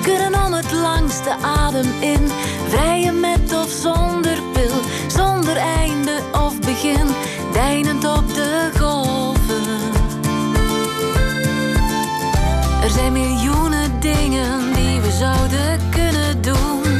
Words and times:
We 0.00 0.06
kunnen 0.06 0.44
om 0.44 0.52
het 0.52 0.72
langste 0.72 1.36
adem 1.42 1.92
in. 2.00 2.28
Vrijen 2.68 3.20
met 3.20 3.54
of 3.54 3.70
zonder 3.70 4.38
pil. 4.52 4.80
Zonder 5.06 5.56
einde 5.56 6.18
of 6.32 6.60
begin. 6.60 7.06
Deinend 7.52 8.04
op 8.04 8.34
de 8.34 8.70
golven. 8.78 9.66
Er 12.82 12.90
zijn 12.90 13.12
miljoenen 13.12 14.00
dingen 14.00 14.72
die 14.74 15.00
we 15.00 15.10
zouden 15.10 15.80
kunnen 15.90 16.42
doen. 16.42 16.98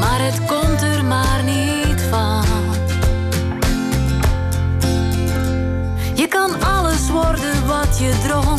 Maar 0.00 0.20
het 0.20 0.44
komt 0.46 0.82
er 0.82 1.04
maar 1.04 1.42
niet 1.44 2.02
van. 2.10 2.44
Je 6.14 6.26
kan 6.28 6.62
alles 6.62 7.10
worden 7.10 7.66
wat 7.66 7.98
je 7.98 8.12
droomt. 8.26 8.57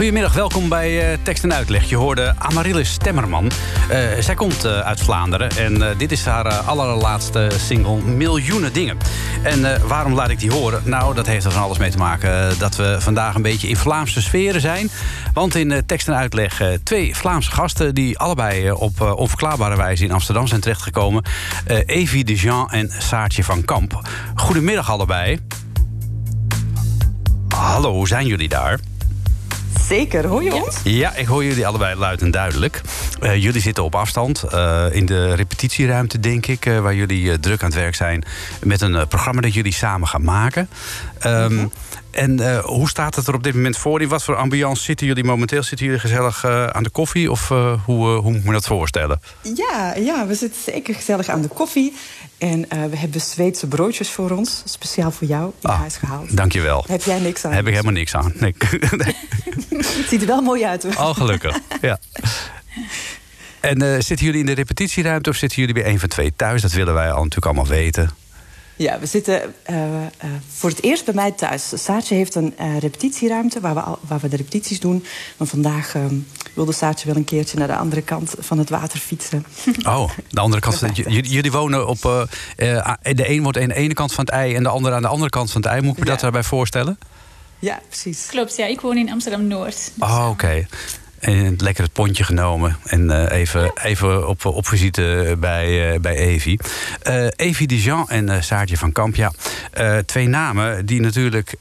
Goedemiddag. 0.00 0.34
Welkom 0.34 0.68
bij 0.68 1.12
eh, 1.12 1.18
Tekst 1.22 1.44
en 1.44 1.54
Uitleg. 1.54 1.88
Je 1.88 1.96
hoorde 1.96 2.34
Amaryllis 2.38 2.92
Stemmerman. 2.92 3.50
Eh, 3.88 4.00
zij 4.20 4.34
komt 4.34 4.64
eh, 4.64 4.80
uit 4.80 5.00
Vlaanderen 5.00 5.50
en 5.50 5.98
dit 5.98 6.12
is 6.12 6.24
haar 6.24 6.52
allerlaatste 6.52 7.50
single 7.56 8.02
Miljoenen 8.02 8.72
Dingen. 8.72 8.96
En 9.42 9.86
waarom 9.88 10.12
laat 10.12 10.28
ik 10.28 10.38
die 10.38 10.52
horen? 10.52 10.82
Nou, 10.84 11.14
dat 11.14 11.26
heeft 11.26 11.44
er 11.44 11.50
van 11.50 11.62
alles 11.62 11.78
mee 11.78 11.90
te 11.90 11.98
maken 11.98 12.58
dat 12.58 12.76
we 12.76 12.96
vandaag 13.00 13.34
een 13.34 13.42
beetje 13.42 13.68
in 13.68 13.76
Vlaamse 13.76 14.22
sferen 14.22 14.60
zijn. 14.60 14.90
Want 15.32 15.54
in 15.54 15.82
Tekst 15.86 16.08
en 16.08 16.16
Uitleg 16.16 16.62
twee 16.82 17.16
Vlaamse 17.16 17.50
gasten... 17.50 17.94
die 17.94 18.18
allebei 18.18 18.70
op 18.70 19.00
onverklaarbare 19.00 19.76
wijze 19.76 20.04
in 20.04 20.12
Amsterdam 20.12 20.46
zijn 20.46 20.60
terechtgekomen. 20.60 21.24
Evie 21.86 22.24
de 22.24 22.34
Jean 22.34 22.70
en 22.70 22.90
Saartje 22.98 23.44
van 23.44 23.64
Kamp. 23.64 24.08
Goedemiddag 24.34 24.90
allebei. 24.90 25.38
Hallo, 27.48 27.92
hoe 27.92 28.08
zijn 28.08 28.26
jullie 28.26 28.48
daar? 28.48 28.78
Zeker, 29.90 30.26
hoor 30.26 30.42
je 30.42 30.54
ons? 30.54 30.76
Ja, 30.84 31.14
ik 31.14 31.26
hoor 31.26 31.44
jullie 31.44 31.66
allebei 31.66 31.94
luid 31.94 32.22
en 32.22 32.30
duidelijk. 32.30 32.80
Eh, 33.20 33.42
jullie 33.42 33.60
zitten 33.60 33.84
op 33.84 33.94
afstand 33.94 34.42
eh, 34.42 34.86
in 34.90 35.06
de 35.06 35.34
repetitieruimte, 35.34 36.20
denk 36.20 36.46
ik... 36.46 36.66
eh, 36.66 36.80
waar 36.80 36.94
jullie 36.94 37.40
druk 37.40 37.62
aan 37.62 37.68
het 37.70 37.78
werk 37.78 37.94
zijn 37.94 38.24
met 38.62 38.80
een 38.80 39.08
programma 39.08 39.40
dat 39.40 39.54
jullie 39.54 39.72
samen 39.72 40.08
gaan 40.08 40.22
maken. 40.22 40.68
Ehm, 41.20 41.66
En 42.10 42.40
eh, 42.40 42.58
hoe 42.64 42.88
staat 42.88 43.14
het 43.14 43.26
er 43.26 43.34
op 43.34 43.42
dit 43.42 43.54
moment 43.54 43.76
voor? 43.76 44.00
In 44.00 44.08
wat 44.08 44.24
voor 44.24 44.36
ambiance 44.36 44.82
zitten 44.82 45.06
jullie 45.06 45.24
momenteel? 45.24 45.62
Zitten 45.62 45.86
jullie 45.86 46.00
gezellig 46.00 46.44
eh, 46.44 46.66
aan 46.66 46.82
de 46.82 46.90
koffie? 46.90 47.30
Of 47.30 47.50
eh, 47.50 47.72
hoe, 47.84 48.08
hoe 48.08 48.32
moet 48.32 48.44
me 48.44 48.52
dat 48.52 48.66
voorstellen? 48.66 49.20
Ja, 49.54 49.94
ja, 49.94 50.26
we 50.26 50.34
zitten 50.34 50.62
zeker 50.62 50.94
gezellig 50.94 51.28
aan 51.28 51.42
de 51.42 51.48
koffie. 51.48 51.92
En 52.38 52.60
we 52.90 52.96
hebben 52.96 53.20
Zweedse 53.20 53.66
broodjes 53.66 54.10
voor 54.10 54.30
ons, 54.30 54.62
speciaal 54.64 55.10
voor 55.10 55.26
jou, 55.26 55.52
in 55.60 55.68
Ah, 55.70 55.78
huis 55.78 55.96
gehaald. 55.96 56.36
Dankjewel. 56.36 56.84
Heb 56.88 57.02
jij 57.02 57.18
niks 57.18 57.44
aan? 57.44 57.52
Heb 57.52 57.66
ik 57.66 57.72
helemaal 57.72 57.92
niks 57.92 58.14
aan. 58.14 58.32
Nee. 58.34 58.54
nee. 58.96 59.16
Het 59.76 60.06
ziet 60.08 60.20
er 60.20 60.26
wel 60.26 60.42
mooi 60.42 60.64
uit 60.64 60.82
hoor. 60.82 60.92
Oh, 60.92 61.16
gelukkig. 61.16 61.58
Ja. 61.80 61.98
En 63.60 64.02
zitten 64.02 64.26
jullie 64.26 64.40
in 64.40 64.46
de 64.46 64.52
repetitieruimte 64.52 65.30
of 65.30 65.36
zitten 65.36 65.58
jullie 65.58 65.74
bij 65.82 65.86
een 65.92 66.00
van 66.00 66.08
twee 66.08 66.32
thuis? 66.36 66.62
Dat 66.62 66.72
willen 66.72 66.94
wij 66.94 67.10
al 67.10 67.22
natuurlijk 67.22 67.46
allemaal 67.46 67.66
weten. 67.66 68.10
Ja, 68.80 68.98
we 68.98 69.06
zitten 69.06 69.54
eh, 69.62 70.04
eh, 70.06 70.08
voor 70.54 70.70
het 70.70 70.82
eerst 70.82 71.04
bij 71.04 71.14
mij 71.14 71.30
thuis. 71.32 71.72
Saartje 71.84 72.14
heeft 72.14 72.34
een 72.34 72.54
eh, 72.58 72.78
repetitieruimte 72.78 73.60
waar 73.60 73.74
we, 73.74 73.80
al, 73.80 73.98
waar 74.08 74.18
we 74.18 74.28
de 74.28 74.36
repetities 74.36 74.80
doen. 74.80 75.04
Maar 75.36 75.46
vandaag 75.46 75.94
eh, 75.94 76.04
wilde 76.54 76.72
Saartje 76.72 77.06
wel 77.06 77.16
een 77.16 77.24
keertje 77.24 77.58
naar 77.58 77.66
de 77.66 77.76
andere 77.76 78.02
kant 78.02 78.34
van 78.38 78.58
het 78.58 78.70
water 78.70 78.98
fietsen. 78.98 79.46
Oh, 79.86 80.10
de 80.30 80.40
andere 80.40 80.62
kant. 80.62 80.80
j- 80.94 81.20
jullie 81.22 81.52
wonen 81.52 81.86
op. 81.88 82.04
eh, 82.56 82.76
eh, 82.76 82.94
de 83.16 83.30
een 83.30 83.42
wordt 83.42 83.58
aan 83.58 83.68
de 83.68 83.74
ene 83.74 83.94
kant 83.94 84.12
van 84.12 84.24
het 84.24 84.34
ei 84.34 84.54
en 84.54 84.62
de 84.62 84.68
andere 84.68 84.94
aan 84.94 85.02
de 85.02 85.08
andere 85.08 85.30
kant 85.30 85.50
van 85.52 85.60
het 85.62 85.70
ei. 85.70 85.80
Moet 85.82 85.92
ik 85.92 85.98
me 85.98 86.04
dat 86.10 86.20
daarbij 86.20 86.42
voorstellen? 86.42 86.98
Ja, 87.58 87.80
precies. 87.88 88.26
Klopt, 88.26 88.56
ja. 88.56 88.66
Ik 88.66 88.80
woon 88.80 88.96
in 88.96 89.10
Amsterdam-Noord. 89.10 89.92
Oh, 89.98 90.26
oké. 90.30 90.66
En 91.20 91.54
lekker 91.56 91.84
het 91.84 91.92
pontje 91.92 92.24
genomen. 92.24 92.76
En 92.84 93.10
eh, 93.10 93.38
even, 93.38 93.72
even 93.82 94.28
op, 94.28 94.44
op 94.44 94.66
visite 94.66 95.36
bij, 95.38 95.92
eh, 95.92 96.00
bij 96.00 96.16
Evi. 96.16 96.58
Eh 97.02 97.26
Evi 97.36 97.66
Dijon 97.66 98.08
en 98.08 98.44
Saartje 98.44 98.76
van 98.76 98.92
Kamp. 98.92 99.14
Ja, 99.14 99.32
twee 100.06 100.28
namen 100.28 100.86
die 100.86 101.00
natuurlijk 101.00 101.54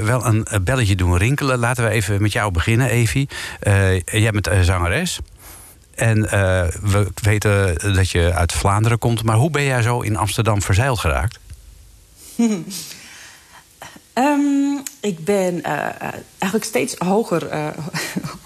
wel 0.00 0.26
een 0.26 0.46
belletje 0.62 0.94
doen 0.94 1.16
rinkelen. 1.16 1.58
Laten 1.58 1.84
we 1.84 1.90
even 1.90 2.22
met 2.22 2.32
jou 2.32 2.52
beginnen, 2.52 2.88
Evi. 2.88 3.26
Eh, 3.60 4.00
jij 4.00 4.30
bent 4.30 4.50
zangeres. 4.62 5.18
En 5.94 6.20
we 6.82 7.06
weten 7.22 7.78
dat 7.94 8.10
je 8.10 8.32
uit 8.34 8.52
Vlaanderen 8.52 8.98
komt. 8.98 9.22
Maar 9.22 9.36
hoe 9.36 9.50
ben 9.50 9.64
jij 9.64 9.82
zo 9.82 10.00
in 10.00 10.16
Amsterdam 10.16 10.62
verzeild 10.62 10.98
geraakt? 10.98 11.38
Ehm, 14.12 14.78
ik 15.00 15.24
ben 15.24 15.62
eigenlijk 16.38 16.64
steeds 16.64 16.94
hoger, 16.98 17.48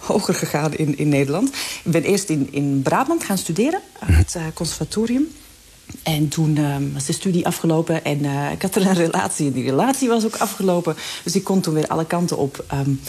hoger 0.06 0.34
gegaan 0.34 0.74
in, 0.74 0.98
in 0.98 1.08
Nederland. 1.08 1.48
Ik 1.84 1.92
ben 1.92 2.02
eerst 2.02 2.28
in, 2.28 2.48
in 2.52 2.82
Brabant 2.82 3.24
gaan 3.24 3.38
studeren, 3.38 3.80
aan 3.98 4.12
het 4.12 4.36
conservatorium. 4.54 5.26
En 6.02 6.28
toen 6.28 6.56
ehm, 6.56 6.92
was 6.92 7.06
de 7.06 7.12
studie 7.12 7.46
afgelopen 7.46 8.04
en 8.04 8.24
ik 8.52 8.62
had 8.62 8.74
er 8.74 8.86
een 8.86 8.94
relatie. 8.94 9.46
En 9.46 9.52
die 9.52 9.64
relatie 9.64 10.08
was 10.08 10.24
ook 10.24 10.36
afgelopen. 10.36 10.96
Dus 11.24 11.34
ik 11.34 11.44
kon 11.44 11.60
toen 11.60 11.74
weer 11.74 11.86
alle 11.86 12.06
kanten 12.06 12.36
op. 12.36 12.64
Um, 12.72 13.00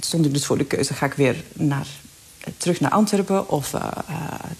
stond 0.00 0.24
ik 0.24 0.32
dus 0.32 0.46
voor 0.46 0.58
de 0.58 0.64
keuze, 0.64 0.94
ga 0.94 1.06
ik 1.06 1.12
weer 1.12 1.44
naar, 1.52 1.86
terug 2.56 2.80
naar 2.80 2.90
Antwerpen... 2.90 3.48
of 3.48 3.74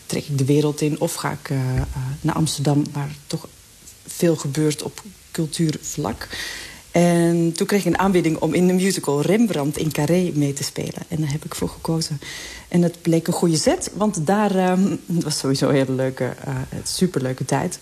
trek 0.06 0.24
ik 0.24 0.38
de 0.38 0.44
wereld 0.44 0.80
in, 0.80 1.00
of 1.00 1.14
ga 1.14 1.30
ik 1.30 1.50
naar 2.20 2.34
Amsterdam... 2.34 2.84
waar 2.92 3.10
toch 3.26 3.48
veel 4.06 4.36
gebeurt 4.36 4.82
op 4.82 5.02
cultuurvlak. 5.30 6.28
En 6.92 7.52
toen 7.52 7.66
kreeg 7.66 7.80
ik 7.80 7.86
een 7.86 7.98
aanbieding 7.98 8.36
om 8.36 8.54
in 8.54 8.66
de 8.66 8.72
musical 8.72 9.20
Rembrandt 9.20 9.76
in 9.76 9.92
Carré 9.92 10.30
mee 10.34 10.52
te 10.52 10.64
spelen. 10.64 11.02
En 11.08 11.20
daar 11.20 11.30
heb 11.30 11.44
ik 11.44 11.54
voor 11.54 11.68
gekozen. 11.68 12.20
En 12.68 12.80
dat 12.80 13.02
bleek 13.02 13.26
een 13.26 13.32
goede 13.32 13.56
zet, 13.56 13.90
want 13.94 14.26
daar 14.26 14.70
um, 14.70 15.00
het 15.14 15.24
was 15.24 15.38
sowieso 15.38 15.68
een 15.68 15.74
hele 15.74 15.92
leuke, 15.92 16.24
uh, 16.48 16.54
superleuke 16.84 17.44
tijd. 17.44 17.78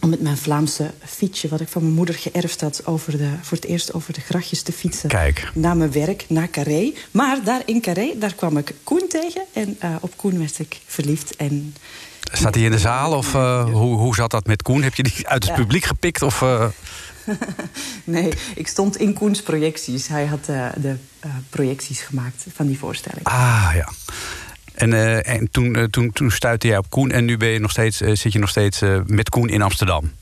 Om 0.00 0.08
met 0.08 0.20
mijn 0.20 0.36
Vlaamse 0.36 0.90
fietsje, 1.04 1.48
wat 1.48 1.60
ik 1.60 1.68
van 1.68 1.82
mijn 1.82 1.94
moeder 1.94 2.14
geërfd 2.14 2.60
had... 2.60 2.86
Over 2.86 3.18
de, 3.18 3.30
voor 3.42 3.56
het 3.56 3.66
eerst 3.66 3.94
over 3.94 4.12
de 4.12 4.20
grachtjes 4.20 4.62
te 4.62 4.72
fietsen. 4.72 5.08
Kijk. 5.08 5.50
Naar 5.54 5.76
mijn 5.76 5.92
werk, 5.92 6.24
naar 6.28 6.50
Carré. 6.50 6.92
Maar 7.10 7.38
daar 7.44 7.62
in 7.64 7.80
Carré, 7.80 8.12
daar 8.18 8.34
kwam 8.34 8.56
ik 8.56 8.74
Koen 8.84 9.04
tegen. 9.08 9.42
En 9.52 9.78
uh, 9.84 9.94
op 10.00 10.12
Koen 10.16 10.38
werd 10.38 10.58
ik 10.58 10.80
verliefd. 10.86 11.36
En 11.36 11.74
Staat 12.32 12.54
hij 12.54 12.64
in 12.64 12.70
de 12.70 12.78
zaal 12.78 13.16
of 13.16 13.34
uh, 13.34 13.64
hoe, 13.64 13.96
hoe 13.96 14.14
zat 14.14 14.30
dat 14.30 14.46
met 14.46 14.62
Koen? 14.62 14.82
Heb 14.82 14.94
je 14.94 15.02
die 15.02 15.28
uit 15.28 15.44
het 15.44 15.56
ja. 15.56 15.62
publiek 15.62 15.84
gepikt? 15.84 16.22
Of, 16.22 16.40
uh... 16.40 16.64
nee, 18.04 18.32
ik 18.54 18.68
stond 18.68 18.96
in 18.96 19.12
Koens 19.12 19.42
projecties. 19.42 20.08
Hij 20.08 20.26
had 20.26 20.48
uh, 20.50 20.66
de 20.76 20.96
uh, 21.26 21.32
projecties 21.50 22.00
gemaakt 22.00 22.46
van 22.54 22.66
die 22.66 22.78
voorstelling. 22.78 23.24
Ah, 23.24 23.70
ja. 23.74 23.88
En, 24.74 24.90
uh, 24.90 25.28
en 25.28 25.50
toen, 25.50 25.88
toen, 25.90 26.12
toen 26.12 26.30
stuitte 26.30 26.66
jij 26.66 26.76
op 26.78 26.90
Koen 26.90 27.10
en 27.10 27.24
nu 27.24 27.36
ben 27.36 27.48
je 27.48 27.58
nog 27.58 27.70
steeds, 27.70 27.96
zit 27.96 28.32
je 28.32 28.38
nog 28.38 28.48
steeds 28.50 28.80
met 29.06 29.28
Koen 29.28 29.48
in 29.48 29.62
Amsterdam. 29.62 30.12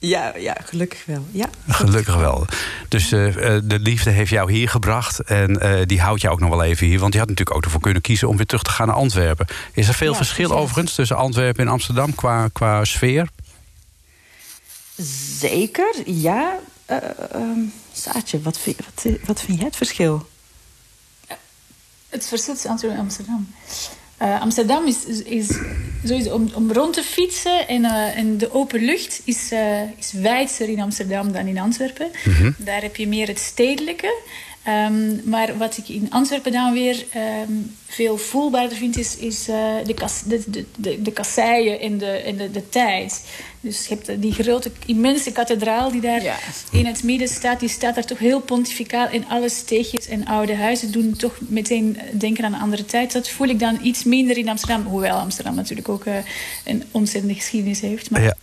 Ja, 0.00 0.32
ja, 0.36 0.56
gelukkig 0.64 1.04
wel. 1.06 1.26
Ja, 1.30 1.48
gelukkig 1.68 2.16
wel. 2.16 2.46
Dus 2.88 3.08
de 3.08 3.78
liefde 3.80 4.10
heeft 4.10 4.30
jou 4.30 4.52
hier 4.52 4.68
gebracht. 4.68 5.20
En 5.20 5.60
die 5.86 6.00
houdt 6.00 6.20
jou 6.20 6.34
ook 6.34 6.40
nog 6.40 6.50
wel 6.50 6.62
even 6.62 6.86
hier. 6.86 6.98
Want 6.98 7.12
je 7.12 7.18
had 7.18 7.28
natuurlijk 7.28 7.56
ook 7.56 7.64
ervoor 7.64 7.80
kunnen 7.80 8.02
kiezen 8.02 8.28
om 8.28 8.36
weer 8.36 8.46
terug 8.46 8.62
te 8.62 8.70
gaan 8.70 8.86
naar 8.86 8.96
Antwerpen. 8.96 9.46
Is 9.72 9.88
er 9.88 9.94
veel 9.94 10.10
Ja, 10.10 10.16
verschil 10.16 10.46
precies. 10.48 10.62
overigens 10.62 10.94
tussen 10.94 11.16
Antwerpen 11.16 11.64
en 11.64 11.70
Amsterdam 11.70 12.14
qua, 12.14 12.48
qua 12.52 12.84
sfeer? 12.84 13.28
Zeker, 15.38 16.10
ja. 16.10 16.60
Eh, 16.86 16.96
ehm, 17.32 17.60
Saatje, 17.92 18.40
wat 18.40 18.58
vind, 18.58 18.76
wat, 18.76 19.12
wat 19.26 19.40
vind 19.40 19.58
jij 19.58 19.66
het 19.66 19.76
verschil? 19.76 20.26
Het 22.08 22.26
verschil 22.26 22.52
tussen 22.52 22.70
Antwerpen 22.70 22.98
en 22.98 23.04
Amsterdam. 23.04 23.48
Eh, 24.18 24.40
Amsterdam 24.40 24.86
is, 24.86 25.04
is, 25.04 25.22
is 25.22 25.58
sowieso 26.04 26.34
om, 26.34 26.50
om 26.54 26.72
rond 26.72 26.94
te 26.94 27.02
fietsen 27.02 27.68
en, 27.68 27.84
eh, 27.84 28.16
en 28.16 28.38
de 28.38 28.52
open 28.52 28.84
lucht 28.84 29.20
is, 29.24 29.50
eh, 29.50 29.82
is 29.82 30.12
wijdser 30.12 30.68
in 30.68 30.80
Amsterdam 30.80 31.32
dan 31.32 31.46
in 31.46 31.58
Antwerpen. 31.58 32.10
Daar 32.56 32.82
heb 32.82 32.96
je 32.96 33.08
meer 33.08 33.26
het 33.26 33.38
stedelijke. 33.38 34.22
Ehm, 34.68 35.28
maar 35.30 35.56
wat 35.56 35.76
ik 35.78 35.88
in 35.88 36.06
Antwerpen 36.10 36.52
dan 36.52 36.72
weer 36.72 37.04
ehm, 37.12 37.52
veel 37.86 38.16
voelbaarder 38.18 38.76
vind, 38.78 38.96
is, 38.98 39.16
is 39.16 39.48
eh, 39.48 39.56
de, 39.84 39.94
kas, 39.94 40.22
de, 40.22 40.42
de, 40.46 40.64
de, 40.76 41.02
de 41.02 41.12
kasseien 41.12 41.80
en, 41.80 41.98
de, 41.98 42.06
en 42.10 42.36
de, 42.36 42.50
de 42.50 42.68
tijd. 42.68 43.24
Dus 43.60 43.86
je 43.86 43.94
hebt 43.94 44.22
die 44.22 44.32
grote, 44.32 44.70
immense 44.86 45.32
kathedraal 45.32 45.90
die 45.90 46.00
daar 46.00 46.22
Ja. 46.22 46.36
in 46.72 46.86
het 46.86 47.02
midden 47.02 47.28
staat. 47.28 47.60
Die 47.60 47.68
staat 47.68 47.94
daar 47.94 48.04
toch 48.04 48.18
heel 48.18 48.40
pontificaal. 48.40 49.06
En 49.08 49.24
alle 49.28 49.48
steegjes 49.48 50.06
en 50.08 50.26
oude 50.26 50.54
huizen 50.56 50.92
doen 50.92 51.16
toch 51.16 51.38
meteen 51.48 51.98
denken 52.12 52.44
aan 52.44 52.54
een 52.54 52.60
andere 52.60 52.84
tijd. 52.84 53.12
Dat 53.12 53.28
voel 53.28 53.48
ik 53.48 53.58
dan 53.58 53.78
iets 53.82 54.04
minder 54.04 54.36
in 54.38 54.48
Amsterdam. 54.48 54.82
Hoewel 54.86 55.16
Amsterdam 55.18 55.54
natuurlijk 55.54 55.88
ook 55.88 56.04
eh, 56.04 56.14
een 56.64 56.84
ontzettende 56.90 57.34
geschiedenis 57.34 57.80
heeft. 57.80 58.10
Maar 58.10 58.22
Ja. 58.22 58.34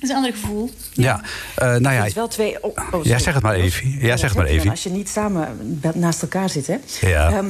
Het 0.00 0.08
is 0.08 0.08
een 0.08 0.16
ander 0.16 0.32
gevoel. 0.32 0.70
Ja, 0.92 1.20
eh, 1.54 1.66
nou 1.66 1.82
ja, 1.82 1.90
Het 1.90 2.06
is 2.06 2.14
wel 2.14 2.28
twee... 2.28 2.62
Oh, 2.62 2.76
oh. 2.90 3.04
Ja, 3.04 3.18
zeg 3.18 3.34
het 3.34 3.42
maar, 3.42 3.54
Evie. 3.54 3.98
Ja, 4.00 4.16
zeg 4.16 4.28
het 4.28 4.38
maar, 4.38 4.46
Evie. 4.46 4.70
Als 4.70 4.82
je 4.82 4.90
niet 4.90 5.08
samen 5.08 5.80
naast 5.94 6.22
elkaar 6.22 6.50
zit, 6.50 6.66
hè? 6.66 6.76
Ja. 7.00 7.30
Ehm, 7.30 7.48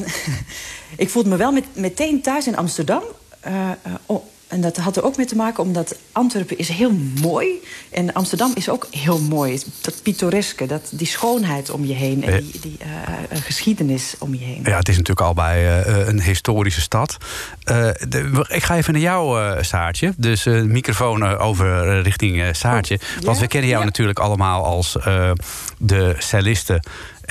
ik 0.96 1.10
voelde 1.10 1.28
me 1.28 1.36
wel 1.36 1.52
met, 1.52 1.64
meteen 1.74 2.22
thuis 2.22 2.46
in 2.46 2.56
Amsterdam. 2.56 3.02
Eh, 3.40 3.70
eh, 3.70 3.92
oh, 4.06 4.24
en 4.50 4.60
dat 4.60 4.76
had 4.76 4.96
er 4.96 5.04
ook 5.04 5.16
mee 5.16 5.26
te 5.26 5.36
maken 5.36 5.62
omdat 5.62 5.94
Antwerpen 6.12 6.58
is 6.58 6.68
heel 6.68 6.92
mooi. 7.20 7.48
En 7.90 8.12
Amsterdam 8.12 8.50
is 8.54 8.68
ook 8.68 8.86
heel 8.90 9.18
mooi. 9.18 9.60
Dat 9.80 10.02
pittoreske, 10.02 10.66
dat, 10.66 10.88
die 10.90 11.06
schoonheid 11.06 11.70
om 11.70 11.84
je 11.84 11.94
heen. 11.94 12.24
En 12.24 12.42
die, 12.42 12.60
die 12.60 12.76
eh, 12.78 12.88
eh, 13.36 13.42
geschiedenis 13.44 14.14
om 14.18 14.34
je 14.34 14.44
heen. 14.44 14.60
Ja, 14.64 14.76
het 14.76 14.88
is 14.88 14.96
natuurlijk 14.96 15.26
al 15.26 15.34
bij 15.34 15.82
eh, 15.84 16.06
een 16.08 16.22
historische 16.22 16.80
stad. 16.80 17.16
Eh, 17.64 17.88
de- 18.08 18.46
ik 18.48 18.62
ga 18.62 18.76
even 18.76 18.92
naar 18.92 19.02
jou, 19.02 19.40
eh, 19.42 19.62
Saartje. 19.62 20.12
Dus 20.16 20.46
eh, 20.46 20.62
microfoon 20.62 21.22
eh, 21.24 21.40
over 21.46 21.88
eh, 21.88 22.02
richting 22.02 22.40
eh, 22.42 22.48
Saartje. 22.52 22.94
Oh, 23.18 23.24
Want 23.24 23.38
we 23.38 23.46
kennen 23.46 23.68
jou 23.68 23.80
Ja. 23.80 23.86
natuurlijk 23.86 24.18
allemaal 24.18 24.64
als 24.64 24.96
eh, 24.98 25.30
de 25.78 26.14
celliste 26.18 26.82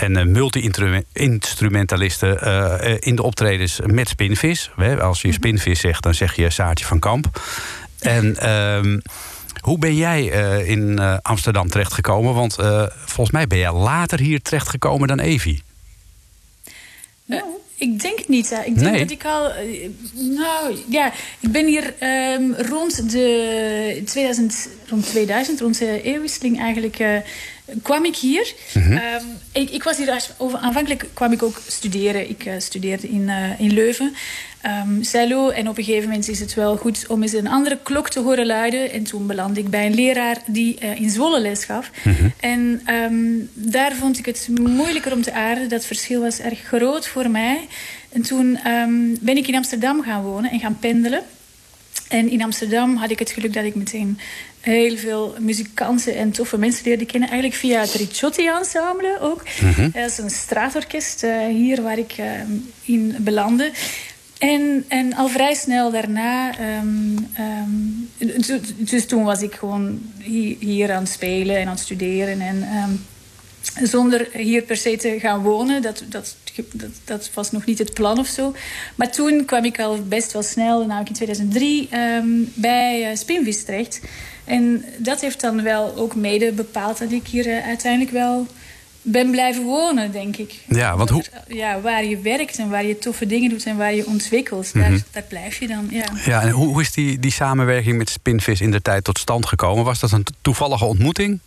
en 0.01 0.18
eh, 0.18 0.25
multi-instrumentaliste 0.25 2.36
eh, 2.40 2.92
eh, 2.94 2.98
in 3.00 3.16
de 3.16 3.24
optredens 3.24 3.80
met 3.86 4.10
Spinvis. 4.10 4.72
Als 5.01 5.22
je 5.22 5.31
Spinvis 5.31 5.80
zegt, 5.80 6.04
dan 6.04 6.13
zeg 6.13 6.36
je 6.36 6.50
Saartje 6.50 6.86
van 6.86 7.00
Kamp. 7.00 7.42
En 8.00 8.38
ehm, 8.38 9.00
hoe 9.62 9.78
ben 9.80 9.96
jij 9.96 10.31
eh, 10.31 10.69
in 10.69 11.00
eh, 11.00 11.18
Amsterdam 11.22 11.69
terechtgekomen? 11.69 12.34
Want 12.34 12.57
eh, 12.57 12.84
volgens 13.06 13.31
mij 13.31 13.48
ben 13.48 13.57
jij 13.57 13.74
later 13.74 14.19
hier 14.19 14.42
terechtgekomen 14.42 15.07
dan 15.07 15.19
Evie. 15.19 15.63
Eh, 17.28 17.42
ik 17.75 18.02
denk 18.02 18.18
het 18.18 18.28
niet. 18.28 18.50
hè. 18.50 18.62
Ik 18.63 18.80
denk 18.80 18.92
Nee. 18.92 19.00
dat 19.00 19.12
ik 19.12 19.25
al... 19.25 19.52
nou, 20.13 20.78
ja. 20.90 21.12
Ik 21.40 21.52
ben 21.52 21.66
hier 21.68 21.94
ehm, 22.00 22.52
rond 22.69 23.12
de 23.12 24.02
2000, 24.06 24.69
rond 24.90 25.06
2000, 25.06 25.60
rond 25.60 25.78
de 25.80 26.02
eeuwwisseling 26.02 26.60
eigenlijk... 26.60 26.98
kwam 27.83 28.06
ik 28.06 28.16
hier. 28.16 28.54
Mhm. 28.74 28.92
Ehm, 28.92 29.24
ik, 29.51 29.69
ik 29.69 29.83
was 29.83 29.98
hier... 29.98 30.12
als- 30.12 30.30
over- 30.38 30.60
Aanvankelijk 30.60 31.06
kwam 31.13 31.31
ik 31.31 31.44
ook 31.44 31.62
studeren. 31.68 32.30
Ik 32.30 32.45
eh, 32.45 32.54
studeerde 32.57 33.10
in, 33.10 33.30
eh, 33.30 33.60
in 33.60 33.74
Leuven. 33.74 34.16
ehm 34.62 35.01
cello. 35.04 35.50
En 35.50 35.69
op 35.69 35.77
een 35.77 35.83
gegeven 35.83 36.10
moment 36.10 36.27
is 36.27 36.39
het 36.39 36.54
wel 36.54 36.77
goed 36.77 37.06
om 37.07 37.21
eens 37.21 37.33
een 37.33 37.48
andere 37.48 37.77
klok 37.83 38.10
te 38.10 38.19
horen 38.19 38.45
luiden. 38.45 38.92
En 38.92 39.04
toen 39.04 39.27
belandde 39.27 39.60
ik 39.60 39.69
bij 39.69 39.86
een 39.86 39.94
leraar 39.95 40.38
die 40.45 40.80
eh, 40.80 41.00
in 41.01 41.10
Zwolle 41.10 41.39
les 41.39 41.63
gaf. 41.66 41.89
En 42.39 42.81
ehm, 42.86 43.16
daar 43.54 43.95
vond 43.95 44.18
ik 44.18 44.26
het 44.26 44.47
moeilijker 44.59 45.14
om 45.14 45.21
te 45.21 45.33
aarden. 45.33 45.69
Dat 45.69 45.85
verschil 45.85 46.21
was 46.21 46.40
erg 46.40 46.59
groot 46.59 47.07
voor 47.07 47.30
mij. 47.30 47.68
En 48.11 48.21
toen 48.21 48.59
ben 49.21 49.38
ik 49.38 49.47
in 49.47 49.56
Amsterdam 49.56 50.04
gaan 50.04 50.23
wonen 50.23 50.52
en 50.52 50.59
gaan 50.59 50.78
pendelen. 50.80 51.21
En 52.07 52.30
in 52.30 52.44
Amsterdam 52.44 52.95
had 52.95 53.09
ik 53.11 53.19
het 53.19 53.31
geluk 53.31 53.54
dat 53.54 53.64
ik 53.64 53.76
meteen 53.76 54.19
heel 54.59 54.97
veel 54.97 55.35
muzikanten 55.39 56.16
en 56.16 56.31
toffe 56.31 56.57
mensen 56.57 56.85
leerde 56.85 57.06
kennen. 57.06 57.30
Eigenlijk 57.30 57.59
via 57.59 57.80
het 57.80 57.94
Ricciotti 57.94 58.47
Ensemble 58.47 59.18
ook. 59.21 59.44
Dat 59.94 60.09
is 60.11 60.18
een 60.18 60.30
straatorkest 60.30 61.23
eh, 61.23 61.45
hier 61.47 61.81
waar 61.81 61.97
ik 61.97 62.11
eh, 62.18 62.31
in 62.83 63.16
belandde. 63.19 63.71
En, 64.37 64.85
en 64.87 65.13
al 65.13 65.28
vrij 65.28 65.54
snel 65.54 65.92
daarna, 65.92 66.57
ehm, 66.57 67.18
ehm, 67.33 68.42
tu- 68.42 68.61
dus 68.78 69.06
toen 69.06 69.23
was 69.23 69.42
ik 69.42 69.54
gewoon 69.54 70.01
hier, 70.19 70.56
hier 70.59 70.92
aan 70.92 71.04
het 71.04 71.11
spelen 71.11 71.56
en 71.57 71.66
aan 71.66 71.73
het 71.73 71.80
studeren. 71.80 72.42
En 72.42 72.63
ehm, 72.63 72.92
zonder 73.87 74.28
hier 74.33 74.61
per 74.61 74.78
se 74.78 74.97
te 74.97 75.19
gaan 75.19 75.42
wonen. 75.42 75.81
Dat, 75.81 76.04
dat, 76.09 76.35
dat, 76.73 76.89
dat 77.06 77.30
was 77.33 77.51
nog 77.51 77.66
niet 77.66 77.78
het 77.80 77.94
plan 77.94 78.19
of 78.19 78.28
zo. 78.28 78.56
Maar 78.95 79.11
toen 79.11 79.45
kwam 79.45 79.66
ik 79.66 79.80
al 79.80 80.04
best 80.04 80.31
wel 80.33 80.44
snel, 80.44 80.80
namelijk 80.80 81.09
in 81.09 81.16
2003, 81.16 81.87
ehm, 81.92 82.28
bij 82.54 83.16
Spinvis 83.16 83.63
terecht. 83.63 83.99
En 84.49 84.85
dat 84.97 85.21
heeft 85.21 85.41
dan 85.41 85.63
wel 85.63 85.95
ook 85.97 86.15
mede 86.15 86.51
bepaald 86.51 86.97
dat 86.99 87.11
ik 87.11 87.27
hier 87.27 87.47
eh, 87.47 87.68
uiteindelijk 87.68 88.11
wel 88.11 88.47
ben 89.01 89.31
blijven 89.31 89.63
wonen, 89.63 90.11
denk 90.11 90.37
ik. 90.37 90.53
Ja, 90.68 90.97
want 90.97 91.09
hoe- 91.09 91.23
Omdat, 91.31 91.57
Ja, 91.57 91.81
waar 91.81 92.06
je 92.06 92.19
werkt 92.19 92.57
en 92.57 92.69
waar 92.69 92.85
je 92.85 92.97
toffe 92.97 93.25
dingen 93.25 93.49
doet 93.49 93.65
en 93.65 93.77
waar 93.77 93.94
je 93.94 94.06
ontwikkelt, 94.06 94.73
daar, 94.73 95.03
daar 95.11 95.23
blijf 95.29 95.59
je 95.59 95.68
dan. 95.68 95.87
Ja. 95.89 96.06
Ja, 96.25 96.41
en 96.41 96.49
hoe, 96.49 96.68
hoe 96.68 96.81
is 96.81 96.91
die, 96.91 97.19
die 97.19 97.31
samenwerking 97.31 97.97
met 97.97 98.09
Spinvis 98.09 98.61
in 98.61 98.71
de 98.71 98.81
tijd 98.81 99.03
tot 99.03 99.19
stand 99.19 99.45
gekomen? 99.45 99.83
Was 99.85 99.99
dat 99.99 100.11
een 100.11 100.23
to- 100.23 100.33
toevallige 100.41 100.85
ontmoeting? 100.85 101.39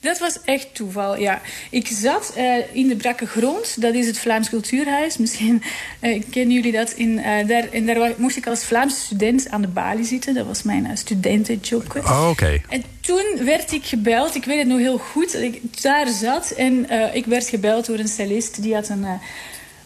Dat 0.00 0.18
was 0.18 0.38
echt 0.44 0.74
toeval, 0.74 1.16
ja. 1.16 1.40
Ik 1.70 1.86
zat 1.86 2.32
eh, 2.36 2.54
in 2.72 2.88
de 2.88 2.96
Brakke 2.96 3.26
Grond, 3.26 3.80
dat 3.80 3.94
is 3.94 4.06
het 4.06 4.18
Vlaams 4.18 4.48
Cultuurhuis. 4.48 5.16
Misschien 5.16 5.62
eh, 6.00 6.22
kennen 6.30 6.54
jullie 6.54 6.72
dat. 6.72 6.90
In, 6.90 7.18
eh, 7.18 7.46
daar, 7.46 7.68
en 7.72 7.86
daar 7.86 8.12
moest 8.16 8.36
ik 8.36 8.46
als 8.46 8.64
Vlaamse 8.64 9.00
student 9.00 9.48
aan 9.50 9.60
de 9.60 9.68
balie 9.68 10.04
zitten. 10.04 10.34
Dat 10.34 10.46
was 10.46 10.62
mijn 10.62 10.98
studentenjob. 10.98 11.96
Oh, 11.96 12.28
oké. 12.30 12.60
En 12.68 12.84
toen 13.00 13.44
werd 13.44 13.72
ik 13.72 13.84
gebeld, 13.84 14.34
ik 14.34 14.44
weet 14.44 14.58
het 14.58 14.66
nog 14.66 14.78
heel 14.78 14.98
goed, 14.98 15.32
dat 15.32 15.42
ik 15.42 15.82
daar 15.82 16.08
zat. 16.08 16.50
En 16.50 16.86
ik 17.12 17.26
werd 17.26 17.48
gebeld 17.48 17.86
door 17.86 17.98
een 17.98 18.08
cellist. 18.08 18.62
Die 18.62 18.74
had 18.74 18.88
een, 18.88 19.06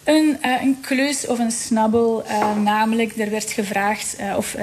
Een, 0.04 0.38
uh, 0.44 0.62
een 0.62 0.78
klus 0.80 1.26
of 1.26 1.38
een 1.38 1.50
snabbel. 1.50 2.24
Uh, 2.28 2.56
namelijk, 2.56 3.16
er 3.16 3.30
werd 3.30 3.50
gevraagd... 3.50 4.16
Uh, 4.20 4.36
of 4.36 4.56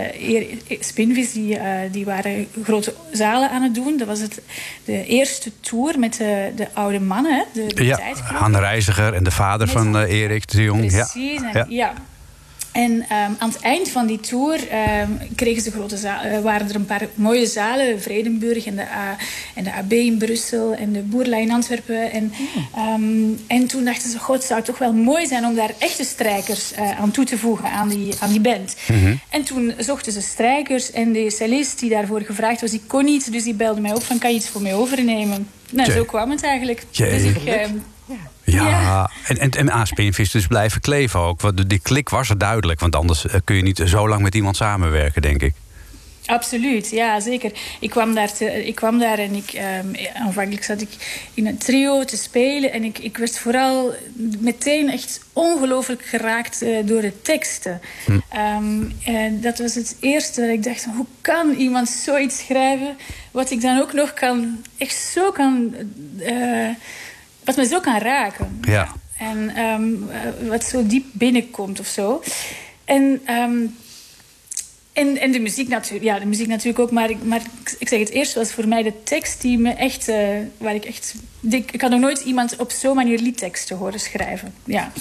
Spinvis, 0.80 1.32
die, 1.32 1.58
die 1.92 2.06
waren 2.06 2.48
grote 2.64 2.94
zalen 3.12 3.50
aan 3.50 3.62
het 3.62 3.76
doen. 3.76 3.98
Dat 3.98 4.08
was 4.08 4.20
het, 4.20 4.42
de 4.86 5.06
eerste 5.06 5.52
tour 5.60 6.00
met 6.00 6.14
de, 6.14 6.52
de 6.56 6.68
oude 6.74 7.00
mannen. 7.00 7.46
De, 7.54 7.66
de 7.74 7.86
ja, 7.86 8.00
Han 8.24 8.58
Reiziger 8.58 9.14
en 9.14 9.24
de 9.24 9.32
vader 9.32 9.68
met 9.68 9.76
van 9.76 9.98
Erik 9.98 10.48
de 10.48 10.64
Jong. 10.64 10.88
Precies, 10.88 11.42
ja. 11.42 11.54
En, 11.54 11.66
ja. 11.70 11.94
En 12.72 12.92
um, 12.92 13.06
aan 13.10 13.50
het 13.50 13.60
eind 13.60 13.90
van 13.90 14.08
die 14.08 14.20
tour 14.20 14.54
um, 14.54 15.20
kregen 15.36 15.62
ze 15.62 15.72
grote 15.72 15.96
uh, 15.96 16.40
waren 16.40 16.70
er 16.70 16.76
een 16.76 16.86
paar 16.86 17.08
mooie 17.16 17.46
zalen. 17.46 18.02
Vredenburg 18.02 18.66
en 18.66 18.76
de, 18.76 18.82
A, 18.82 19.18
en 19.56 19.64
de 19.64 19.74
AB 19.74 19.92
in 19.92 20.18
Brussel 20.18 20.74
en 20.74 20.92
de 20.92 21.00
Boerlei 21.00 21.42
in 21.42 21.52
Antwerpen. 21.52 22.12
En, 22.12 22.34
um, 22.78 23.40
en 23.48 23.68
toen 23.68 23.86
dachten 23.86 24.10
ze, 24.10 24.20
god, 24.20 24.36
het 24.36 24.46
zou 24.46 24.62
toch 24.62 24.78
wel 24.78 24.94
mooi 24.94 25.28
zijn... 25.28 25.46
om 25.46 25.56
daar 25.56 25.74
echte 25.78 26.04
strijkers 26.04 26.72
uh, 26.74 27.00
aan 27.00 27.12
toe 27.12 27.26
te 27.26 27.38
voegen 27.38 27.70
aan 27.70 27.90
die, 27.90 28.14
aan 28.20 28.30
die 28.32 28.42
band. 28.42 28.76
Mm 28.88 29.04
-hmm. 29.04 29.20
En 29.30 29.44
toen 29.44 29.74
zochten 29.78 30.12
ze 30.12 30.22
strijkers 30.22 30.92
en 30.92 31.12
de 31.12 31.32
cellist 31.32 31.80
die 31.80 31.90
daarvoor 31.90 32.22
gevraagd 32.22 32.62
was... 32.62 32.72
die 32.72 32.82
kon 32.88 33.06
niet, 33.06 33.32
dus 33.32 33.44
die 33.44 33.54
belde 33.54 33.82
mij 33.82 33.94
op 33.94 34.04
van, 34.04 34.18
kan 34.18 34.30
je 34.30 34.36
iets 34.36 34.50
voor 34.50 34.62
mij 34.62 34.74
overnemen? 34.76 35.48
Nou, 35.72 35.92
zo 35.92 36.04
kwam 36.04 36.30
het 36.30 36.44
eigenlijk. 36.44 36.84
Dus 36.92 37.24
ik, 37.24 37.68
ja, 38.54 38.70
ja. 38.70 39.12
en, 39.28 39.38
en, 39.38 39.52
en 39.52 39.72
aan 39.72 39.88
Spinvis 39.88 40.32
dus 40.32 40.48
blijven 40.48 40.82
kleven 40.82 41.20
ook. 41.20 41.42
Want 41.42 41.70
die 41.70 41.80
klik 41.80 42.10
was 42.10 42.30
er 42.30 42.38
duidelijk. 42.38 42.80
Want 42.80 42.96
anders 42.96 43.28
eh, 43.28 43.40
kun 43.44 43.56
je 43.56 43.62
niet 43.62 43.82
zo 43.86 44.08
lang 44.08 44.22
met 44.22 44.36
iemand 44.36 44.56
samenwerken, 44.56 45.22
denk 45.22 45.42
ik. 45.42 45.54
Absoluut, 46.26 46.90
ja, 46.90 47.20
zeker. 47.20 47.52
Ik 47.80 47.90
kwam 47.90 48.14
daar, 48.16 48.34
te, 48.34 48.66
ik 48.66 48.76
kwam 48.76 49.00
daar 49.00 49.20
en 49.20 49.34
ik, 49.34 49.54
um, 49.84 49.96
aanvankelijk 50.14 50.64
zat 50.64 50.82
ik 50.82 50.90
in 51.34 51.48
een 51.48 51.58
trio 51.58 52.04
te 52.04 52.18
spelen. 52.18 52.72
En 52.72 52.84
ik, 52.84 52.98
ik 52.98 53.18
werd 53.18 53.40
vooral 53.40 53.94
meteen 54.40 54.90
echt 54.90 55.22
ongelooflijk 55.34 56.06
geraakt 56.06 56.64
uh, 56.64 56.78
door 56.86 57.02
de 57.02 57.22
teksten. 57.22 57.82
Hm. 58.06 58.12
Um, 58.12 58.94
en 59.04 59.42
dat 59.42 59.60
was 59.60 59.76
het 59.76 59.98
eerste 60.00 60.42
dat 60.42 60.50
ik 60.50 60.64
dacht, 60.64 60.86
hoe 60.96 61.06
kan 61.22 61.54
iemand 61.54 61.90
zoiets 61.90 62.38
schrijven... 62.38 62.98
wat 63.32 63.52
ik 63.52 63.62
dan 63.62 63.80
ook 63.80 63.94
nog 63.94 64.14
kan, 64.14 64.62
echt 64.78 64.96
zo 64.96 65.32
kan... 65.32 65.76
Uh, 66.20 66.70
wat 67.56 67.66
me 67.66 67.72
zo 67.72 67.80
kan 67.80 67.98
raken. 67.98 68.60
Ja. 68.62 68.96
En 69.18 69.60
um, 69.60 70.10
wat 70.48 70.64
zo 70.64 70.88
diep 70.88 71.06
binnenkomt 71.12 71.80
of 71.80 71.88
zo. 71.88 72.24
En, 72.86 73.22
um, 73.30 73.76
en, 74.94 75.18
en 75.18 75.32
de 75.32 75.40
muziek 75.40 75.68
natuurlijk, 75.68 76.04
ja, 76.04 76.20
de 76.20 76.26
muziek 76.26 76.48
natuurlijk 76.48 76.80
ook. 76.80 76.92
Maar, 76.92 77.10
ik, 77.10 77.24
maar 77.24 77.42
ik 77.80 77.88
zeg 77.88 78.00
het 78.00 78.10
eerst 78.10 78.34
was 78.34 78.52
voor 78.52 78.68
mij 78.68 78.84
de 78.84 79.04
tekst 79.04 79.42
die 79.42 79.58
me 79.58 79.72
echt, 79.72 80.10
uh, 80.10 80.18
waar 80.58 80.76
ik 80.76 80.86
echt, 80.86 81.16
ik, 81.50 81.72
ik 81.72 81.82
had 81.82 81.92
nog 81.92 82.00
nooit 82.00 82.20
iemand 82.20 82.56
op 82.56 82.72
zo'n 82.72 82.96
manier 82.96 83.20
liedteksten 83.20 83.78
horen 83.78 84.00
schrijven. 84.00 84.54
Ja. 84.64 84.92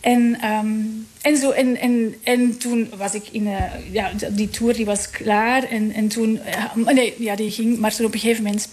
En, 0.00 0.38
um, 0.44 1.06
en, 1.20 1.36
zo, 1.36 1.50
en, 1.50 1.80
en, 1.80 2.14
en 2.22 2.58
toen 2.58 2.90
was 2.96 3.14
ik 3.14 3.28
in... 3.30 3.46
Uh, 3.46 3.62
ja, 3.92 4.10
die 4.30 4.50
tour 4.50 4.74
die 4.74 4.84
was 4.84 5.10
klaar. 5.10 5.62
En, 5.62 5.92
en 5.92 6.08
toen... 6.08 6.40
Uh, 6.76 6.94
nee, 6.94 7.14
ja, 7.18 7.36
die 7.36 7.50
ging... 7.50 7.78
Maar 7.78 7.94
toen 7.94 8.06
op 8.06 8.14
een 8.14 8.20
gegeven 8.20 8.42
moment 8.42 8.68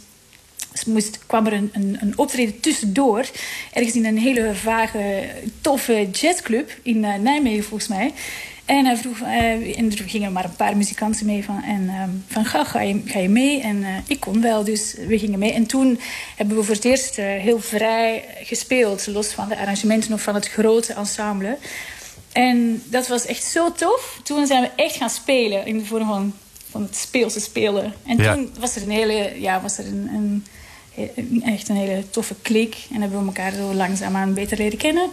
dus 0.72 0.86
moest, 0.86 1.20
kwam 1.25 1.46
er 1.46 1.54
een, 1.54 1.70
een, 1.74 1.98
een, 2.01 2.18
optreden 2.18 2.60
tussendoor. 2.60 3.25
Ergens 3.74 3.96
in 3.96 4.06
een 4.06 4.18
hele 4.18 4.56
vage, 4.56 5.30
toffe 5.62 6.10
jazzclub 6.12 6.72
in 6.82 7.04
uh, 7.04 7.16
Nijmegen, 7.16 7.63
volgens 7.63 7.90
mij. 7.90 8.13
En 8.66 8.86
hij 8.86 8.98
vroeg, 8.98 9.20
uh, 9.20 9.78
en 9.78 9.92
er 9.92 10.04
gingen 10.08 10.32
maar 10.32 10.44
een 10.44 10.56
paar 10.56 10.78
muzikanten 10.78 11.25
mee 11.25 11.44
van, 11.44 11.63
en, 11.63 11.82
uh, 11.82 12.04
van 12.28 12.46
ga, 12.46 12.63
ga, 12.63 12.82
je, 12.82 13.01
ga 13.06 13.20
je 13.20 13.30
mee? 13.30 13.62
En 13.62 13.78
uh, 13.78 13.88
ik 14.08 14.20
kon 14.20 14.42
wel, 14.42 14.63
dus 14.63 14.96
we 15.08 15.20
gingen 15.20 15.40
mee. 15.40 15.54
En 15.54 15.66
toen 15.66 16.00
hebben 16.36 16.58
we 16.58 16.63
voor 16.63 16.75
het 16.75 16.86
eerst 16.86 17.16
heel 17.16 17.60
vrij 17.60 18.25
gespeeld, 18.44 19.08
los 19.08 19.28
van 19.28 19.50
de 19.50 19.58
arrangementen 19.58 20.13
of 20.13 20.22
van 20.22 20.36
het 20.36 20.48
grote 20.48 20.94
ensemble. 20.94 21.58
En 22.32 22.84
dat 22.86 23.08
was 23.08 23.25
echt 23.25 23.44
zo 23.44 23.72
tof. 23.72 24.20
Toen 24.24 24.48
zijn 24.48 24.62
we 24.62 24.70
echt 24.75 24.96
gaan 24.96 25.10
spelen 25.10 25.66
in 25.66 25.78
de 25.78 25.86
vorm 25.86 26.08
van, 26.08 26.34
van 26.70 26.82
het 26.82 26.96
speelse 26.96 27.40
spelen. 27.40 27.94
En 28.06 28.18
ja. 28.18 28.34
toen 28.34 28.51
was 28.60 28.75
er 28.75 28.82
een 28.82 28.92
hele, 28.92 29.42
ja, 29.42 29.62
was 29.62 29.78
er 29.78 29.86
een, 29.86 30.10
een 30.13 30.46
echt 31.44 31.70
een 31.70 31.76
hele 31.76 32.10
toffe 32.10 32.36
klik. 32.42 32.78
En 32.94 33.02
hebben 33.02 33.20
we 33.20 33.26
elkaar 33.26 33.54
zo 33.54 33.74
langzaamaan 33.74 34.34
beter 34.34 34.58
leren 34.58 34.78
kennen. 34.78 35.10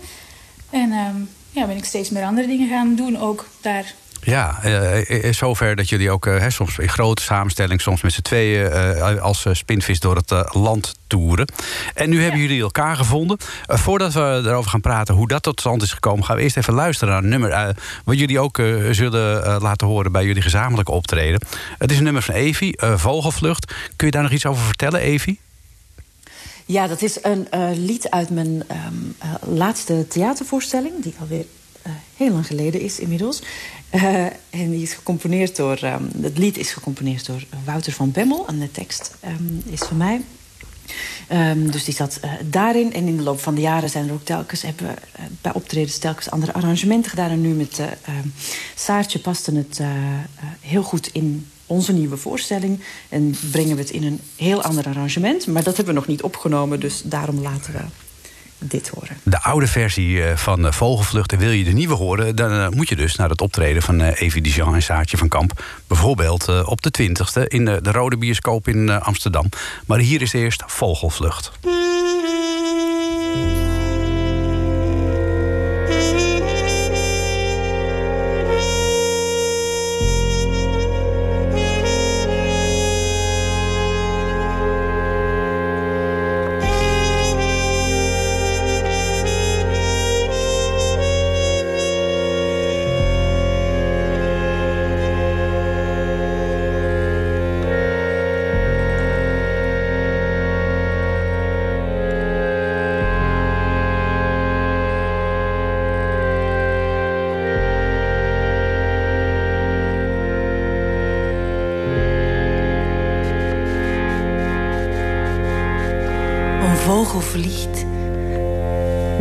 En 0.71 0.93
um, 0.93 1.29
ja, 1.51 1.67
ben 1.67 1.77
ik 1.77 1.85
steeds 1.85 2.11
meer 2.11 2.25
andere 2.25 2.47
dingen 2.47 2.69
gaan 2.69 2.97
doen 2.97 3.19
ook 3.19 3.47
daar. 3.61 3.95
Ja, 4.21 4.59
uh, 4.65 5.33
zover 5.33 5.77
dat 5.77 5.89
jullie 5.89 6.11
ook 6.11 6.27
uh, 6.27 6.45
soms 6.49 6.79
in 6.79 6.89
grote 6.89 7.23
samenstelling... 7.23 7.81
soms 7.81 8.03
met 8.03 8.13
z'n 8.13 8.23
tweeën 8.23 8.71
uh, 8.71 9.23
als 9.23 9.47
spinvis 9.53 10.01
door 10.01 10.17
het 10.17 10.55
land 10.55 10.95
toeren. 11.07 11.53
En 11.95 12.11
nu 12.11 12.23
hebben 12.23 12.41
jullie 12.41 12.63
elkaar 12.63 12.97
gevonden. 12.97 13.37
voordat 13.67 14.13
we 14.13 14.43
erover 14.45 14.71
gaan 14.71 14.81
praten 14.81 15.15
hoe 15.15 15.29
dat 15.29 15.43
tot 15.43 15.61
stand 15.61 15.83
is 15.83 15.93
gekomen... 15.93 16.25
gaan 16.25 16.37
we 16.37 16.43
eerst 16.43 16.57
even 16.57 16.75
luisteren 16.75 17.15
naar 17.15 17.23
een 17.23 17.29
nummer... 17.29 17.77
wat 18.05 18.19
jullie 18.19 18.41
ook 18.41 18.63
zullen 18.91 19.61
laten 19.61 19.87
horen 19.87 20.13
bij 20.13 20.25
jullie 20.25 20.43
gezamenlijke 20.43 20.93
optreden. 20.93 21.41
Het 21.79 21.91
is 21.91 21.99
een 21.99 22.05
nummer 22.05 22.23
van 22.23 22.35
Evi, 22.35 22.73
Vogelvlucht. 22.77 23.75
Kun 23.97 24.07
je 24.07 24.13
daar 24.13 24.23
nog 24.23 24.33
iets 24.33 24.47
over 24.47 24.65
vertellen, 24.65 25.01
Evi? 25.01 25.39
Ja, 26.69 26.87
dat 26.87 27.03
is 27.03 27.19
een 27.23 27.47
uh, 27.55 27.71
lied 27.75 28.11
uit 28.11 28.31
mijn 28.31 28.49
um, 28.49 29.15
uh, 29.25 29.35
laatste 29.57 30.07
theatervoorstelling... 30.09 31.03
die 31.03 31.15
alweer 31.21 31.45
uh, 31.87 31.93
heel 32.17 32.31
lang 32.31 32.47
geleden 32.47 32.81
is 32.81 32.99
inmiddels. 32.99 33.43
en 34.51 34.71
die 34.71 34.83
is 34.83 34.93
gecomponeerd 34.93 35.57
door... 35.57 35.81
Um, 35.85 36.11
het 36.23 36.39
lied 36.39 36.59
is 36.59 36.73
gecomponeerd 36.73 37.27
door 37.27 37.45
Wouter 37.65 37.93
van 37.93 38.11
Bemmel... 38.11 38.47
en 38.47 38.59
de 38.59 38.71
tekst 38.71 39.17
um, 39.27 39.63
is 39.67 39.81
van 39.81 39.97
mij. 39.97 40.21
Dus 41.71 41.85
die 41.85 41.95
zat 41.95 42.21
daarin. 42.45 42.93
En 42.93 43.07
in 43.07 43.17
de 43.17 43.23
loop 43.23 43.41
van 43.41 43.55
de 43.55 43.61
jaren 43.61 43.91
zijn 43.91 44.09
er 44.09 44.15
ook 44.15 44.25
telkens... 44.25 44.63
hebben 44.63 44.87
we 44.87 45.23
bij 45.41 45.53
optredens 45.55 45.99
telkens 45.99 46.31
andere 46.31 46.53
arrangementen 46.53 47.11
gedaan. 47.11 47.31
En 47.31 47.41
nu 47.41 47.49
met 47.49 47.79
uh, 47.79 47.87
Saartje 48.75 49.19
paste 49.19 49.55
het 49.55 49.81
heel 50.61 50.83
goed 50.83 51.07
in 51.13 51.47
onze 51.69 51.93
nieuwe 51.93 52.17
voorstelling. 52.17 52.81
En 53.09 53.35
brengen 53.51 53.77
we 53.77 53.83
het 53.83 53.91
in 53.91 54.05
een 54.05 54.21
heel 54.37 54.63
ander 54.63 54.87
arrangement. 54.87 55.47
Maar 55.47 55.63
dat 55.63 55.77
hebben 55.77 55.95
we 55.95 56.01
nog 56.01 56.09
niet 56.09 56.23
opgenomen, 56.23 56.81
dus 56.81 57.03
daarom 57.05 57.41
laten 57.41 57.73
we 57.73 57.81
dit 58.59 58.89
horen. 58.89 59.17
De 59.23 59.43
oude 59.43 59.67
versie 59.67 60.23
eh, 60.23 60.37
van 60.37 60.67
eh, 60.67 60.73
Vogelvlucht. 60.73 61.33
En 61.33 61.39
wil 61.39 61.51
je 61.51 61.65
de 61.65 61.73
nieuwe 61.73 61.95
horen, 61.95 62.37
dan 62.37 62.51
eh, 62.51 62.69
moet 62.69 62.89
je 62.89 62.97
dus 62.97 63.17
naar 63.17 63.29
het 63.29 63.41
optreden 63.41 63.83
van 63.83 64.01
Evie 64.01 64.43
Dijon 64.43 64.75
en 64.75 64.83
Saartje 64.83 65.17
van 65.17 65.29
Kamp. 65.29 65.65
Bijvoorbeeld 65.87 66.65
op 66.65 66.83
de 66.83 66.93
20e 67.03 67.43
in 67.47 67.65
de 67.65 67.93
Rode 67.93 68.17
Bioscoop 68.17 68.69
in 68.69 68.91
Amsterdam. 68.91 69.49
Maar 69.87 69.99
hier 69.99 70.23
is 70.23 70.33
eerst 70.33 70.63
Vogelvlucht. 70.67 71.53
vogel 71.63 71.88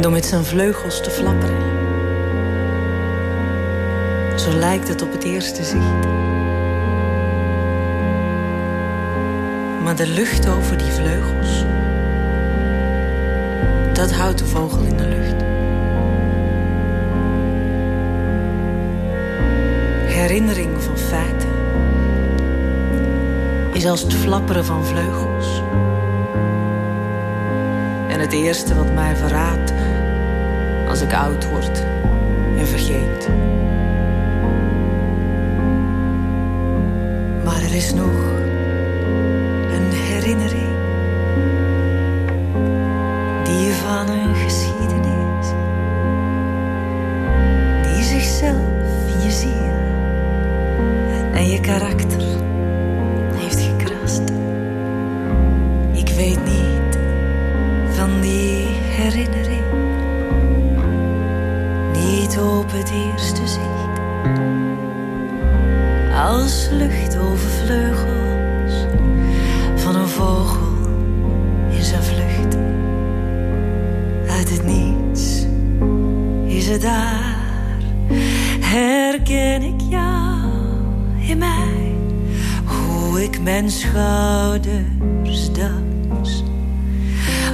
door 0.08 0.16
met 0.16 0.26
zijn 0.26 0.46
vleugels 0.46 1.02
te 1.02 1.10
flapperen. 1.10 1.62
Zo 4.40 4.52
lijkt 4.52 4.88
het 4.88 5.02
op 5.02 5.12
het 5.12 5.24
eerste 5.24 5.64
zicht. 5.64 6.06
Maar 9.84 9.96
de 9.96 10.08
lucht 10.08 10.50
over 10.50 10.78
die 10.78 10.92
vleugels, 10.92 11.64
dat 13.94 14.12
houdt 14.12 14.38
de 14.38 14.46
vogel 14.46 14.82
in 14.82 14.98
de 14.98 15.08
lucht. 15.08 15.42
Herinnering 20.14 20.82
van 20.82 20.98
feiten 20.98 21.50
is 23.74 23.86
als 23.86 24.02
het 24.02 24.14
flapperen 24.14 24.66
van 24.66 24.86
vleugels. 24.86 25.62
En 28.08 28.20
het 28.20 28.34
eerste 28.34 28.76
wat 28.76 28.94
mij 28.94 29.16
verraadt 29.16 29.74
als 30.98 31.06
ik 31.06 31.14
oud 31.14 31.50
word 31.50 31.84
en 32.58 32.68
vergeet. 32.68 33.30
Maar 37.44 37.62
er 37.62 37.76
is 37.76 37.94
nog 37.94 38.14
een 39.72 39.92
herinnering 39.92 40.76
die 43.44 43.74
van 43.74 44.10
een 44.10 44.36
geschiedenis 44.36 45.07
Als 66.26 66.68
lucht 66.72 67.18
over 67.18 67.50
vleugels 67.66 68.74
van 69.76 69.96
een 69.96 70.08
vogel 70.08 70.68
in 71.70 71.84
zijn 71.84 72.04
vlucht. 72.04 72.58
Uit 74.30 74.50
het 74.50 74.64
niets 74.66 75.46
is 76.46 76.68
het 76.68 76.82
daar. 76.82 77.82
Herken 78.60 79.62
ik 79.62 79.82
jou 79.90 80.40
in 81.20 81.38
mij? 81.38 81.96
Hoe 82.66 83.24
ik 83.24 83.42
mijn 83.42 83.70
schouders 83.70 85.52
dans 85.52 86.44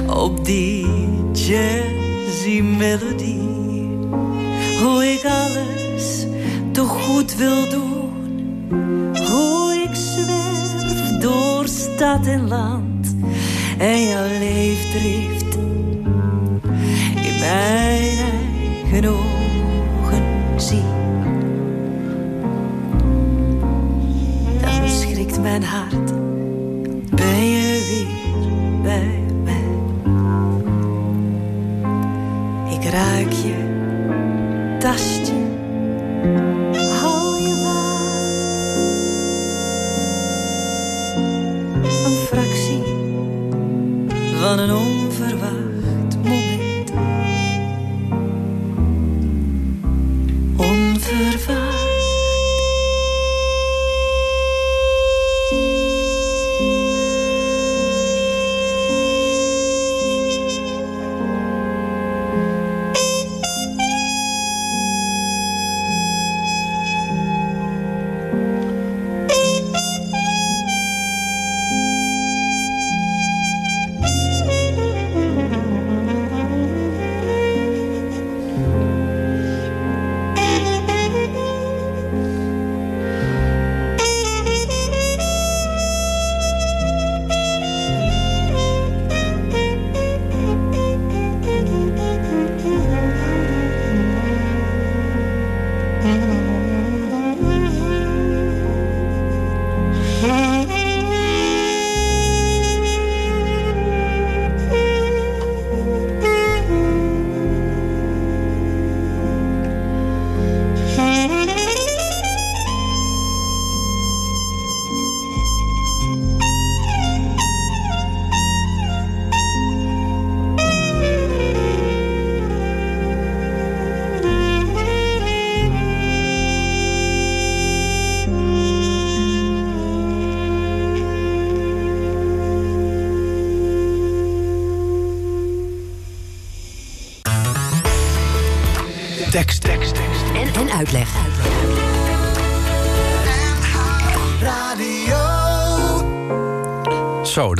op 0.06 0.44
die 0.44 0.86
jazzy 1.32 2.60
melodie. 2.60 3.98
Hoe 4.82 5.04
ik 5.04 5.24
alles 5.24 6.26
toch 6.72 7.02
goed 7.02 7.34
wil 7.34 7.68
doen. 7.68 7.93
Stad 12.04 12.26
en 12.26 12.48
land. 12.48 13.16
En 13.78 14.08
jouw 14.08 14.26
leefdrift 14.38 15.54
in 17.14 17.38
mijn 17.40 18.18
eigen 18.18 19.08
ogen 19.08 20.22
zie. 20.56 20.82
Dan 24.60 24.88
schrikt 24.88 25.40
mijn 25.40 25.62
hart. 25.62 26.03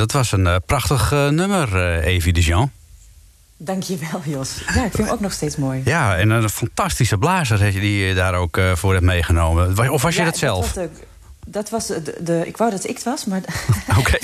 Dat 0.05 0.15
was 0.15 0.31
een 0.31 0.47
eh, 0.47 0.55
prachtig 0.65 1.11
eh, 1.11 1.27
nummer, 1.27 1.75
eh 1.75 2.05
Evie 2.05 2.33
de 2.33 2.41
Jean. 2.41 2.71
Dankjewel, 3.57 4.21
Jos. 4.25 4.61
Ja, 4.73 4.85
ik 4.85 4.91
vind 4.91 4.97
hem 5.07 5.07
ook 5.07 5.19
nog 5.19 5.31
steeds 5.33 5.55
mooi. 5.55 5.81
Ja, 5.85 6.17
en 6.17 6.29
een 6.29 6.49
fantastische 6.49 7.17
blazer 7.17 7.61
heb 7.61 7.73
je 7.73 7.79
die 7.79 8.05
je 8.05 8.13
daar 8.13 8.33
ook 8.33 8.59
voor 8.73 8.93
hebt 8.93 9.05
meegenomen. 9.05 9.91
Of 9.91 10.01
was 10.01 10.15
je 10.15 10.23
dat 10.23 10.37
zelf? 10.37 10.59
was 10.65 10.73
de, 10.73 10.89
dat 11.47 11.69
was 11.69 11.87
de, 11.87 12.15
de- 12.19 12.43
ik 12.47 12.57
wou 12.57 12.71
dat 12.71 12.83
ik 12.83 12.95
het 12.95 13.03
was, 13.03 13.25
maar 13.25 13.41
Oké. 13.99 14.17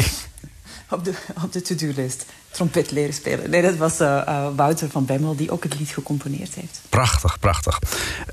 op 0.96 1.04
de, 1.04 1.14
op 1.44 1.54
de 1.54 1.62
to-do-list. 1.62 2.26
Trompet 2.52 2.92
leren 2.92 3.14
spelen. 3.14 3.50
Nee, 3.50 3.62
dat 3.62 3.76
was 3.76 3.98
Wouter 4.56 4.90
van 4.90 5.06
Bemmel, 5.06 5.36
die 5.36 5.52
ook 5.52 5.64
het 5.64 5.80
lied 5.80 5.90
gecomponeerd 5.90 6.56
heeft. 6.56 6.82
Prachtig, 6.90 7.40
prachtig. 7.40 7.80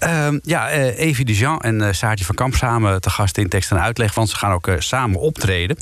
Ehm, 0.09 0.39
ja, 0.43 0.71
eh 0.71 0.99
Evie 0.99 1.25
de 1.25 1.35
Jean 1.35 1.61
en 1.61 1.83
eh 1.83 1.93
Saartje 1.93 2.25
van 2.25 2.35
Kamp 2.35 2.55
samen 2.55 3.01
te 3.01 3.11
gast 3.11 3.39
in 3.39 3.49
tekst 3.49 3.71
en 3.71 3.81
uitleg. 3.81 4.15
Want 4.15 4.29
ze 4.29 4.37
gaan 4.37 4.53
ook 4.53 4.67
eh, 4.67 4.75
samen 4.79 5.21
optreden. 5.21 5.77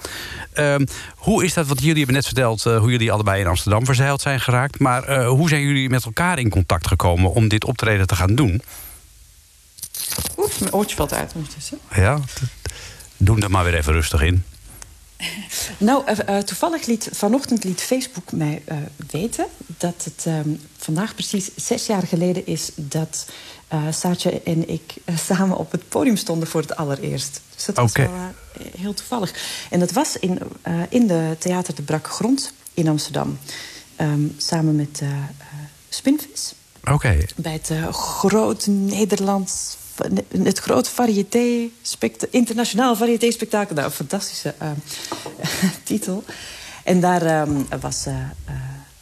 Ehm, 0.53 0.87
hoe 1.17 1.45
is 1.45 1.55
dat? 1.55 1.67
Want 1.67 1.81
jullie 1.81 1.97
hebben 1.97 2.15
net 2.15 2.25
verteld 2.25 2.63
hoe 2.63 2.91
jullie 2.91 3.13
allebei 3.13 3.41
in 3.41 3.47
Amsterdam 3.47 3.85
verzeild 3.85 4.21
zijn 4.21 4.41
geraakt. 4.41 4.79
Maar 4.79 5.25
hoe 5.25 5.49
zijn 5.49 5.63
jullie 5.63 5.89
met 5.89 6.05
elkaar 6.05 6.39
in 6.39 6.51
contact 6.51 6.87
gekomen 6.87 7.33
om 7.33 7.49
dit 7.49 7.65
optreden 7.65 8.07
te 8.07 8.17
gaan 8.17 8.35
doen? 8.35 8.63
Oeps, 10.37 10.59
mijn 10.59 10.73
oortje 10.73 10.97
valt 10.97 11.15
uit 11.15 11.33
ondertussen. 11.35 11.79
Ja, 11.95 12.19
doe 13.17 13.41
er 13.41 13.51
maar 13.51 13.65
weer 13.65 13.75
even 13.75 13.93
rustig 13.93 14.23
in. 14.23 14.45
Nou, 15.79 16.03
eh, 16.07 16.37
eh, 16.39 16.45
toevallig 16.45 16.87
liet 16.87 17.09
vanochtend 17.13 17.65
liet 17.65 17.81
Facebook 17.81 18.33
mij 18.33 18.63
eh, 18.65 18.77
weten 19.11 19.47
dat 19.67 20.05
het 20.05 20.25
ehm, 20.27 20.49
vandaag 20.77 21.15
precies 21.15 21.51
zes 21.57 21.87
jaar 21.87 22.03
geleden 22.03 22.47
is 22.47 22.71
dat 22.75 23.27
eh 23.69 23.87
Saatje 23.91 24.43
en 24.43 24.69
ik 24.69 24.95
samen 25.15 25.57
op 25.57 25.73
het 25.73 25.89
podium 25.89 26.17
stonden 26.17 26.49
voor 26.49 26.61
het 26.61 26.77
allereerst. 26.77 27.41
Dus 27.55 27.65
dat 27.65 27.77
was 27.77 27.93
wel 27.93 28.11
heel 28.77 28.95
toevallig. 28.95 29.35
En 29.71 29.81
dat 29.81 29.93
was 29.93 30.17
in, 30.17 30.39
in 30.89 31.07
de 31.07 31.37
Theater 31.39 31.75
de 31.75 31.83
Brakke 31.83 32.11
Grond 32.11 32.53
in 32.75 32.89
Amsterdam. 32.89 33.39
Ehm, 33.97 34.21
samen 34.37 34.77
met 34.77 35.03
Spinvis. 35.89 36.55
Oké. 36.85 37.19
Bij 37.37 37.61
het 37.63 37.73
groot 37.91 38.67
Nederlands... 38.67 39.77
Het 40.29 40.59
grote 40.59 40.91
variété, 40.91 41.69
internationaal 42.31 42.97
variété-spektakel. 42.97 43.75
Nou, 43.75 43.87
een 43.87 43.93
fantastische 43.93 44.55
eh, 44.59 44.71
titel. 45.85 46.25
En 46.85 47.01
daar 47.01 47.23
ehm, 47.23 47.81
was 47.81 48.07
eh 48.07 48.15
eh, 48.45 48.55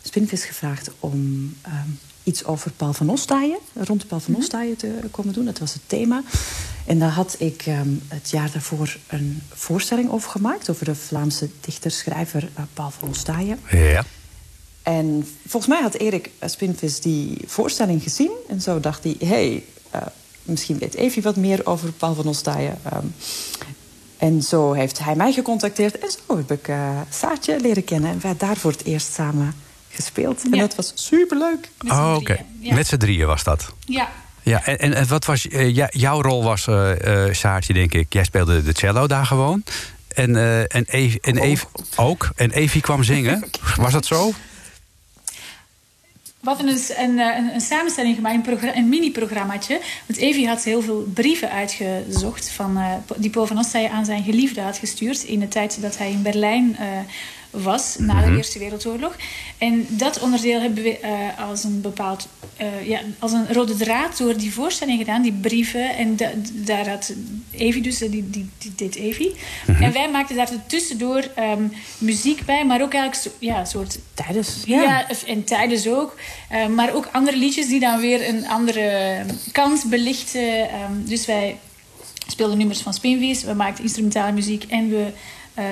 Spinvis 0.03 0.45
gevraagd 0.45 0.91
om 1.01 1.55
ehm, 1.63 1.89
iets 2.23 2.45
over 2.45 2.71
Paul 2.71 2.93
van 2.93 3.11
Ostaaien... 3.11 3.59
rond 3.75 4.07
Paul 4.07 4.21
van 4.21 4.37
Ostaaien 4.37 4.77
te 4.77 4.99
komen 5.11 5.35
doen. 5.35 5.45
Dat 5.45 5.59
was 5.59 5.73
het 5.73 5.83
thema. 5.87 6.23
En 6.87 6.99
daar 6.99 7.11
had 7.11 7.37
ik 7.39 7.63
ehm, 7.67 7.89
het 8.09 8.31
jaar 8.31 8.51
daarvoor 8.53 8.97
een 9.07 9.43
voorstelling 9.53 10.11
over 10.11 10.31
gemaakt... 10.31 10.71
over 10.71 10.85
de 10.85 10.95
Vlaamse 10.95 11.49
dichter-schrijver 11.61 12.49
Paul 12.75 12.91
van 12.91 13.09
Ostaaien. 13.09 13.61
Ja. 13.71 14.05
En 14.83 15.29
volgens 15.47 15.73
mij 15.73 15.83
had 15.83 15.95
Erik 15.95 16.31
Spinvis 16.41 17.01
die 17.01 17.39
voorstelling 17.47 18.03
gezien. 18.03 18.31
En 18.49 18.61
zo 18.61 18.81
dacht 18.81 19.05
hij, 19.05 19.17
hé, 19.19 19.27
hey, 19.27 19.65
eh, 19.91 20.03
misschien 20.45 20.79
weet 20.79 20.95
Evie 20.95 21.23
wat 21.23 21.37
meer 21.37 21.67
over 21.67 21.93
Paul 21.93 22.15
van 22.15 22.27
Ostaaien. 22.27 22.79
Ehm, 22.83 23.07
en 24.19 24.43
zo 24.43 24.73
heeft 24.73 24.99
hij 24.99 25.15
mij 25.15 25.33
gecontacteerd. 25.33 25.99
En 25.99 26.11
zo 26.11 26.37
heb 26.37 26.51
ik 26.53 26.69
eh 26.69 27.01
Saatje 27.11 27.61
leren 27.61 27.85
kennen. 27.85 28.11
En 28.11 28.19
wij 28.23 28.35
daar 28.39 28.57
voor 28.57 28.71
het 28.71 28.85
eerst 28.85 29.13
samen 29.13 29.55
gespeeld. 29.91 30.43
En 30.45 30.51
Ja. 30.55 30.61
dat 30.61 30.75
was 30.75 30.93
superleuk. 30.95 31.69
Oh, 31.89 32.15
Oké, 32.17 32.25
drieën. 32.35 32.47
Ja. 32.61 32.75
met 32.75 32.87
z'n 32.87 32.97
drieën 32.97 33.27
was 33.27 33.43
dat. 33.45 33.67
Ja. 33.81 34.09
Ja, 34.43 34.65
en, 34.65 34.95
en, 34.95 35.09
wat 35.09 35.25
was 35.25 35.49
eh, 35.49 35.75
jouw 35.91 36.23
rol 36.23 36.43
was, 36.43 36.67
eh 36.67 37.27
eh 37.27 37.35
Saartje, 37.35 37.73
denk 37.73 37.95
ik. 37.95 38.13
Jij 38.13 38.25
speelde 38.25 38.63
de 38.63 38.73
cello 38.77 39.07
daar 39.07 39.27
gewoon. 39.27 39.63
En, 40.09 40.31
uh, 40.31 40.59
en, 40.61 40.69
en 41.21 41.39
Evie 41.39 41.69
ook. 41.97 42.29
En 42.37 42.51
Evie 42.51 42.81
kwam 42.81 43.03
zingen. 43.03 43.45
Was 43.77 43.93
dat 43.93 44.07
zo? 44.07 44.33
We 46.45 46.51
hadden 46.51 46.67
dus 46.67 46.97
een, 46.97 47.19
een, 47.19 47.55
een 47.55 47.61
samenstelling 47.61 48.15
gemaakt, 48.15 48.47
een, 48.47 48.77
een 48.77 48.89
mini-programmaatje. 48.89 49.81
Want 50.07 50.19
Evie 50.19 50.49
had 50.49 50.63
heel 50.63 50.83
veel 50.83 51.07
brieven 51.15 51.51
uitgezocht... 51.51 52.51
Van, 52.51 52.79
uh, 52.79 52.93
die 53.17 53.31
Paul 53.31 53.47
van 53.47 53.65
aan 53.91 54.05
zijn 54.05 54.23
geliefde 54.23 54.61
had 54.61 54.77
gestuurd... 54.77 55.23
in 55.23 55.41
de 55.41 55.49
tijd 55.49 55.81
dat 55.81 55.99
hij 55.99 56.11
in 56.11 56.23
Berlijn 56.23 56.77
uh, 56.81 56.87
was 57.63 57.97
na 57.99 58.21
de 58.21 58.27
mhm. 58.27 58.37
Eerste 58.37 58.59
Wereldoorlog. 58.59 59.17
En 59.59 59.87
dat 59.89 60.21
onderdeel 60.21 60.61
hebben 60.61 60.83
we 60.83 60.99
uh, 61.03 61.49
als 61.49 61.65
een 61.65 61.81
bepaald, 61.81 62.29
uh, 62.61 62.89
ja, 62.89 63.01
als 63.19 63.33
een 63.33 63.53
rode 63.53 63.77
draad 63.77 64.19
door 64.19 64.37
die 64.37 64.53
voorstelling 64.53 64.99
gedaan, 64.99 65.23
die 65.23 65.33
brieven. 65.33 65.97
En 65.97 66.17
da 66.17 66.31
daar 66.53 66.89
had 66.89 67.15
Evie 67.51 67.83
dus, 67.83 67.99
die, 67.99 68.31
die, 68.31 68.49
die 68.59 68.73
deed 68.77 68.95
Evie. 68.95 69.35
Mm 69.67 69.75
-hmm. 69.75 69.85
En 69.85 69.93
wij 69.93 70.11
maakten 70.11 70.37
daar 70.37 70.67
tussendoor 70.67 71.25
um, 71.39 71.73
muziek 71.99 72.45
bij, 72.45 72.67
maar 72.67 72.83
ook 72.83 72.95
eigenlijk 72.95 73.37
ja, 73.39 73.59
een 73.59 73.67
soort... 73.67 73.99
Tijdens. 74.15 74.63
Ja, 74.65 74.83
ja 74.83 75.07
en 75.27 75.45
tijdens 75.45 75.89
ook. 75.89 76.17
Uh, 76.53 76.67
maar 76.67 76.95
ook 76.95 77.09
andere 77.13 77.37
liedjes 77.37 77.69
die 77.69 77.81
dan 77.81 78.01
weer 78.01 78.29
een 78.29 78.47
andere 78.49 79.21
kant 79.53 79.85
belichten. 79.85 80.63
Um, 80.63 81.05
dus 81.05 81.27
wij 81.27 81.57
speelden 82.27 82.59
nummers 82.59 82.81
van 82.81 82.95
Spinvis, 82.95 83.43
we 83.43 83.55
maakten 83.55 83.85
instrumentale 83.85 84.33
muziek 84.33 84.65
en 84.69 84.89
we 84.89 85.07
uh, 85.59 85.65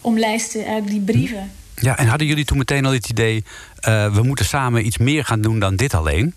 omlijsten 0.00 0.64
eigenlijk 0.64 0.90
die 0.90 1.14
brieven. 1.14 1.52
Ja, 1.74 1.98
en 1.98 2.06
hadden 2.06 2.26
jullie 2.26 2.44
toen 2.44 2.58
meteen 2.58 2.86
al 2.86 2.92
het 2.92 3.08
idee... 3.08 3.44
Uh, 3.88 4.14
we 4.14 4.22
moeten 4.22 4.44
samen 4.44 4.86
iets 4.86 4.98
meer 4.98 5.24
gaan 5.24 5.40
doen 5.40 5.58
dan 5.58 5.76
dit 5.76 5.94
alleen? 5.94 6.34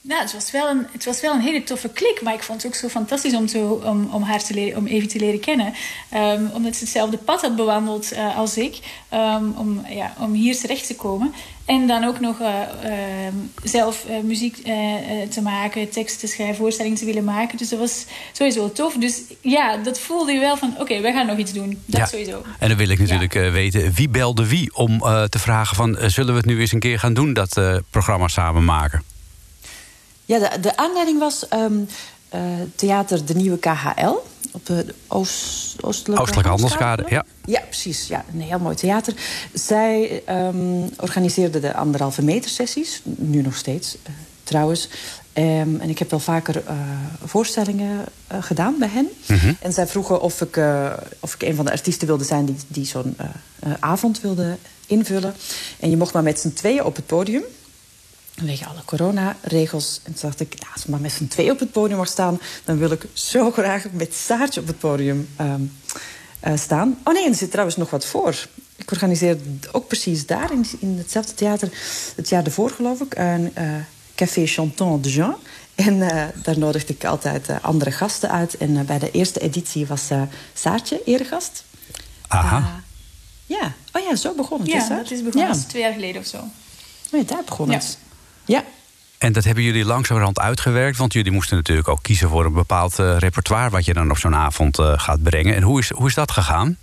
Nou, 0.00 0.20
het 0.20 0.32
was, 0.32 0.50
wel 0.50 0.68
een, 0.68 0.86
het 0.92 1.04
was 1.04 1.20
wel 1.20 1.34
een 1.34 1.40
hele 1.40 1.64
toffe 1.64 1.88
klik. 1.88 2.20
Maar 2.22 2.34
ik 2.34 2.42
vond 2.42 2.62
het 2.62 2.72
ook 2.72 2.78
zo 2.78 2.88
fantastisch 2.88 3.34
om, 3.34 3.46
te, 3.46 3.58
om, 3.84 4.08
om 4.12 4.22
haar 4.22 4.42
te 4.42 4.54
leren, 4.54 4.78
om 4.78 4.86
Evie 4.86 5.08
te 5.08 5.18
leren 5.18 5.40
kennen. 5.40 5.74
Um, 6.14 6.50
omdat 6.52 6.76
ze 6.76 6.84
hetzelfde 6.84 7.16
pad 7.16 7.40
had 7.40 7.56
bewandeld 7.56 8.12
uh, 8.12 8.38
als 8.38 8.56
ik. 8.56 8.78
Um, 9.14 9.54
om, 9.56 9.86
ja, 9.88 10.14
om 10.18 10.32
hier 10.32 10.56
terecht 10.56 10.86
te 10.86 10.94
komen. 10.94 11.34
En 11.66 11.86
dan 11.86 12.04
ook 12.04 12.20
nog 12.20 12.40
uh, 12.40 12.46
uh, 12.84 12.90
zelf 13.62 14.04
muziek 14.22 14.56
te 15.30 15.40
maken, 15.42 15.90
teksten 15.90 16.20
te 16.20 16.26
schrijven, 16.26 16.56
voorstellingen 16.56 16.98
te 16.98 17.04
willen 17.04 17.24
maken. 17.24 17.58
Dus 17.58 17.68
dat 17.68 17.78
was 17.78 18.04
sowieso 18.32 18.72
tof. 18.72 18.94
Dus 18.94 19.22
ja, 19.40 19.76
dat 19.76 20.00
voelde 20.00 20.32
je 20.32 20.38
wel 20.38 20.56
van, 20.56 20.70
oké, 20.72 20.80
okay, 20.80 21.02
wij 21.02 21.12
gaan 21.12 21.26
nog 21.26 21.38
iets 21.38 21.52
doen. 21.52 21.82
Dat 21.86 22.00
ja. 22.00 22.06
sowieso. 22.06 22.42
En 22.58 22.68
dan 22.68 22.76
wil 22.76 22.88
ik 22.88 22.98
natuurlijk 22.98 23.34
ja. 23.34 23.50
weten, 23.50 23.92
wie 23.92 24.08
belde 24.08 24.48
wie 24.48 24.74
om 24.74 24.98
te 25.28 25.38
vragen 25.38 25.76
van... 25.76 25.96
zullen 26.06 26.32
we 26.32 26.38
het 26.38 26.46
nu 26.46 26.60
eens 26.60 26.72
een 26.72 26.80
keer 26.80 26.98
gaan 26.98 27.14
doen, 27.14 27.32
dat 27.32 27.60
programma 27.90 28.28
samen 28.28 28.64
maken? 28.64 29.02
Ja, 30.24 30.38
de, 30.38 30.60
de 30.60 30.76
aanleiding 30.76 31.18
was 31.18 31.46
um, 31.52 31.88
uh, 32.34 32.40
theater 32.74 33.24
De 33.24 33.34
Nieuwe 33.34 33.58
KHL 33.58 34.14
op 34.56 34.66
de 34.66 34.94
Oost, 35.06 35.82
Oostelijke, 35.82 36.22
Oostelijke 36.22 36.48
Handelskade. 36.48 37.04
Ja. 37.08 37.24
ja, 37.44 37.60
precies. 37.60 38.06
Ja, 38.06 38.24
een 38.32 38.40
heel 38.40 38.58
mooi 38.58 38.76
theater. 38.76 39.14
Zij 39.52 40.22
um, 40.28 40.90
organiseerde 41.00 41.60
de 41.60 41.74
anderhalve 41.74 42.22
meter 42.22 42.50
sessies, 42.50 43.02
nu 43.04 43.42
nog 43.42 43.56
steeds 43.56 43.96
uh, 43.96 44.14
trouwens. 44.42 44.88
Um, 45.34 45.80
en 45.80 45.88
ik 45.88 45.98
heb 45.98 46.10
wel 46.10 46.20
vaker 46.20 46.56
uh, 46.56 46.72
voorstellingen 47.24 48.04
uh, 48.32 48.42
gedaan 48.42 48.74
bij 48.78 48.88
hen. 48.88 49.08
Mm 49.26 49.38
-hmm. 49.38 49.56
En 49.60 49.72
zij 49.72 49.86
vroegen 49.86 50.20
of 50.20 50.40
ik, 50.40 50.56
uh, 50.56 50.92
of 51.20 51.34
ik 51.34 51.42
een 51.42 51.54
van 51.54 51.64
de 51.64 51.70
artiesten 51.70 52.06
wilde 52.06 52.24
zijn 52.24 52.44
die, 52.44 52.56
die 52.66 52.86
zo'n 52.86 53.16
avond 53.80 54.20
wilde 54.20 54.56
invullen. 54.86 55.34
En 55.80 55.90
je 55.90 55.96
mocht 55.96 56.12
maar 56.12 56.22
met 56.22 56.40
z'n 56.40 56.52
tweeën 56.52 56.84
op 56.84 56.96
het 56.96 57.06
podium 57.06 57.42
vanwege 58.36 58.66
alle 58.66 58.84
coronaregels. 58.84 60.00
En 60.02 60.12
toen 60.12 60.22
dacht 60.22 60.40
ik, 60.40 60.54
ja, 60.58 60.66
als 60.72 60.82
ik 60.82 60.88
maar 60.88 61.00
met 61.00 61.12
z'n 61.12 61.26
twee 61.26 61.50
op 61.50 61.58
het 61.58 61.72
podium 61.72 61.98
mag 61.98 62.08
staan... 62.08 62.40
dan 62.64 62.78
wil 62.78 62.90
ik 62.90 63.06
zo 63.12 63.50
graag 63.50 63.84
met 63.92 64.14
Saartje 64.14 64.60
op 64.60 64.66
het 64.66 64.78
podium 64.78 65.28
um, 65.40 65.72
uh, 66.46 66.56
staan. 66.56 66.98
Oh 67.04 67.14
nee, 67.14 67.28
er 67.28 67.34
zit 67.34 67.50
trouwens 67.50 67.76
nog 67.76 67.90
wat 67.90 68.06
voor. 68.06 68.46
Ik 68.76 68.90
organiseerde 68.90 69.42
ook 69.72 69.86
precies 69.86 70.26
daar, 70.26 70.52
in, 70.52 70.66
in 70.78 70.98
hetzelfde 70.98 71.34
theater... 71.34 71.70
het 72.16 72.28
jaar 72.28 72.44
ervoor, 72.44 72.70
geloof 72.70 73.00
ik, 73.00 73.14
een 73.16 73.52
uh, 73.58 73.74
Café 74.14 74.46
Chanton 74.46 75.02
de 75.02 75.10
Jean... 75.10 75.36
En 75.76 75.94
uh, 75.94 76.24
daar 76.42 76.58
nodigde 76.58 76.92
ik 76.92 77.04
altijd 77.04 77.48
uh, 77.50 77.56
andere 77.60 77.90
gasten 77.90 78.30
uit. 78.30 78.56
En 78.56 78.70
uh, 78.70 78.80
bij 78.80 78.98
de 78.98 79.10
eerste 79.10 79.40
editie 79.40 79.86
was 79.86 80.08
Saartje 80.54 81.02
eregast. 81.04 81.64
Aha. 82.28 82.82
ja. 83.46 83.74
Oh 83.92 84.02
ja, 84.02 84.16
zo 84.16 84.34
begon 84.34 84.60
het. 84.60 84.68
Ja, 84.68 84.82
is 84.82 84.88
dat 84.88 85.10
is 85.10 85.22
begonnen. 85.22 85.56
Ja. 85.56 85.64
Twee 85.68 85.82
jaar 85.82 85.92
geleden 85.92 86.20
of 86.20 86.26
zo. 86.26 86.44
Ja, 87.10 87.22
daar 87.22 87.44
begon 87.44 87.70
het. 87.70 87.98
Ja. 88.46 88.64
En 89.18 89.32
dat 89.32 89.44
hebben 89.44 89.64
jullie 89.64 89.84
langzamerhand 89.84 90.38
uitgewerkt, 90.38 90.98
want 90.98 91.12
jullie 91.12 91.32
moesten 91.32 91.56
natuurlijk 91.56 91.88
ook 91.88 92.02
kiezen 92.02 92.28
voor 92.28 92.44
een 92.44 92.52
bepaald 92.52 92.98
uh, 92.98 93.16
repertoire 93.18 93.70
wat 93.70 93.84
je 93.84 93.94
dan 93.94 94.10
op 94.10 94.18
zo'n 94.18 94.34
avond 94.34 94.78
uh, 94.78 94.92
gaat 94.96 95.22
brengen. 95.22 95.54
En 95.54 95.62
hoe 95.62 95.78
is, 95.78 95.90
hoe 95.90 96.06
is 96.08 96.14
dat 96.14 96.30
gegaan? 96.30 96.76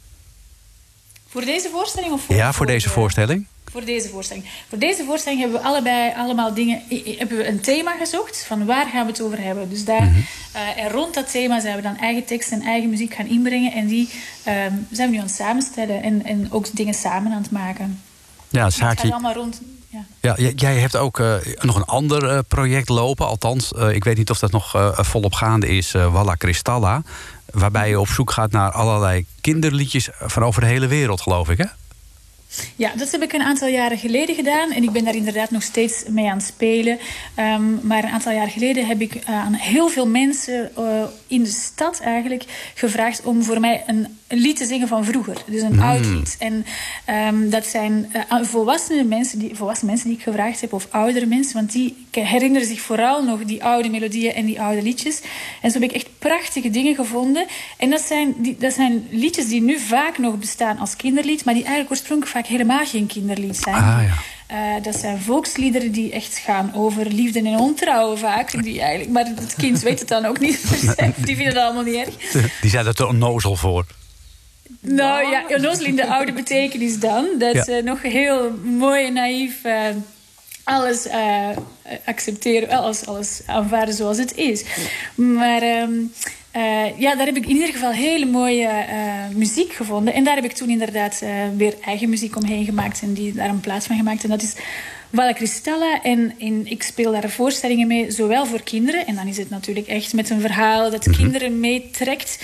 Voor 1.27 1.41
deze 1.41 1.69
voorstelling? 1.69 2.13
Of 2.13 2.21
voor, 2.21 2.35
ja, 2.35 2.45
voor, 2.45 2.53
voor 2.53 2.65
deze 2.65 2.87
de, 2.87 2.93
voorstelling. 2.93 3.47
Voor 3.71 3.85
deze 3.85 4.09
voorstelling. 4.09 4.45
Voor 4.69 4.77
deze 4.77 5.03
voorstelling 5.03 5.41
hebben 5.41 5.59
we 5.61 5.67
allebei 5.67 6.13
allemaal 6.15 6.53
dingen. 6.53 6.81
Hebben 7.17 7.37
we 7.37 7.47
een 7.47 7.61
thema 7.61 7.97
gezocht 7.97 8.45
van 8.47 8.65
waar 8.65 8.87
gaan 8.87 9.05
we 9.05 9.11
het 9.11 9.21
over 9.21 9.41
hebben. 9.41 9.69
Dus 9.69 9.85
daar, 9.85 10.01
mm 10.01 10.13
-hmm. 10.13 10.25
uh, 10.55 10.83
en 10.83 10.89
rond 10.89 11.13
dat 11.13 11.31
thema 11.31 11.59
zijn 11.59 11.75
we 11.75 11.81
dan 11.81 11.97
eigen 11.97 12.25
tekst 12.25 12.51
en 12.51 12.61
eigen 12.61 12.89
muziek 12.89 13.13
gaan 13.13 13.27
inbrengen. 13.27 13.71
En 13.71 13.87
die 13.87 14.09
um, 14.47 14.87
zijn 14.91 15.09
we 15.09 15.15
nu 15.15 15.17
aan 15.17 15.25
het 15.25 15.35
samenstellen 15.35 16.03
en, 16.03 16.25
en 16.25 16.51
ook 16.51 16.75
dingen 16.75 16.93
samen 16.93 17.31
aan 17.31 17.41
het 17.41 17.51
maken. 17.51 18.01
Ja, 18.49 18.69
Saartje. 18.69 18.85
Het 18.85 18.99
gaat 18.99 19.11
allemaal 19.11 19.33
rond 19.33 19.61
ja. 20.21 20.35
ja, 20.37 20.49
jij 20.55 20.79
hebt 20.79 20.95
ook 20.95 21.19
uh, 21.19 21.35
nog 21.59 21.75
een 21.75 21.85
ander 21.85 22.23
uh, 22.23 22.39
project 22.47 22.89
lopen. 22.89 23.27
Althans, 23.27 23.73
uh, 23.75 23.89
ik 23.89 24.03
weet 24.03 24.17
niet 24.17 24.29
of 24.29 24.39
dat 24.39 24.51
nog 24.51 24.93
volop 24.95 25.33
gaande 25.33 25.67
is. 25.67 25.91
Walla 25.91 26.35
Cristalla. 26.37 27.03
Waarbij 27.51 27.89
je 27.89 27.99
op 27.99 28.07
zoek 28.07 28.31
gaat 28.31 28.51
naar 28.51 28.71
allerlei 28.71 29.25
kinderliedjes 29.41 30.09
van 30.19 30.43
over 30.43 30.61
de 30.61 30.67
hele 30.67 30.87
wereld, 30.87 31.21
geloof 31.21 31.49
ik, 31.49 31.57
hè? 31.57 31.65
Ja, 32.75 32.91
dat 32.95 33.11
heb 33.11 33.21
ik 33.21 33.33
een 33.33 33.41
aantal 33.41 33.67
jaren 33.67 33.97
geleden 33.97 34.35
gedaan. 34.35 34.71
En 34.71 34.83
ik 34.83 34.91
ben 34.91 35.03
daar 35.03 35.15
inderdaad 35.15 35.51
nog 35.51 35.63
steeds 35.63 36.03
mee 36.07 36.29
aan 36.29 36.37
het 36.37 36.45
spelen. 36.45 36.99
Um, 37.39 37.79
maar 37.83 38.03
een 38.03 38.09
aantal 38.09 38.33
jaar 38.33 38.49
geleden 38.49 38.87
heb 38.87 39.01
ik 39.01 39.21
aan 39.25 39.53
heel 39.53 39.89
veel 39.89 40.07
mensen 40.07 40.71
uh, 40.79 41.03
in 41.27 41.43
de 41.43 41.49
stad 41.49 41.99
eigenlijk 41.99 42.43
gevraagd 42.73 43.23
om 43.23 43.43
voor 43.43 43.59
mij 43.59 43.83
een, 43.87 44.19
een 44.33 44.39
lied 44.39 44.57
te 44.57 44.65
zingen 44.65 44.87
van 44.87 45.05
vroeger. 45.05 45.37
Dus 45.47 45.61
een 45.61 45.73
mm. 45.73 45.81
oud 45.81 46.05
lied. 46.05 46.35
En 46.39 46.65
um, 47.27 47.49
dat 47.49 47.65
zijn 47.65 48.11
uh, 48.31 48.43
volwassene 48.43 49.03
mensen, 49.03 49.39
die, 49.39 49.55
volwassen 49.55 49.87
mensen 49.87 50.07
die 50.07 50.17
ik 50.17 50.23
gevraagd 50.23 50.61
heb, 50.61 50.73
of 50.73 50.87
oudere 50.89 51.25
mensen. 51.25 51.53
Want 51.53 51.71
die 51.71 52.05
herinneren 52.11 52.67
zich 52.67 52.81
vooral 52.81 53.23
nog 53.23 53.45
die 53.45 53.63
oude 53.63 53.89
melodieën 53.89 54.33
en 54.33 54.45
die 54.45 54.61
oude 54.61 54.81
liedjes. 54.81 55.21
En 55.61 55.71
zo 55.71 55.79
heb 55.79 55.89
ik 55.89 55.95
echt 55.95 56.09
prachtige 56.19 56.69
dingen 56.69 56.95
gevonden. 56.95 57.45
En 57.77 57.89
dat 57.89 58.01
zijn, 58.01 58.33
die, 58.37 58.57
dat 58.59 58.73
zijn 58.73 59.07
liedjes 59.09 59.47
die 59.47 59.61
nu 59.61 59.79
vaak 59.79 60.17
nog 60.17 60.37
bestaan 60.39 60.77
als 60.77 60.95
kinderlied, 60.95 61.45
maar 61.45 61.53
die 61.53 61.63
eigenlijk 61.63 61.91
oorspronkelijk 61.91 62.37
vaak 62.37 62.47
helemaal 62.47 62.85
geen 62.85 63.07
kinderlied 63.07 63.57
zijn. 63.57 63.75
Ah, 63.75 64.03
ja. 64.07 64.13
Uh, 64.51 64.83
dat 64.83 64.95
zijn 64.95 65.21
volksliederen 65.21 65.91
die 65.91 66.11
echt 66.11 66.37
gaan 66.37 66.71
over 66.75 67.07
liefde 67.07 67.39
en 67.39 67.59
ontrouwen 67.59 68.17
vaak. 68.17 68.63
Die 68.63 68.81
eigenlijk, 68.81 69.11
maar 69.11 69.25
het 69.25 69.55
kind 69.57 69.81
weet 69.81 69.99
het 69.99 70.07
dan 70.07 70.25
ook 70.25 70.39
niet. 70.39 70.61
die 71.25 71.35
vinden 71.35 71.45
het 71.45 71.57
allemaal 71.57 71.83
niet 71.83 71.95
erg. 71.95 72.41
Die 72.61 72.69
zijn 72.69 72.85
er 72.85 72.93
te 72.93 73.07
onnozel 73.07 73.55
voor. 73.55 73.85
Nou 74.79 75.29
ja, 75.29 75.47
in 75.79 75.95
de 75.95 76.07
oude 76.07 76.33
betekenis 76.33 76.99
dan. 76.99 77.27
Dat 77.39 77.53
ja. 77.53 77.63
ze 77.63 77.81
nog 77.83 78.01
heel 78.01 78.51
mooi 78.63 79.05
en 79.05 79.13
naïef... 79.13 79.63
Uh, 79.65 79.87
alles 80.63 81.07
uh, 81.07 81.49
accepteren, 82.05 82.69
alles, 82.69 83.05
alles 83.05 83.41
aanvaarden 83.45 83.95
zoals 83.95 84.17
het 84.17 84.35
is. 84.35 84.63
Maar... 85.15 85.63
Um, 85.63 86.11
uh, 86.55 86.99
ja, 86.99 87.15
daar 87.15 87.25
heb 87.25 87.35
ik 87.35 87.45
in 87.45 87.55
ieder 87.55 87.73
geval 87.73 87.91
hele 87.91 88.25
mooie 88.25 88.67
uh, 88.67 89.35
muziek 89.35 89.73
gevonden. 89.73 90.13
En 90.13 90.23
daar 90.23 90.35
heb 90.35 90.43
ik 90.43 90.51
toen 90.51 90.69
inderdaad 90.69 91.19
uh, 91.23 91.29
weer 91.57 91.75
eigen 91.85 92.09
muziek 92.09 92.35
omheen 92.35 92.65
gemaakt. 92.65 93.01
En 93.01 93.13
die 93.13 93.33
daar 93.33 93.49
een 93.49 93.59
plaats 93.59 93.85
van 93.85 93.97
gemaakt. 93.97 94.23
En 94.23 94.29
dat 94.29 94.41
is 94.41 94.53
Valle 95.13 95.33
Cristalla. 95.33 96.01
En 96.01 96.33
in, 96.37 96.61
ik 96.67 96.83
speel 96.83 97.11
daar 97.11 97.29
voorstellingen 97.29 97.87
mee, 97.87 98.11
zowel 98.11 98.45
voor 98.45 98.61
kinderen. 98.63 99.07
En 99.07 99.15
dan 99.15 99.27
is 99.27 99.37
het 99.37 99.49
natuurlijk 99.49 99.87
echt 99.87 100.13
met 100.13 100.29
een 100.29 100.41
verhaal 100.41 100.91
dat 100.91 101.05
Mhm. 101.05 101.15
kinderen 101.17 101.59
meetrekt. 101.59 102.39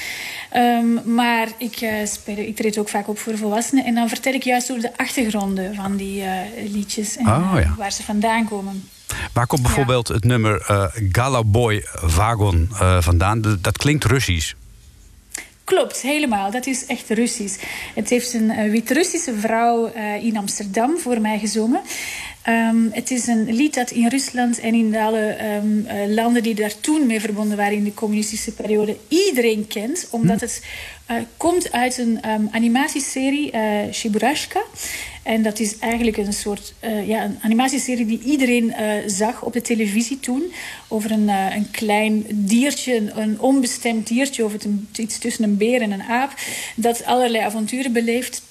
Um, 0.55 1.13
maar 1.13 1.47
ik, 1.57 1.89
speel, 2.05 2.37
ik 2.37 2.55
treed 2.55 2.77
ook 2.77 2.89
vaak 2.89 3.07
op 3.07 3.19
voor 3.19 3.37
volwassenen. 3.37 3.85
En 3.85 3.95
dan 3.95 4.07
vertel 4.09 4.33
ik 4.33 4.43
juist 4.43 4.69
over 4.71 4.81
de 4.83 4.97
achtergronden 4.97 5.75
van 5.75 5.95
die 5.95 6.23
liedjes. 6.67 7.17
En 7.17 7.25
Oh, 7.27 7.51
ja. 7.55 7.73
waar 7.77 7.91
ze 7.91 8.03
vandaan 8.03 8.45
komen. 8.47 8.89
Waar 9.33 9.47
komt 9.47 9.61
bijvoorbeeld 9.61 10.07
het 10.07 10.23
nummer 10.23 10.67
uh, 10.71 10.85
Galaboy 11.11 11.81
Vagon 11.93 12.69
uh, 12.73 13.01
vandaan? 13.01 13.57
Dat 13.61 13.77
klinkt 13.77 14.03
Russisch. 14.05 14.53
Klopt, 15.63 16.01
helemaal. 16.01 16.51
Dat 16.51 16.65
is 16.65 16.85
echt 16.85 17.09
Russisch. 17.09 17.57
Het 17.95 18.09
heeft 18.09 18.33
een 18.33 18.49
uh, 18.49 18.71
Wit-Russische 18.71 19.33
vrouw 19.39 19.91
uh, 19.95 20.23
in 20.23 20.37
Amsterdam 20.37 20.97
voor 20.97 21.21
mij 21.21 21.39
gezongen. 21.39 21.81
Ehm, 22.49 22.89
het 22.91 23.11
is 23.11 23.27
een 23.27 23.53
lied 23.53 23.73
dat 23.73 23.91
in 23.91 24.07
Rusland 24.07 24.59
en 24.59 24.73
in 24.73 24.95
alle 24.95 25.19
ehm, 25.19 25.85
eh, 25.85 26.07
landen 26.07 26.43
die 26.43 26.55
daar 26.55 26.79
toen 26.79 27.07
mee 27.07 27.19
verbonden 27.19 27.57
waren 27.57 27.77
in 27.77 27.83
de 27.83 27.93
communistische 27.93 28.51
periode 28.51 28.97
iedereen 29.07 29.67
kent, 29.67 30.07
omdat 30.11 30.39
hm. 30.39 30.43
het 30.43 30.63
uh, 31.11 31.17
komt 31.37 31.71
uit 31.71 31.97
een 31.97 32.29
um, 32.29 32.49
animatieserie, 32.51 33.51
uh, 33.53 33.91
Shiburashka. 33.91 34.61
En 35.23 35.43
dat 35.43 35.59
is 35.59 35.79
eigenlijk 35.79 36.17
een 36.17 36.33
soort 36.33 36.73
uh, 36.83 37.07
ja, 37.07 37.23
een 37.23 37.37
animatieserie 37.41 38.05
die 38.05 38.21
iedereen 38.23 38.73
zag 39.05 39.43
op 39.43 39.53
de 39.53 39.61
televisie 39.61 40.19
toen. 40.19 40.51
Over 40.87 41.11
een, 41.11 41.27
een 41.27 41.71
klein 41.71 42.25
diertje, 42.29 42.95
een, 42.95 43.19
een, 43.19 43.39
onbestemd 43.39 44.07
diertje, 44.07 44.45
of 44.45 44.51
het 44.51 44.63
een, 44.65 44.87
iets 44.95 45.17
tussen 45.17 45.43
een 45.43 45.57
beer 45.57 45.81
en 45.81 45.91
een 45.91 46.03
aap, 46.03 46.33
dat 46.75 47.05
allerlei 47.05 47.43
avonturen 47.43 47.93
beleeft. 47.93 48.41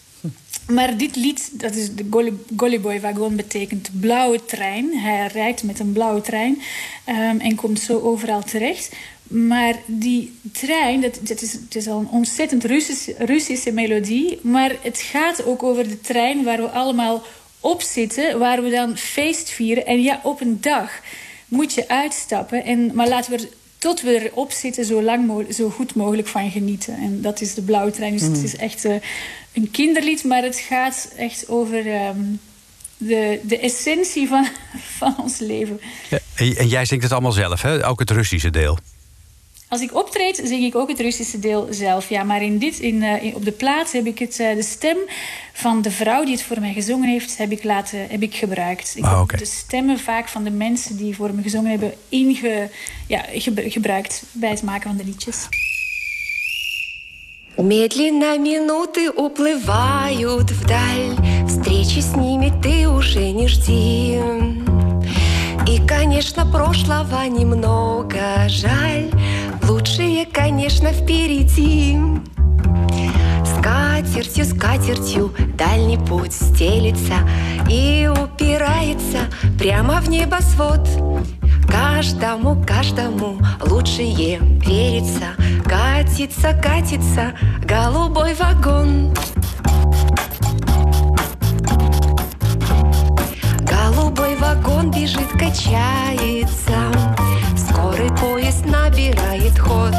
Maar 0.69 0.97
dit 0.97 1.17
lied, 1.17 1.51
dat 1.53 1.75
is 1.75 1.95
de 1.95 2.35
Gollyboy 2.57 3.01
Wagon, 3.01 3.37
betekent 3.37 3.91
blauwe 4.01 4.45
trein. 4.45 4.99
Hij 4.99 5.27
rijdt 5.27 5.63
met 5.63 5.79
een 5.79 5.93
blauwe 5.93 6.21
trein 6.21 6.63
um, 7.09 7.41
en 7.41 7.55
komt 7.55 7.81
zo 7.81 8.01
overal 8.01 8.43
terecht. 8.43 8.93
Maar 9.23 9.75
die 9.87 10.39
trein, 10.53 11.01
dat, 11.01 11.19
dat 11.23 11.43
is, 11.43 11.53
het 11.53 11.75
is 11.75 11.89
al 11.89 11.99
een 11.99 12.09
ontzettend 12.09 12.65
Russische, 12.65 13.15
Russische 13.19 13.73
melodie. 13.73 14.39
Maar 14.43 14.77
het 14.83 14.99
gaat 14.99 15.45
ook 15.45 15.63
over 15.63 15.89
de 15.89 16.01
trein 16.01 16.45
waar 16.45 16.59
we 16.59 16.69
allemaal 16.69 17.23
op 17.61 17.83
zitten. 17.83 18.39
Waar 18.39 18.63
we 18.63 18.71
dan 18.71 18.97
feest 18.97 19.51
vieren. 19.51 19.87
En 19.87 20.03
ja, 20.03 20.21
op 20.23 20.41
een 20.41 20.61
dag 20.61 21.01
moet 21.47 21.75
je 21.75 21.89
uitstappen. 21.89 22.65
En, 22.65 22.91
maar 22.95 23.09
laten 23.09 23.33
we 23.33 23.49
tot 23.79 24.01
we 24.01 24.31
erop 24.31 24.53
zitten 24.53 24.85
zo, 24.85 25.03
lang 25.03 25.47
zo 25.51 25.71
goed 25.71 25.95
mogelijk 25.95 26.29
van 26.29 26.51
genieten. 26.51 26.95
En 26.95 27.21
dat 27.23 27.41
is 27.41 27.55
de 27.55 27.63
blauwe 27.63 27.91
trein. 27.91 28.13
Dus 28.13 28.23
het 28.23 28.37
mm. 28.37 28.45
is 28.45 28.57
echt 28.57 28.85
uh, 28.85 28.95
een 29.63 29.71
kinderlied. 29.71 30.25
Maar 30.25 30.43
het 30.43 30.59
gaat 30.59 31.13
echt 31.17 31.49
over... 31.49 32.07
Um, 32.07 32.41
de, 32.99 33.41
de 33.43 33.59
essentie 33.59 34.29
van, 34.29 34.47
van 34.99 35.15
ons 35.19 35.39
leven. 35.39 35.81
Ja, 36.09 36.19
en 36.37 36.69
jij 36.69 36.85
zingt 36.85 37.03
het 37.03 37.13
allemaal 37.13 37.33
zelf, 37.33 37.63
hè? 37.63 37.87
ook 37.87 37.99
het 37.99 38.11
Russische 38.11 38.51
deel? 38.51 38.79
Als 39.69 39.81
ik 39.81 39.95
optreed, 39.95 40.41
zing 40.45 40.65
ik 40.65 40.75
ook 40.75 40.89
het 40.89 41.01
Russische 41.01 41.39
deel 41.39 41.67
zelf. 41.71 42.09
Ja, 42.09 42.23
maar 42.23 42.43
in 42.43 42.59
dit, 42.59 42.79
in, 42.79 43.03
uh, 43.03 43.23
in, 43.23 43.35
op 43.35 43.45
de 43.45 43.53
plaats 43.53 43.93
heb 43.93 44.07
ik 44.07 44.19
het, 44.19 44.39
uh, 44.39 44.55
de 44.55 44.63
stem 44.63 44.97
van 45.53 45.83
de 45.83 45.91
vrouw 45.91 46.25
die 46.25 46.33
het 46.33 46.43
voor 46.43 46.61
mij 46.61 46.73
gezongen 46.73 47.09
heeft, 47.09 47.39
heb 47.39 47.51
ik, 47.51 47.65
laten, 47.65 48.07
heb 48.09 48.23
ik 48.23 48.35
gebruikt. 48.35 48.93
Ik 48.97 49.05
ah, 49.05 49.25
heb 49.27 49.39
de 49.39 49.45
stemmen 49.45 49.99
vaak 49.99 50.29
van 50.29 50.45
de 50.45 50.51
mensen 50.51 50.97
die 50.97 51.15
voor 51.15 51.35
me 51.35 51.43
gezongen 51.43 51.71
hebben 51.71 51.95
inge, 52.09 52.71
ja, 53.07 53.25
gebruikt 53.53 54.23
bij 54.33 54.51
het 54.51 54.63
maken 54.63 54.89
van 54.89 54.97
de 54.97 55.05
liedjes. 55.05 55.49
Медленно 57.59 58.39
минуты 58.39 59.11
уплывают 59.11 60.51
вдаль. 60.51 61.17
Встречи 61.49 61.99
с 61.99 62.15
ними 62.15 62.53
ты 62.63 62.89
уже 62.89 63.33
не 63.33 63.49
жди. 63.49 64.21
И, 65.67 65.87
конечно, 65.87 66.47
прошлого 66.47 67.25
немного. 67.27 68.49
Жаль 68.49 69.11
Лучшее, 69.69 70.25
конечно, 70.25 70.93
впереди. 70.93 71.99
Скатертью, 73.45 74.45
скатертью 74.45 75.35
дальний 75.59 75.99
путь 75.99 76.33
стелится 76.33 77.15
И 77.69 78.09
упирается 78.09 79.19
прямо 79.59 80.01
в 80.01 80.09
небосвод 80.09 80.81
Каждому, 81.69 82.57
каждому 82.67 83.37
лучшее 83.61 84.39
верится. 84.39 85.35
Катится, 85.65 86.55
катится 86.55 87.35
голубой 87.63 88.35
вагон. 88.35 89.15
Голубой 93.61 94.37
вагон 94.37 94.91
бежит, 94.91 95.29
качается. 95.33 96.79
Скорый 97.57 98.11
поезд 98.17 98.65
набирает 98.65 99.59
ход. 99.59 99.95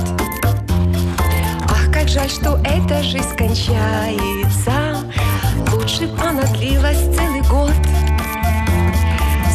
Ах, 1.69 1.91
как 1.93 2.07
жаль, 2.07 2.29
что 2.29 2.59
эта 2.63 3.03
жизнь 3.03 3.35
кончается. 3.37 4.97
Лучше 5.71 6.07
б 6.07 6.19
она 6.21 6.43
длилась 6.53 6.99
целый 7.15 7.41
год. 7.49 7.73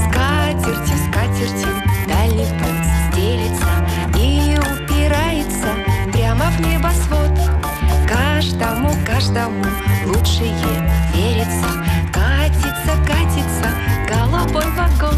Скатертью, 0.08 0.96
скатертью 1.08 1.93
дальний 2.06 2.46
путь 2.58 2.86
стелится 3.10 3.66
И 4.18 4.56
упирается 4.58 5.68
прямо 6.12 6.46
в 6.50 6.60
небосвод. 6.60 7.30
Каждому, 8.08 8.90
каждому 9.06 9.64
лучшее 10.06 10.54
верится. 11.14 11.68
Катится, 12.12 12.92
катится 13.06 13.68
голубой 14.08 14.66
вагон 14.76 15.13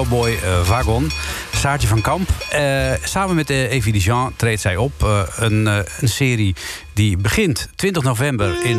uh, 0.00 0.06
Galo 0.06 0.22
Boy 0.22 0.30
uh, 0.30 0.68
Wagon. 0.68 1.10
Saartje 1.54 1.88
van 1.88 2.00
Kamp. 2.00 2.28
Uh, 2.54 2.92
samen 3.02 3.34
met 3.36 3.50
uh, 3.50 3.70
Evie 3.70 3.92
Dijon 3.92 4.32
treedt 4.36 4.60
zij 4.60 4.76
op. 4.76 4.92
Uh, 5.02 5.22
een, 5.36 5.66
een 5.66 6.08
serie 6.08 6.54
die 6.92 7.16
begint 7.16 7.68
20 7.74 8.02
november 8.02 8.64
in... 8.64 8.78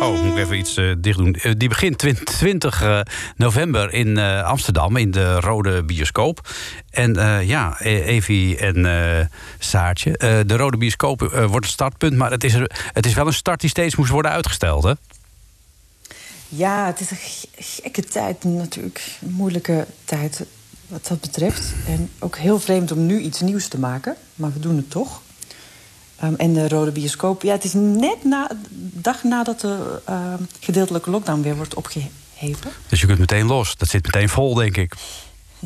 Oh, 0.00 0.22
moet 0.22 0.32
ik 0.32 0.44
even 0.44 0.58
iets 0.58 0.74
dicht 0.98 1.18
doen. 1.18 1.36
die 1.56 1.68
begint 1.68 2.24
20 2.24 3.04
november 3.36 3.92
in 3.92 4.18
Amsterdam, 4.44 4.96
in 4.96 5.10
de 5.10 5.40
Rode 5.40 5.82
Bioscoop. 5.82 6.48
En 6.90 7.14
ja, 7.46 7.80
Evie 7.80 8.56
en 8.56 9.30
Saartje. 9.58 10.42
de 10.46 10.56
Rode 10.56 10.76
Bioscoop 10.76 11.20
wordt 11.20 11.54
het 11.54 11.74
startpunt, 11.74 12.16
maar 12.16 12.30
het 12.30 12.44
is, 12.44 12.54
het 12.92 13.06
is 13.06 13.14
wel 13.14 13.26
een 13.26 13.32
start 13.32 13.60
die 13.60 13.70
steeds 13.70 13.96
moest 13.96 14.10
worden 14.10 14.30
uitgesteld, 14.30 14.82
hè? 14.82 14.92
Ja, 16.54 16.86
het 16.86 17.00
is 17.00 17.10
een 17.10 17.16
gekke 17.56 18.02
tijd 18.02 18.44
natuurlijk. 18.44 19.16
Een 19.22 19.32
moeilijke 19.32 19.86
tijd 20.04 20.44
wat 20.86 21.06
dat 21.06 21.20
betreft. 21.20 21.72
En 21.86 22.10
ook 22.18 22.36
heel 22.36 22.60
vreemd 22.60 22.92
om 22.92 23.06
nu 23.06 23.20
iets 23.20 23.40
nieuws 23.40 23.68
te 23.68 23.78
maken. 23.78 24.16
Maar 24.34 24.52
we 24.52 24.58
doen 24.58 24.76
het 24.76 24.90
toch. 24.90 25.22
Um, 26.24 26.34
en 26.36 26.52
de 26.52 26.68
Rode 26.68 26.90
Bioscoop. 26.90 27.42
Ja, 27.42 27.52
het 27.52 27.64
is 27.64 27.72
net 27.72 28.24
na 28.24 28.50
dag 28.92 29.22
nadat 29.22 29.60
de 29.60 30.02
uh, 30.08 30.34
gedeeltelijke 30.60 31.10
lockdown 31.10 31.42
weer 31.42 31.56
wordt 31.56 31.74
opgeheven. 31.74 32.70
Dus 32.88 33.00
je 33.00 33.06
kunt 33.06 33.18
meteen 33.18 33.46
los. 33.46 33.76
Dat 33.76 33.88
zit 33.88 34.04
meteen 34.04 34.28
vol, 34.28 34.54
denk 34.54 34.76
ik. 34.76 34.94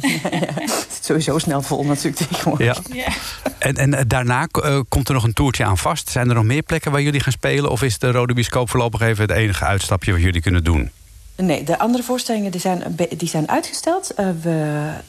Het 0.00 0.98
sowieso 1.04 1.38
snel 1.38 1.62
vol 1.62 1.84
natuurlijk 1.84 2.16
tegenwoordig. 2.16 2.82
Ja. 2.88 2.94
ja. 2.94 3.12
En, 3.58 3.74
en 3.74 4.08
daarna 4.08 4.48
uh, 4.52 4.80
komt 4.88 5.08
er 5.08 5.14
nog 5.14 5.24
een 5.24 5.32
toertje 5.32 5.64
aan 5.64 5.78
vast. 5.78 6.10
Zijn 6.10 6.28
er 6.28 6.34
nog 6.34 6.44
meer 6.44 6.62
plekken 6.62 6.90
waar 6.90 7.02
jullie 7.02 7.20
gaan 7.20 7.32
spelen? 7.32 7.70
Of 7.70 7.82
is 7.82 7.98
de 7.98 8.10
Rode 8.10 8.34
Bioscoop 8.34 8.70
voorlopig 8.70 9.00
even 9.00 9.22
het 9.22 9.30
enige 9.30 9.64
uitstapje 9.64 10.12
wat 10.12 10.20
jullie 10.20 10.40
kunnen 10.40 10.64
doen? 10.64 10.90
Nee, 11.36 11.64
de 11.64 11.78
andere 11.78 12.02
voorstellingen 12.02 12.50
die 12.50 12.60
zijn, 12.60 12.96
die 13.16 13.28
zijn 13.28 13.48
uitgesteld. 13.48 14.12
Uh, 14.20 14.28
we, 14.42 14.50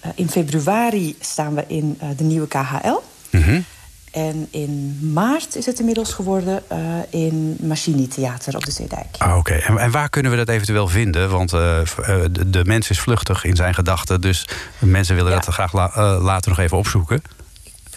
uh, 0.05 0.11
in 0.15 0.29
februari 0.29 1.15
staan 1.19 1.55
we 1.55 1.63
in 1.67 1.97
uh, 2.03 2.09
de 2.17 2.23
nieuwe 2.23 2.47
KHL. 2.47 2.99
Mm 3.29 3.41
-hmm. 3.41 3.65
En 4.11 4.47
in 4.51 4.99
maart 5.13 5.55
is 5.55 5.65
het 5.65 5.79
inmiddels 5.79 6.13
geworden 6.13 6.63
in 7.09 7.57
Machini 7.61 8.07
Theater 8.07 8.55
op 8.55 8.65
de 8.65 8.71
Zeedijk. 8.71 9.07
Ah, 9.17 9.29
Oké, 9.29 9.37
okay. 9.37 9.59
en, 9.59 9.77
en, 9.77 9.91
waar 9.91 10.09
kunnen 10.09 10.31
we 10.31 10.37
dat 10.37 10.49
eventueel 10.49 10.87
vinden? 10.87 11.29
Want 11.29 11.49
de, 11.49 12.43
de, 12.47 12.65
mens 12.65 12.89
is 12.89 12.99
vluchtig 12.99 13.43
in 13.43 13.55
zijn 13.55 13.73
gedachten. 13.73 14.21
Dus 14.21 14.47
mensen 14.79 15.15
willen 15.15 15.31
ja. 15.31 15.39
dat 15.39 15.53
graag 15.53 15.73
la, 15.73 16.17
later 16.19 16.49
nog 16.49 16.59
even 16.59 16.77
opzoeken 16.77 17.21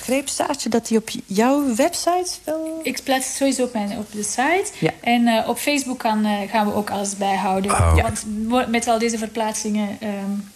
begreep, 0.00 0.28
Saartje, 0.28 0.68
dat 0.68 0.88
hij 0.88 0.98
op 0.98 1.08
jouw 1.26 1.74
website 1.74 2.30
wel... 2.44 2.80
Ik 2.82 3.00
plaats 3.04 3.26
het 3.26 3.36
sowieso 3.36 3.64
op, 3.64 3.72
mijn, 3.72 3.98
op 3.98 4.12
de 4.12 4.22
site. 4.22 4.66
Ja. 4.78 4.90
En 5.00 5.22
uh, 5.22 5.48
op 5.48 5.58
Facebook 5.58 5.98
kan, 5.98 6.26
uh, 6.26 6.50
gaan 6.50 6.66
we 6.66 6.74
ook 6.74 6.90
alles 6.90 7.16
bijhouden. 7.16 7.70
Oh. 7.70 7.92
Ja. 7.96 8.02
Want 8.02 8.24
met 8.68 8.88
al 8.88 8.98
deze 8.98 9.18
verplaatsingen... 9.18 9.88
Um, 10.02 10.50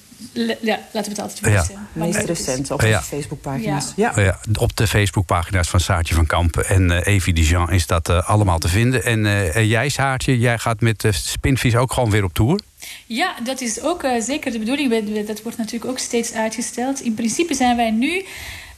ja, 0.60 0.78
laten 0.92 1.14
we 1.14 1.20
het 1.20 1.20
altijd 1.20 1.40
weten. 1.40 1.74
Ja. 1.74 1.86
Meest 1.92 2.18
recent 2.18 2.70
op 2.70 2.80
de 2.80 3.00
Facebookpagina's. 3.02 3.92
Ja. 3.96 4.12
Ja. 4.16 4.22
ja. 4.22 4.38
op 4.58 4.76
de 4.76 4.86
Facebookpagina's 4.86 5.68
van 5.68 5.80
Saartje 5.80 6.14
van 6.14 6.26
Kampen 6.26 6.66
en 6.66 6.90
uh, 6.90 7.06
Evie 7.06 7.34
Dijon 7.34 7.70
is 7.70 7.86
dat 7.86 8.08
uh, 8.08 8.28
allemaal 8.28 8.58
te 8.58 8.68
vinden. 8.68 9.04
En 9.04 9.24
uh, 9.24 9.70
jij, 9.70 9.88
Saartje, 9.88 10.38
jij 10.38 10.58
gaat 10.58 10.80
met 10.80 11.04
Spinvis 11.10 11.76
ook 11.76 11.92
gewoon 11.92 12.10
weer 12.10 12.24
op 12.24 12.34
tour? 12.34 12.60
Ja, 13.06 13.34
dat 13.44 13.60
is 13.60 13.80
ook 13.80 14.06
zeker 14.20 14.52
de 14.52 14.58
bedoeling. 14.58 15.26
Dat 15.26 15.42
wordt 15.42 15.58
natuurlijk 15.58 15.90
ook 15.90 15.98
steeds 15.98 16.32
uitgesteld. 16.32 17.00
In 17.00 17.14
principe 17.14 17.54
zijn 17.54 17.76
wij 17.76 17.90
nu 17.90 18.24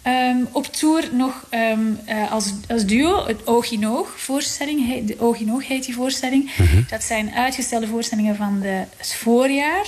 Um, 0.07 0.49
op 0.53 0.67
tour 0.67 1.09
nog 1.13 1.47
um, 1.51 1.99
uh, 2.09 2.33
als, 2.33 2.53
als 2.69 2.85
duo, 2.85 3.27
het 3.27 3.47
Oog 3.47 3.71
in 3.71 3.89
Oog 3.89 4.13
voorstelling. 4.17 4.87
He, 4.87 5.05
de 5.05 5.17
Oog 5.19 5.39
in 5.39 5.53
Oog 5.53 5.67
heet 5.67 5.85
die 5.85 5.95
voorstelling. 5.95 6.51
Mm 6.57 6.67
-hmm. 6.67 6.87
Dat 6.89 7.03
zijn 7.03 7.35
uitgestelde 7.35 7.87
voorstellingen 7.87 8.37
van 8.37 8.61
de, 8.61 8.85
het 8.97 9.15
voorjaar. 9.15 9.87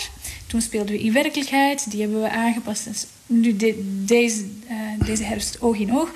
Toen 0.48 0.60
speelden 0.60 0.94
we 0.94 1.02
in 1.02 1.12
werkelijkheid. 1.12 1.90
Die 1.90 2.00
hebben 2.00 2.20
we 2.22 2.30
aangepast. 2.30 2.84
Dus 2.84 3.06
nu 3.26 3.56
de, 3.56 4.02
deze, 4.04 4.44
uh, 4.70 5.06
deze 5.06 5.22
herfst 5.22 5.60
Oog 5.60 5.76
in 5.76 5.94
Oog. 5.94 6.12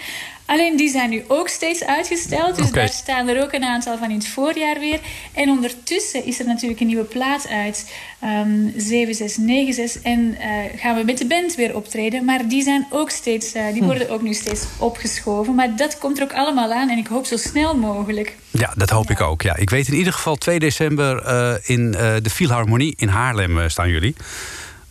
Alleen 0.52 0.76
die 0.76 0.88
zijn 0.88 1.10
nu 1.10 1.24
ook 1.28 1.48
steeds 1.48 1.84
uitgesteld. 1.84 2.56
Dus 2.56 2.66
okay. 2.68 2.84
daar 2.84 2.92
staan 2.92 3.28
er 3.28 3.42
ook 3.42 3.52
een 3.52 3.64
aantal 3.64 3.98
van 3.98 4.10
in 4.10 4.16
het 4.16 4.28
voorjaar 4.28 4.78
weer. 4.78 5.00
En 5.34 5.48
ondertussen 5.48 6.24
is 6.24 6.40
er 6.40 6.46
natuurlijk 6.46 6.80
een 6.80 6.86
nieuwe 6.86 7.04
plaat 7.04 7.48
uit. 7.48 7.92
Um, 8.24 8.72
7696. 8.76 10.02
En 10.02 10.20
uh, 10.20 10.80
gaan 10.80 10.96
we 10.96 11.04
met 11.04 11.18
de 11.18 11.26
band 11.26 11.54
weer 11.54 11.76
optreden. 11.76 12.24
Maar 12.24 12.48
die, 12.48 12.62
zijn 12.62 12.86
ook 12.90 13.10
steeds, 13.10 13.54
uh, 13.54 13.72
die 13.72 13.82
worden 13.82 14.10
ook 14.10 14.22
nu 14.22 14.34
steeds 14.34 14.64
opgeschoven. 14.78 15.54
Maar 15.54 15.76
dat 15.76 15.98
komt 15.98 16.18
er 16.18 16.24
ook 16.24 16.32
allemaal 16.32 16.72
aan. 16.72 16.90
En 16.90 16.98
ik 16.98 17.06
hoop 17.06 17.26
zo 17.26 17.36
snel 17.36 17.76
mogelijk. 17.76 18.36
Ja, 18.50 18.72
dat 18.76 18.90
hoop 18.90 19.08
ja. 19.08 19.14
ik 19.14 19.20
ook. 19.20 19.42
Ja. 19.42 19.56
Ik 19.56 19.70
weet 19.70 19.88
in 19.88 19.94
ieder 19.94 20.12
geval 20.12 20.36
2 20.36 20.58
december 20.58 21.26
uh, 21.26 21.54
in 21.62 21.90
de 22.22 22.30
Philharmonie 22.30 22.94
in 22.96 23.08
Haarlem 23.08 23.68
staan 23.68 23.88
jullie. 23.88 24.14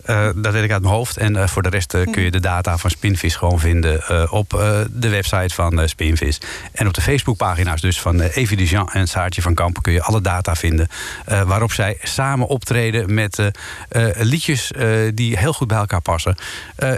Uh, 0.05 0.29
dat 0.35 0.53
weet 0.53 0.63
ik 0.63 0.71
uit 0.71 0.81
mijn 0.81 0.93
hoofd. 0.93 1.17
En 1.17 1.35
uh, 1.35 1.47
voor 1.47 1.61
de 1.61 1.69
rest 1.69 1.93
uh, 1.93 2.11
kun 2.11 2.23
je 2.23 2.31
de 2.31 2.39
data 2.39 2.77
van 2.77 2.89
Spinvis 2.89 3.35
gewoon 3.35 3.59
vinden 3.59 4.31
op 4.31 4.49
de 4.91 5.09
website 5.09 5.53
van 5.53 5.89
Spinvis. 5.89 6.41
En 6.71 6.87
op 6.87 6.93
de 6.93 7.01
Facebookpagina's 7.01 7.81
dus 7.81 8.01
van 8.01 8.19
Evie 8.21 8.57
Dijan 8.57 8.89
en 8.91 9.07
Saartje 9.07 9.41
van 9.41 9.53
Kampen 9.53 9.81
kun 9.81 9.93
je 9.93 10.01
alle 10.01 10.21
data 10.21 10.55
vinden. 10.55 10.87
waarop 11.45 11.71
zij 11.71 11.97
samen 12.01 12.47
optreden 12.47 13.13
met 13.13 13.51
liedjes 14.17 14.71
die 15.13 15.37
heel 15.37 15.53
goed 15.53 15.67
bij 15.67 15.77
elkaar 15.77 16.01
passen. 16.01 16.35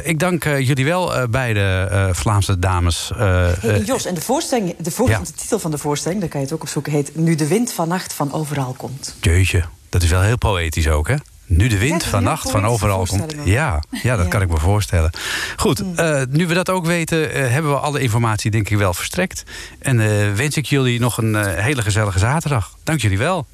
ik 0.03 0.19
dank 0.19 0.43
jullie 0.43 0.85
wel, 0.85 1.29
beide 1.29 2.09
Vlaamse 2.11 2.59
dames. 2.59 3.11
Hey, 3.15 3.81
Jos, 3.85 4.05
en 4.05 4.13
de, 4.13 4.21
voorstelling, 4.21 4.75
de, 4.77 4.91
voor, 4.91 5.09
ja. 5.09 5.19
de 5.19 5.33
titel 5.33 5.59
van 5.59 5.71
de 5.71 5.77
voorstelling, 5.77 6.19
daar 6.19 6.29
kan 6.29 6.39
je 6.39 6.45
het 6.45 6.55
ook 6.55 6.61
opzoeken, 6.61 6.91
heet 6.91 7.15
Nu 7.15 7.35
de 7.35 7.47
wind 7.47 7.73
vannacht 7.73 8.13
van 8.13 8.33
overal 8.33 8.73
komt. 8.77 9.15
Jeetje, 9.21 9.63
dat 9.89 10.03
is 10.03 10.09
wel 10.09 10.21
heel 10.21 10.37
poëtisch 10.37 10.87
ook, 10.87 11.07
hè? 11.07 11.15
Nu 11.45 11.67
de 11.67 11.77
wind 11.77 12.03
vannacht 12.03 12.51
van 12.51 12.65
overal 12.65 13.06
komt. 13.06 13.36
Ja, 13.43 13.84
ja, 14.03 14.15
dat 14.15 14.25
ja. 14.25 14.32
kan 14.32 14.41
ik 14.41 14.49
me 14.49 14.58
voorstellen. 14.58 15.12
Goed, 15.56 15.84
uh, 15.99 16.21
nu 16.29 16.47
we 16.47 16.53
dat 16.53 16.69
ook 16.69 16.86
weten, 16.86 17.38
uh, 17.38 17.49
hebben 17.51 17.71
we 17.71 17.77
alle 17.77 17.99
informatie 17.99 18.51
denk 18.51 18.69
ik 18.69 18.77
wel 18.77 18.93
verstrekt. 18.93 19.43
En 19.79 19.99
uh, 19.99 20.34
wens 20.34 20.58
ik 20.58 20.65
jullie 20.65 20.99
nog 20.99 21.17
een 21.17 21.36
hele 21.45 21.82
gezellige 21.82 22.19
zaterdag. 22.19 22.77
Dank 22.84 23.01
jullie 23.01 23.17
wel. 23.17 23.45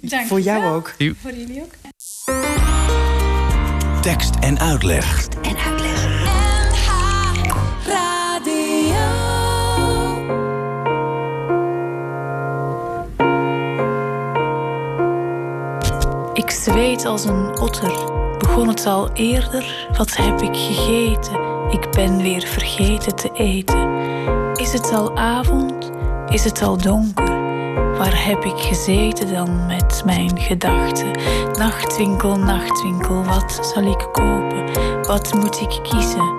Dank 0.00 0.26
Voor 0.26 0.40
jou 0.40 0.64
ook. 0.64 0.94
Voor 0.98 1.32
jullie 1.32 1.62
ook. 1.62 1.72
Tekst 4.00 4.34
en 4.40 4.58
uitleg. 4.58 5.28
Tekst 5.28 5.30
en 5.30 5.38
uitleg. 5.38 5.43
Zweet 16.64 17.04
als 17.04 17.24
een 17.24 17.58
otter. 17.60 17.92
Begon 18.38 18.68
het 18.68 18.86
al 18.86 19.10
eerder? 19.12 19.88
Wat 19.96 20.16
heb 20.16 20.42
ik 20.42 20.56
gegeten? 20.56 21.40
Ik 21.70 21.90
ben 21.90 22.22
weer 22.22 22.42
vergeten 22.46 23.14
te 23.14 23.30
eten. 23.34 23.88
Is 24.54 24.72
het 24.72 24.92
al 24.92 25.16
avond? 25.16 25.90
Is 26.28 26.44
het 26.44 26.62
al 26.62 26.76
donker? 26.76 27.42
Waar 27.98 28.26
heb 28.26 28.44
ik 28.44 28.58
gezeten 28.58 29.32
dan 29.32 29.66
met 29.66 30.02
mijn 30.04 30.38
gedachten? 30.38 31.10
Nachtwinkel, 31.58 32.36
nachtwinkel, 32.36 33.24
wat 33.24 33.70
zal 33.74 33.82
ik 33.82 34.08
kopen? 34.12 34.64
Wat 35.02 35.34
moet 35.34 35.60
ik 35.60 35.80
kiezen? 35.82 36.32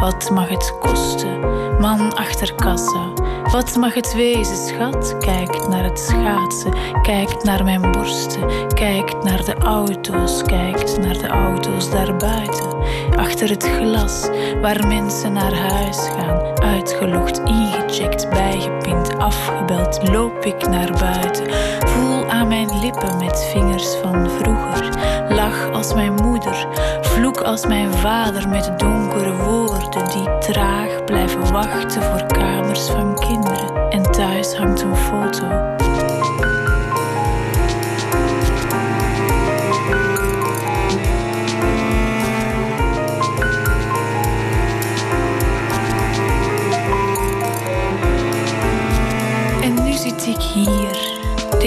Wat 0.00 0.30
mag 0.30 0.48
het 0.48 0.78
kosten? 0.80 1.40
Man 1.80 2.14
achter 2.14 2.54
kassa. 2.54 3.21
Wat 3.50 3.76
mag 3.76 3.94
het 3.94 4.14
wezen, 4.14 4.56
schat? 4.56 5.18
Kijkt 5.18 5.68
naar 5.68 5.84
het 5.84 5.98
schaatsen, 5.98 6.74
kijkt 7.02 7.44
naar 7.44 7.64
mijn 7.64 7.92
borsten, 7.92 8.74
kijkt 8.74 9.24
naar 9.24 9.44
de 9.44 9.54
auto's, 9.54 10.42
kijkt 10.42 10.98
naar 10.98 11.18
de 11.18 11.26
auto's 11.26 11.90
daarbuiten. 11.90 12.76
Achter 13.16 13.48
het 13.48 13.64
glas, 13.64 14.28
waar 14.60 14.86
mensen 14.86 15.32
naar 15.32 15.54
huis 15.54 15.98
gaan, 15.98 16.60
uitgelogd, 16.60 17.40
ingecheckt, 17.92 18.30
bijgepind, 18.30 19.18
afgebeld, 19.18 20.08
loop 20.10 20.44
ik 20.44 20.68
naar 20.68 20.92
buiten. 20.92 21.46
Voel 21.86 22.26
aan 22.26 22.48
mijn 22.48 22.78
lippen 22.78 23.18
met 23.18 23.44
vingers 23.52 23.94
van 23.94 24.30
vroeger, 24.30 24.88
lach 25.28 25.70
als 25.72 25.94
mijn 25.94 26.14
moeder, 26.14 26.66
vloek 27.00 27.40
als 27.40 27.66
mijn 27.66 27.92
vader 27.92 28.48
met 28.48 28.78
donkere 28.78 29.36
woorden 29.36 30.10
die 30.10 30.38
traag 30.38 31.04
blijven 31.04 31.52
wachten 31.52 32.02
voor 32.02 32.26
kamers 32.26 32.86
van 32.86 33.18
kinderen. 33.18 33.90
En 33.90 34.02
thuis 34.02 34.54
hangt 34.54 34.82
een 34.82 34.96
foto. 34.96 35.46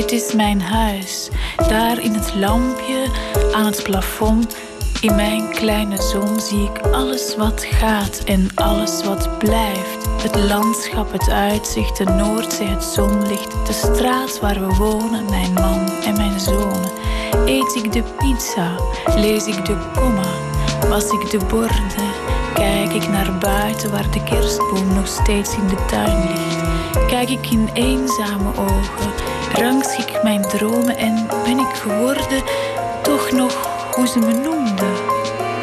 Dit 0.06 0.24
is 0.24 0.34
mijn 0.34 0.62
huis. 0.62 1.30
Daar 1.68 2.00
in 2.00 2.14
het 2.14 2.36
lampje 2.36 3.06
aan 3.54 3.66
het 3.66 3.84
plafond 3.84 4.56
in 5.02 5.16
mijn 5.16 5.50
kleine 5.50 6.02
zon 6.02 6.40
zie 6.40 6.64
ik 6.64 6.80
alles 6.92 7.36
wat 7.36 7.66
gaat 7.70 8.22
en 8.26 8.48
alles 8.56 9.04
wat 9.04 9.38
blijft. 9.38 10.06
Het 10.22 10.36
landschap, 10.36 11.12
het 11.12 11.30
uitzicht, 11.30 11.98
de 11.98 12.04
Noordzee, 12.04 12.68
het 12.68 12.84
zonlicht, 12.84 13.52
de 13.66 13.74
straat 13.74 14.40
waar 14.40 14.68
we 14.68 14.76
wonen, 14.76 15.26
mijn 15.30 15.54
man 15.54 15.90
en 16.04 16.18
mijn 16.18 16.40
zonen. 16.40 16.92
Eet 17.46 17.76
ik 17.76 17.92
de 17.94 18.04
pizza, 18.18 18.76
lees 19.16 19.48
ik 19.48 19.66
de 19.66 19.78
komma, 19.94 20.32
was 20.90 21.10
ik 21.10 21.30
de 21.30 21.46
borden, 21.50 22.12
kijk 22.54 22.94
ik 22.94 23.10
naar 23.10 23.38
buiten 23.38 23.92
waar 23.92 24.12
de 24.12 24.24
kerstboom 24.24 24.94
nog 24.94 25.08
steeds 25.08 25.56
in 25.56 25.68
de 25.68 25.86
tuin 25.86 26.28
ligt. 26.28 26.64
Kijk 27.08 27.30
ik 27.30 27.50
in 27.50 27.70
eenzame 27.74 28.50
ogen, 28.58 29.35
rangschik 29.56 30.24
mijn 30.24 30.42
dromen 30.42 30.98
en 30.98 31.28
ben 31.44 31.60
ik 31.60 31.76
geworden 31.76 32.44
toch 33.02 33.32
nog 33.32 33.54
hoe 33.92 34.08
ze 34.08 34.20
me 34.20 34.34
noemde. 34.34 34.86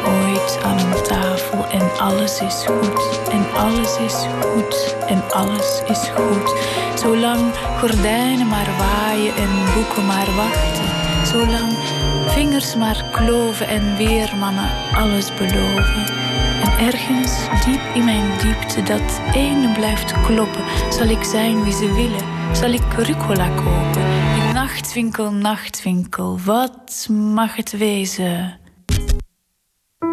Ooit 0.05 0.59
aan 0.63 1.03
tafel 1.03 1.65
en 1.71 1.99
alles 1.99 2.41
is 2.41 2.65
goed, 2.65 3.29
en 3.31 3.45
alles 3.55 3.97
is 3.97 4.25
goed, 4.41 4.95
en 5.07 5.23
alles 5.31 5.81
is 5.87 6.11
goed. 6.15 6.55
Zolang 6.99 7.41
gordijnen 7.79 8.47
maar 8.47 8.69
waaien 8.77 9.35
en 9.35 9.49
boeken 9.73 10.05
maar 10.05 10.35
wachten. 10.35 10.85
Zolang 11.25 11.71
vingers 12.27 12.75
maar 12.75 13.05
kloven 13.11 13.67
en 13.67 13.95
weermannen 13.97 14.69
alles 14.93 15.33
beloven. 15.33 16.05
En 16.63 16.85
ergens 16.85 17.37
diep 17.65 17.81
in 17.93 18.03
mijn 18.03 18.37
diepte 18.41 18.83
dat 18.83 19.21
ene 19.33 19.73
blijft 19.73 20.21
kloppen. 20.21 20.63
Zal 20.89 21.07
ik 21.07 21.23
zijn 21.23 21.63
wie 21.63 21.73
ze 21.73 21.93
willen? 21.93 22.32
Zal 22.51 22.71
ik 22.71 22.93
rucola 22.97 23.47
kopen? 23.55 24.01
In 24.35 24.53
nachtwinkel, 24.53 25.31
nachtwinkel, 25.31 26.39
wat 26.45 27.07
mag 27.09 27.55
het 27.55 27.77
wezen? 27.77 28.59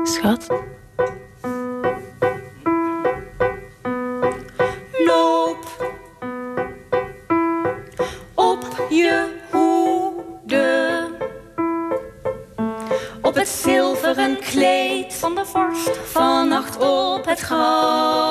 Schat? 0.03 0.47
Loop 5.07 5.93
op 8.35 8.87
je 8.89 9.39
hoede. 9.51 11.09
Op 13.23 13.35
het 13.35 13.49
zilveren 13.49 14.39
kleed 14.39 15.15
van 15.15 15.35
de 15.35 15.47
vorst. 15.47 15.99
Vannacht 16.05 16.77
op 16.77 17.25
het 17.25 17.41
gras. 17.41 18.30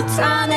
Voor 0.00 0.08
goed 0.08 0.20
aan 0.20 0.50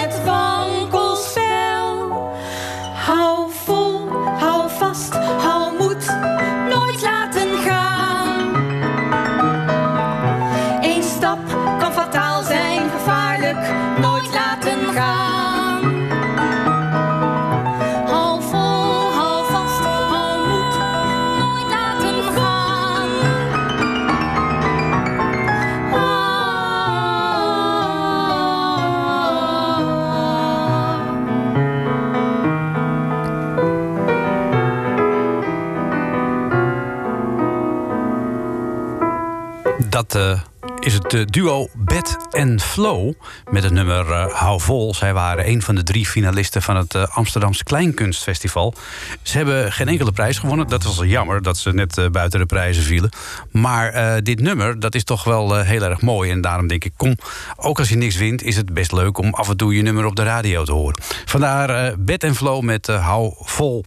het 41.13 41.27
eh, 41.27 41.31
duo 41.31 41.67
Bed 41.75 42.17
en 42.31 42.59
Flow 42.59 43.13
met 43.51 43.63
het 43.63 43.73
nummer 43.73 44.11
eh, 44.11 44.33
Hou 44.33 44.59
Vol. 44.61 44.93
Zij 44.93 45.13
waren 45.13 45.47
een 45.47 45.61
van 45.61 45.75
de 45.75 45.83
drie 45.83 46.05
finalisten 46.05 46.61
van 46.61 46.75
het 46.75 46.95
eh, 46.95 47.03
Amsterdamse 47.03 47.63
Kleinkunstfestival. 47.63 48.73
Ze 49.21 49.37
hebben 49.37 49.71
geen 49.71 49.87
enkele 49.87 50.11
prijs 50.11 50.37
gewonnen. 50.37 50.67
Dat 50.67 50.83
was 50.83 50.99
jammer 51.03 51.41
dat 51.41 51.57
ze 51.57 51.73
net 51.73 52.07
buiten 52.11 52.39
de 52.39 52.45
prijzen 52.45 52.83
vielen. 52.83 53.09
Maar 53.51 54.23
dit 54.23 54.39
nummer, 54.39 54.79
dat 54.79 54.95
is 54.95 55.03
toch 55.03 55.23
wel 55.23 55.59
heel 55.59 55.81
erg 55.81 56.01
mooi. 56.01 56.31
En 56.31 56.41
daarom 56.41 56.67
denk 56.67 56.83
ik, 56.83 56.93
kom, 56.97 57.15
ook 57.55 57.79
als 57.79 57.89
je 57.89 57.95
niks 57.95 58.15
wint... 58.15 58.43
is 58.43 58.55
het 58.55 58.73
best 58.73 58.91
leuk 58.91 59.17
om 59.17 59.33
af 59.33 59.49
en 59.49 59.57
toe 59.57 59.75
je 59.75 59.81
nummer 59.81 60.05
op 60.05 60.15
de 60.15 60.23
radio 60.23 60.63
te 60.63 60.71
horen. 60.71 61.01
Vandaar 61.25 61.99
Bed 61.99 62.23
en 62.23 62.35
Flow 62.35 62.61
met 62.61 62.87
Hou 62.87 63.33
Vol. 63.37 63.83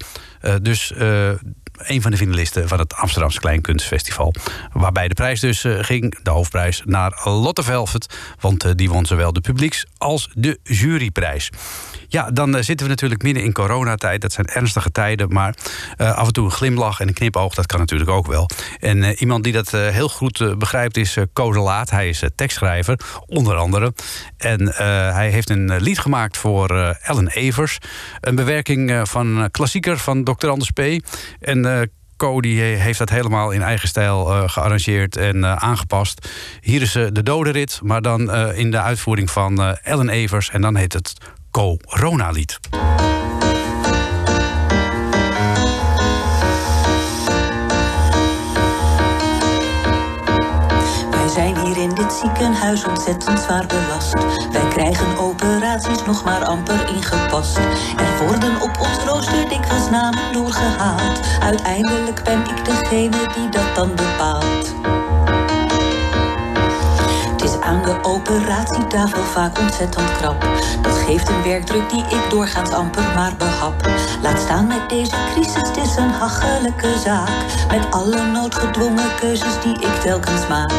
Dus... 0.63 0.93
een 1.79 2.03
van 2.03 2.11
de 2.11 2.17
finalisten 2.17 2.69
van 2.69 2.79
het 2.79 2.95
Amsterdamse 2.95 3.41
Kleinkunstfestival. 3.41 4.35
Waarbij 4.73 5.09
de 5.09 5.15
prijs 5.15 5.41
dus 5.41 5.65
eh, 5.65 5.79
ging, 5.81 6.19
de 6.23 6.31
hoofdprijs, 6.31 6.83
naar 6.85 7.21
Lotte 7.25 7.63
Velvet. 7.63 8.19
Want 8.41 8.65
eh, 8.65 8.71
die 8.75 8.91
won 8.91 9.07
zowel 9.07 9.33
de 9.33 9.41
publieks- 9.41 9.87
als 9.99 10.31
de 10.35 10.59
juryprijs. 10.63 11.51
Ja, 12.17 12.31
dan 12.31 12.57
eh, 12.57 12.63
zitten 12.63 12.87
we 12.87 12.93
natuurlijk 12.93 13.23
midden 13.23 13.43
in 13.43 13.53
coronatijd. 13.53 14.21
Dat 14.21 14.33
zijn 14.33 14.47
ernstige 14.47 14.93
tijden, 14.93 15.33
maar 15.33 15.55
eh, 15.97 16.17
af 16.17 16.27
en 16.27 16.33
toe 16.33 16.45
een 16.45 16.51
glimlach 16.51 17.01
en 17.01 17.09
een 17.09 17.15
knipoog... 17.15 17.55
dat 17.55 17.67
kan 17.67 17.79
natuurlijk 17.79 18.11
ook 18.11 18.27
wel. 18.27 18.51
En 18.81 19.03
eh, 19.03 19.21
iemand 19.21 19.45
die 19.45 19.53
dat 19.53 19.71
heel 19.71 20.09
goed 20.09 20.59
begrijpt 20.59 20.97
is 20.97 21.17
Code 21.33 21.59
Laat. 21.59 21.91
Hij 21.91 22.09
is 22.09 22.23
tekstschrijver, 22.35 22.99
onder 23.27 23.57
andere. 23.57 23.93
En 24.37 24.69
hij 25.15 25.31
heeft 25.31 25.51
een 25.51 25.81
lied 25.81 25.99
gemaakt 25.99 26.37
voor 26.37 26.97
Ellen 27.03 27.29
Evers. 27.29 27.79
Een 28.21 28.35
bewerking 28.35 29.09
van 29.09 29.49
klassieker 29.51 29.99
van 29.99 30.25
Dr. 30.25 30.49
Anders 30.49 30.71
P. 30.71 30.81
En 31.41 31.91
Co 32.17 32.41
die 32.41 32.61
heeft 32.61 32.99
dat 32.99 33.11
helemaal 33.11 33.51
in 33.51 33.63
eigen 33.63 33.89
stijl 33.89 34.49
gearrangeerd 34.49 35.17
en 35.17 35.61
aangepast. 35.61 36.29
Hier 36.61 36.83
is 36.83 36.93
de 36.93 37.23
dodenrit, 37.23 37.81
maar 37.83 38.03
dan 38.03 38.35
in 38.55 38.71
de 38.71 38.81
uitvoering 38.81 39.31
van 39.31 39.77
Ellen 39.83 40.09
Evers. 40.09 40.51
En 40.51 40.61
dan 40.61 40.77
heet 40.77 40.93
het 40.93 41.15
Corona-lied. 41.57 42.59
Wij 51.11 51.29
zijn 51.29 51.59
hier 51.59 51.77
in 51.77 51.95
dit 51.95 52.13
ziekenhuis 52.13 52.85
ontzettend 52.85 53.39
zwaar 53.41 53.67
belast. 53.67 54.15
Wij 54.53 54.69
krijgen 54.69 55.19
operaties 55.19 56.05
nog 56.05 56.25
maar 56.25 56.45
amper 56.45 56.89
ingepast. 56.95 57.57
Er 57.97 58.27
worden 58.27 58.61
op 58.61 58.79
ons 58.81 58.99
rooster 59.05 59.49
dikwijls 59.49 59.91
namen 59.91 60.33
doorgehaald. 60.33 61.21
Uiteindelijk 61.41 62.25
ben 62.25 62.41
ik 62.41 62.65
degene 62.65 63.29
die 63.35 63.49
dat 63.49 63.75
dan 63.75 63.95
bepaalt. 63.95 64.75
Aan 67.67 67.83
de 67.83 67.99
operatietafel 68.03 69.23
vaak 69.23 69.59
ontzettend 69.59 70.13
krap. 70.17 70.47
Dat 70.83 70.93
geeft 70.93 71.29
een 71.29 71.43
werkdruk 71.43 71.91
die 71.91 72.05
ik 72.05 72.31
doorgaans 72.31 72.71
amper 72.71 73.15
maar 73.15 73.37
behap. 73.39 73.91
Laat 74.23 74.39
staan 74.39 74.67
met 74.67 74.89
deze 74.89 75.17
crisis, 75.33 75.55
het 75.55 75.77
is 75.77 75.97
een 75.97 76.11
hachelijke 76.11 76.99
zaak. 77.05 77.31
Met 77.71 77.91
alle 77.91 78.27
noodgedwongen 78.27 79.15
keuzes 79.21 79.61
die 79.63 79.73
ik 79.73 80.01
telkens 80.01 80.49
maak. 80.49 80.73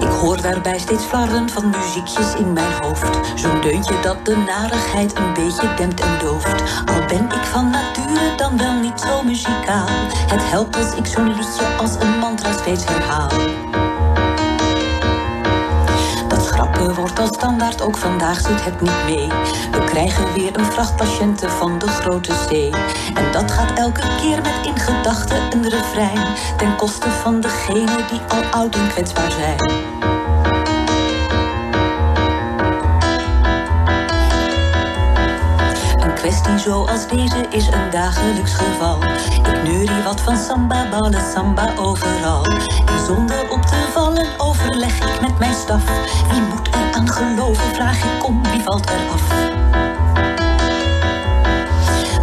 Ik 0.00 0.08
hoor 0.08 0.42
daarbij 0.42 0.78
steeds 0.78 1.04
flarren 1.04 1.50
van 1.50 1.70
muziekjes 1.70 2.34
in 2.34 2.52
mijn 2.52 2.72
hoofd. 2.82 3.18
Zo'n 3.34 3.60
deuntje 3.60 4.00
dat 4.02 4.26
de 4.26 4.36
narigheid 4.36 5.18
een 5.18 5.34
beetje 5.34 5.74
dempt 5.76 6.00
en 6.00 6.18
dooft. 6.18 6.62
Al 6.86 7.04
ben 7.06 7.24
ik 7.24 7.44
van 7.44 7.70
nature 7.70 8.34
dan 8.36 8.58
wel 8.58 8.74
niet 8.74 9.00
zo 9.00 9.22
muzikaal. 9.22 9.88
Het 10.26 10.50
helpt 10.50 10.76
als 10.76 10.94
ik 10.94 11.06
zo'n 11.06 11.34
liedje 11.34 11.76
als 11.78 11.94
een 12.00 12.18
mantra 12.18 12.52
steeds 12.52 12.84
herhaal. 12.84 13.30
Dat 16.58 16.66
schrappen 16.66 16.94
wordt 16.94 17.18
al 17.18 17.26
standaard, 17.26 17.82
ook 17.82 17.96
vandaag 17.96 18.40
zit 18.40 18.64
het 18.64 18.80
niet 18.80 19.04
mee. 19.04 19.28
We 19.70 19.84
krijgen 19.84 20.32
weer 20.32 20.58
een 20.58 20.64
vracht 20.64 20.96
patiënten 20.96 21.50
van 21.50 21.78
de 21.78 21.86
grote 21.86 22.34
zee. 22.48 22.70
En 23.14 23.32
dat 23.32 23.50
gaat 23.50 23.78
elke 23.78 24.16
keer 24.20 24.42
met 24.42 24.66
in 24.66 24.78
gedachten 24.78 25.52
een 25.52 25.68
refrein. 25.68 26.34
Ten 26.56 26.76
koste 26.76 27.10
van 27.10 27.40
degenen 27.40 28.06
die 28.10 28.20
al 28.28 28.42
oud 28.42 28.74
en 28.74 28.88
kwetsbaar 28.88 29.30
zijn. 29.30 29.97
Kwestie 36.28 36.58
zoals 36.58 37.08
deze 37.08 37.46
is 37.50 37.66
een 37.66 37.90
dagelijks 37.90 38.54
geval. 38.54 39.02
Ik 39.52 39.62
neurie 39.62 40.02
wat 40.04 40.20
van 40.20 40.36
samba, 40.36 40.88
ballen, 40.90 41.32
samba 41.34 41.74
overal. 41.76 42.44
En 42.86 43.04
zonder 43.06 43.50
op 43.50 43.62
te 43.62 43.88
vallen 43.92 44.26
overleg 44.38 45.00
ik 45.00 45.20
met 45.20 45.38
mijn 45.38 45.54
staf. 45.54 45.84
Wie 46.30 46.40
moet 46.40 46.68
er 46.68 46.92
aan 46.92 47.08
geloven, 47.08 47.74
vraag 47.74 47.98
ik 47.98 48.26
om, 48.26 48.42
wie 48.42 48.62
valt 48.62 48.88
er 48.90 49.10
af? 49.12 49.22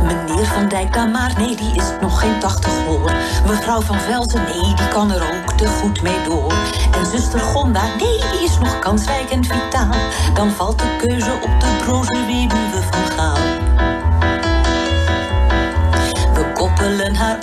Meneer 0.04 0.46
Van 0.46 0.68
Dijk 0.68 0.94
dan 0.94 1.12
maar, 1.12 1.34
nee, 1.38 1.56
die 1.56 1.76
is 1.76 1.90
nog 2.02 2.20
geen 2.20 2.40
tachtig 2.40 2.86
hoor. 2.86 3.12
Mevrouw 3.48 3.82
Van 3.82 4.00
Velzen, 4.00 4.44
nee, 4.44 4.76
die 4.76 4.88
kan 4.88 5.12
er 5.12 5.22
ook 5.22 5.52
te 5.52 5.68
goed 5.68 6.02
mee 6.02 6.24
door. 6.28 6.54
En 6.92 7.06
zuster 7.06 7.40
Gonda, 7.40 7.82
nee, 7.98 8.20
die 8.32 8.44
is 8.44 8.58
nog 8.58 8.80
kansrijk 8.80 9.30
en 9.30 9.44
vitaal. 9.44 9.96
Dan 10.34 10.52
valt 10.52 10.80
de 10.80 10.96
keuze 11.08 11.32
op 11.34 11.60
de 11.60 11.84
broze 11.86 12.26
weduwe 12.26 12.82
van 12.92 13.12
Gaal. 13.18 13.35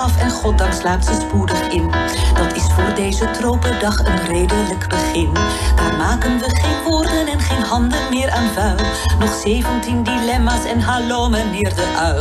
Af 0.03 0.17
en 0.19 0.31
goddank 0.31 0.73
slaapt 0.73 1.05
ze 1.05 1.15
spoedig 1.15 1.69
in. 1.69 1.91
Dat 2.35 2.57
is 2.57 2.63
voor 2.63 2.95
deze 2.95 3.31
tropendag 3.31 3.99
een 3.99 4.27
redelijk 4.27 4.89
begin. 4.89 5.33
Daar 5.77 5.97
maken 5.97 6.39
we 6.39 6.57
geen 6.57 6.83
woorden 6.85 7.27
en 7.27 7.41
geen 7.41 7.63
handen 7.63 8.09
meer 8.11 8.31
aan 8.31 8.49
vuil. 8.55 8.77
Nog 9.19 9.35
17 9.35 10.03
dilemma's 10.03 10.65
en 10.65 10.81
hallo 10.81 11.29
meneer 11.29 11.75
de 11.75 11.95
uil. 11.97 12.21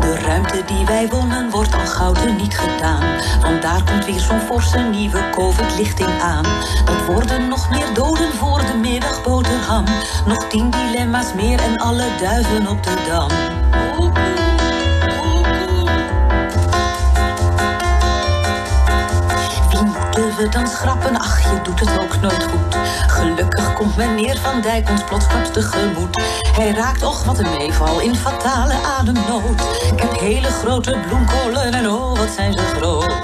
De 0.00 0.18
ruimte 0.26 0.62
die 0.66 0.86
wij 0.86 1.08
wonnen 1.08 1.50
wordt 1.50 1.74
al 1.74 1.86
goud 1.86 2.36
niet 2.36 2.58
gedaan. 2.58 3.04
Want 3.40 3.62
daar 3.62 3.82
komt 3.84 4.04
weer 4.04 4.20
zo'n 4.20 4.40
forse 4.40 4.78
nieuwe 4.78 5.30
COVID-lichting 5.30 6.20
aan. 6.20 6.44
Dat 6.84 7.04
worden 7.06 7.48
nog 7.48 7.70
meer 7.70 7.94
doden 7.94 8.32
voor 8.32 8.58
de 8.58 8.74
middagboterham. 8.80 9.84
Nog 10.26 10.48
tien 10.48 10.70
dilemma's 10.70 11.34
meer 11.34 11.58
en 11.60 11.78
alle 11.78 12.06
duiven 12.20 12.68
op 12.68 12.82
de 12.82 12.94
dam. 13.08 13.61
Dan 20.50 20.66
schrappen? 20.66 21.18
Ach, 21.18 21.40
je 21.40 21.60
doet 21.62 21.80
het 21.80 21.98
ook 21.98 22.20
nooit 22.20 22.42
goed. 22.42 22.76
Gelukkig 23.06 23.72
komt 23.72 23.96
meneer 23.96 24.38
Van 24.38 24.60
Dijk 24.60 24.88
ons 24.90 25.04
plotsklaps 25.04 25.50
tegemoet. 25.50 26.22
Hij 26.52 26.72
raakt, 26.72 27.02
och 27.02 27.24
wat 27.24 27.38
een 27.38 27.56
meeval, 27.58 28.00
in 28.00 28.16
fatale 28.16 28.74
ademnood. 28.98 29.60
Ik 29.92 30.00
heb 30.00 30.20
hele 30.20 30.48
grote 30.48 30.98
bloemkolen 31.06 31.72
en 31.72 31.90
oh, 31.90 32.18
wat 32.18 32.28
zijn 32.36 32.52
ze 32.52 32.64
groot. 32.76 33.14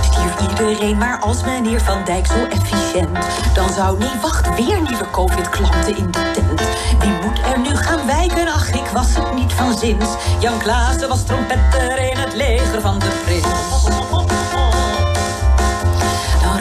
Stierf 0.00 0.50
iedereen 0.50 0.98
maar 0.98 1.18
als 1.20 1.44
meneer 1.44 1.80
Van 1.80 2.04
Dijk 2.04 2.26
zo 2.26 2.46
efficiënt. 2.50 3.18
Dan 3.54 3.72
zou 3.72 3.98
niet 3.98 4.20
wacht 4.20 4.54
weer 4.54 4.80
nieuwe 4.80 5.10
covid-klanten 5.10 5.96
in 5.96 6.10
de 6.10 6.30
tent. 6.32 6.60
Wie 6.98 7.10
moet 7.10 7.38
er 7.52 7.58
nu 7.58 7.76
gaan 7.76 8.06
wijken? 8.06 8.48
Ach, 8.48 8.68
ik 8.68 8.86
was 8.92 9.14
het 9.14 9.34
niet 9.34 9.52
van 9.52 9.78
zins. 9.78 10.06
Jan 10.40 10.58
Klaassen 10.58 11.08
was 11.08 11.24
trompetter 11.24 11.98
in 11.98 12.16
het 12.16 12.34
leger 12.34 12.80
van 12.80 12.98
de 12.98 13.20
prins. 13.24 14.25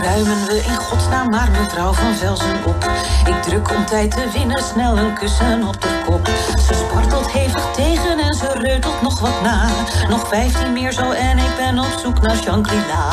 Ruimen 0.06 0.46
we 0.46 0.56
in 0.56 0.76
godsnaam 0.76 1.30
maar 1.30 1.52
mevrouw 1.52 1.94
van 1.94 2.16
Velzen 2.16 2.66
op. 2.66 2.90
Ik 3.28 3.42
druk 3.42 3.72
om 3.72 3.86
tijd 3.86 4.12
te 4.12 4.30
winnen 4.34 4.64
snel 4.64 4.98
een 4.98 5.14
kussen 5.14 5.64
op 5.68 5.82
de 5.82 6.02
kop. 6.06 6.30
Ze 6.68 6.74
spartelt 6.74 7.32
hevig 7.32 7.72
tegen 7.74 8.20
en 8.20 8.34
ze 8.34 8.52
reutelt 8.54 9.02
nog 9.02 9.20
wat 9.20 9.42
na. 9.42 9.70
Nog 10.10 10.28
vijftien 10.28 10.74
meer 10.74 10.92
zo 10.92 11.12
en 11.12 11.38
ik 11.38 11.56
ben 11.58 11.80
op 11.80 12.00
zoek 12.04 12.22
naar 12.22 12.36
Shangri-La. 12.36 13.12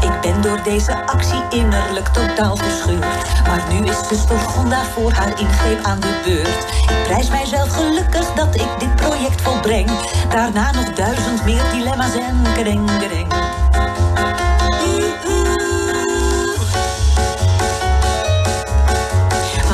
Ik 0.00 0.20
ben 0.20 0.40
door 0.40 0.62
deze 0.62 0.94
actie 1.06 1.42
innerlijk 1.50 2.08
totaal 2.08 2.56
verscheurd. 2.56 3.44
Maar 3.46 3.62
nu 3.70 3.86
is 3.86 4.08
zuster 4.08 4.38
Gonda 4.38 4.84
voor 4.84 5.12
haar 5.12 5.40
ingreep 5.40 5.84
aan 5.84 6.00
de 6.00 6.20
beurt. 6.24 6.64
Ik 6.90 7.02
prijs 7.04 7.28
mijzelf 7.28 7.68
gelukkig 7.68 8.32
dat 8.32 8.54
ik 8.54 8.68
dit 8.78 8.96
project 8.96 9.40
volbreng. 9.40 9.90
Daarna 10.28 10.72
nog 10.72 10.92
duizend 10.92 11.44
meer 11.44 11.62
dilemma's 11.72 12.14
en 12.14 12.42
kedeng, 12.54 12.98
kedeng. 12.98 13.64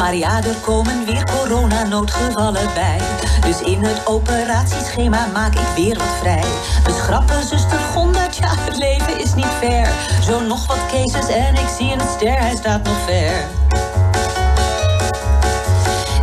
Maar 0.02 0.16
ja, 0.16 0.36
er 0.36 0.56
komen 0.60 1.04
weer 1.04 1.24
coronanoodgevallen 1.24 2.74
bij. 2.74 2.98
Dus 3.40 3.60
in 3.60 3.84
het 3.84 4.06
operatieschema 4.06 5.26
maak 5.32 5.54
ik 5.54 5.66
weer 5.74 5.98
wat 5.98 6.16
vrij. 6.20 6.44
We 6.84 6.92
schrappen 7.02 7.46
zuster 7.46 7.78
Gonda, 7.78 8.28
tja, 8.28 8.48
het 8.48 8.76
leven 8.76 9.20
is 9.20 9.34
niet 9.34 9.54
fair. 9.60 9.88
Zo 10.22 10.40
nog 10.40 10.66
wat 10.66 10.78
cases 10.90 11.34
en 11.34 11.54
ik 11.54 11.68
zie 11.78 11.92
een 11.92 12.08
ster, 12.16 12.38
hij 12.38 12.56
staat 12.56 12.82
nog 12.82 12.96
ver. 13.06 13.44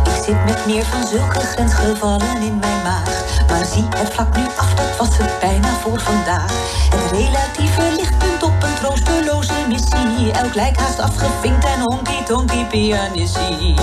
Ik 0.04 0.24
zit 0.24 0.44
met 0.44 0.66
meer 0.66 0.84
van 0.84 1.06
zulke 1.06 1.40
grensgevallen 1.40 2.42
in 2.42 2.58
mijn 2.58 2.82
maag. 2.82 3.24
Maar 3.48 3.64
zie, 3.64 3.84
het 3.96 4.12
vlak 4.12 4.36
nu 4.36 4.44
af, 4.56 4.74
dat 4.74 4.96
was 4.98 5.18
het 5.18 5.38
bijna 5.40 5.68
voor 5.82 6.00
vandaag. 6.00 6.52
Het 6.94 7.10
relatieve 7.10 7.82
lichtpunt 7.96 8.42
op 8.42 8.62
een 8.62 8.74
troosteloze 8.74 9.49
Elk 9.70 10.54
lijk 10.54 10.76
haast 10.76 10.98
afgevinkt 10.98 11.64
en 11.64 11.80
honky-tonky 11.80 12.64
pianissie. 12.64 13.74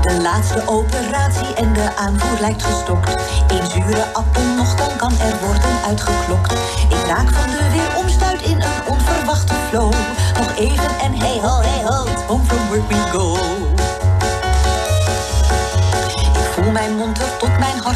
De 0.00 0.20
laatste 0.22 0.62
operatie 0.66 1.54
en 1.54 1.72
de 1.72 1.96
aanvoer 1.96 2.40
lijkt 2.40 2.62
gestokt. 2.62 3.14
Eén 3.48 3.66
zure 3.66 4.04
appel 4.12 4.42
nog, 4.56 4.74
dan 4.74 4.96
kan 4.96 5.12
er 5.12 5.38
worden 5.40 5.82
uitgeklokt. 5.86 6.52
Ik 6.88 7.06
raak 7.06 7.28
van 7.30 7.50
de 7.50 7.70
weer 7.72 7.96
omstuit 7.96 8.42
in 8.42 8.60
een 8.60 8.88
onverwachte 8.88 9.54
flow. 9.68 9.92
Nog 10.38 10.56
even 10.56 10.98
en 11.00 11.14
hey 11.14 11.38
ho, 11.42 11.60
hey 11.60 11.84
ho, 11.84 12.06
home 12.26 12.44
from 12.44 12.68
work 12.68 12.88
we 12.88 13.10
go. 13.10 13.36
Ik 16.40 16.52
voel 16.52 16.70
mijn 16.70 16.96
mond 16.96 17.18
er 17.18 17.31